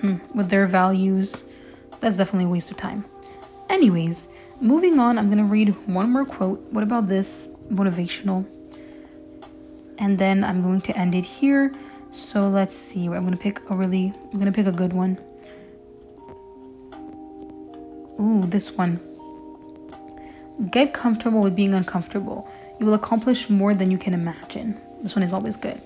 hmm, 0.00 0.16
with 0.34 0.50
their 0.50 0.66
values. 0.66 1.44
That's 2.00 2.16
definitely 2.16 2.46
a 2.46 2.48
waste 2.48 2.70
of 2.70 2.76
time. 2.76 3.04
Anyways, 3.68 4.28
moving 4.60 4.98
on, 4.98 5.16
I'm 5.16 5.28
gonna 5.28 5.44
read 5.44 5.74
one 5.86 6.10
more 6.10 6.24
quote. 6.24 6.60
What 6.72 6.82
about 6.82 7.06
this 7.06 7.48
motivational? 7.70 8.46
And 9.98 10.18
then 10.18 10.42
I'm 10.42 10.62
going 10.62 10.80
to 10.82 10.96
end 10.96 11.14
it 11.14 11.24
here. 11.24 11.72
So 12.10 12.48
let's 12.48 12.74
see. 12.74 13.06
I'm 13.06 13.24
gonna 13.24 13.36
pick 13.36 13.60
a 13.70 13.76
really, 13.76 14.12
I'm 14.32 14.38
gonna 14.38 14.50
pick 14.50 14.66
a 14.66 14.72
good 14.72 14.92
one. 14.92 15.18
Ooh, 18.20 18.44
this 18.46 18.72
one. 18.72 19.00
Get 20.70 20.92
comfortable 20.92 21.40
with 21.40 21.56
being 21.56 21.74
uncomfortable. 21.74 22.48
You 22.78 22.86
will 22.86 22.94
accomplish 22.94 23.48
more 23.48 23.74
than 23.74 23.90
you 23.90 23.98
can 23.98 24.12
imagine. 24.12 24.78
This 25.00 25.16
one 25.16 25.22
is 25.22 25.32
always 25.32 25.56
good. 25.56 25.80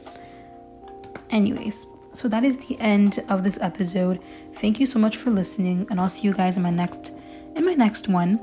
Anyways, 1.30 1.87
so 2.12 2.28
that 2.28 2.45
is 2.45 2.59
the 2.59 2.78
end 2.80 3.24
of 3.28 3.45
this 3.45 3.59
episode. 3.61 4.20
Thank 4.55 4.80
you 4.80 4.87
so 4.87 4.99
much 4.99 5.16
for 5.16 5.30
listening, 5.30 5.87
and 5.91 6.01
I'll 6.01 6.09
see 6.09 6.26
you 6.26 6.35
guys 6.35 6.57
in 6.57 6.62
my 6.62 6.70
next 6.70 7.12
in 7.57 7.64
my 7.64 7.74
next 7.74 8.09
one. 8.09 8.41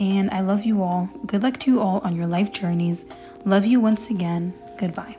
And 0.00 0.30
I 0.30 0.40
love 0.40 0.64
you 0.64 0.82
all. 0.82 1.08
Good 1.26 1.42
luck 1.42 1.58
to 1.60 1.70
you 1.70 1.80
all 1.80 1.98
on 2.04 2.16
your 2.16 2.26
life 2.26 2.52
journeys. 2.52 3.04
Love 3.44 3.66
you 3.66 3.80
once 3.80 4.10
again. 4.10 4.54
Goodbye. 4.78 5.17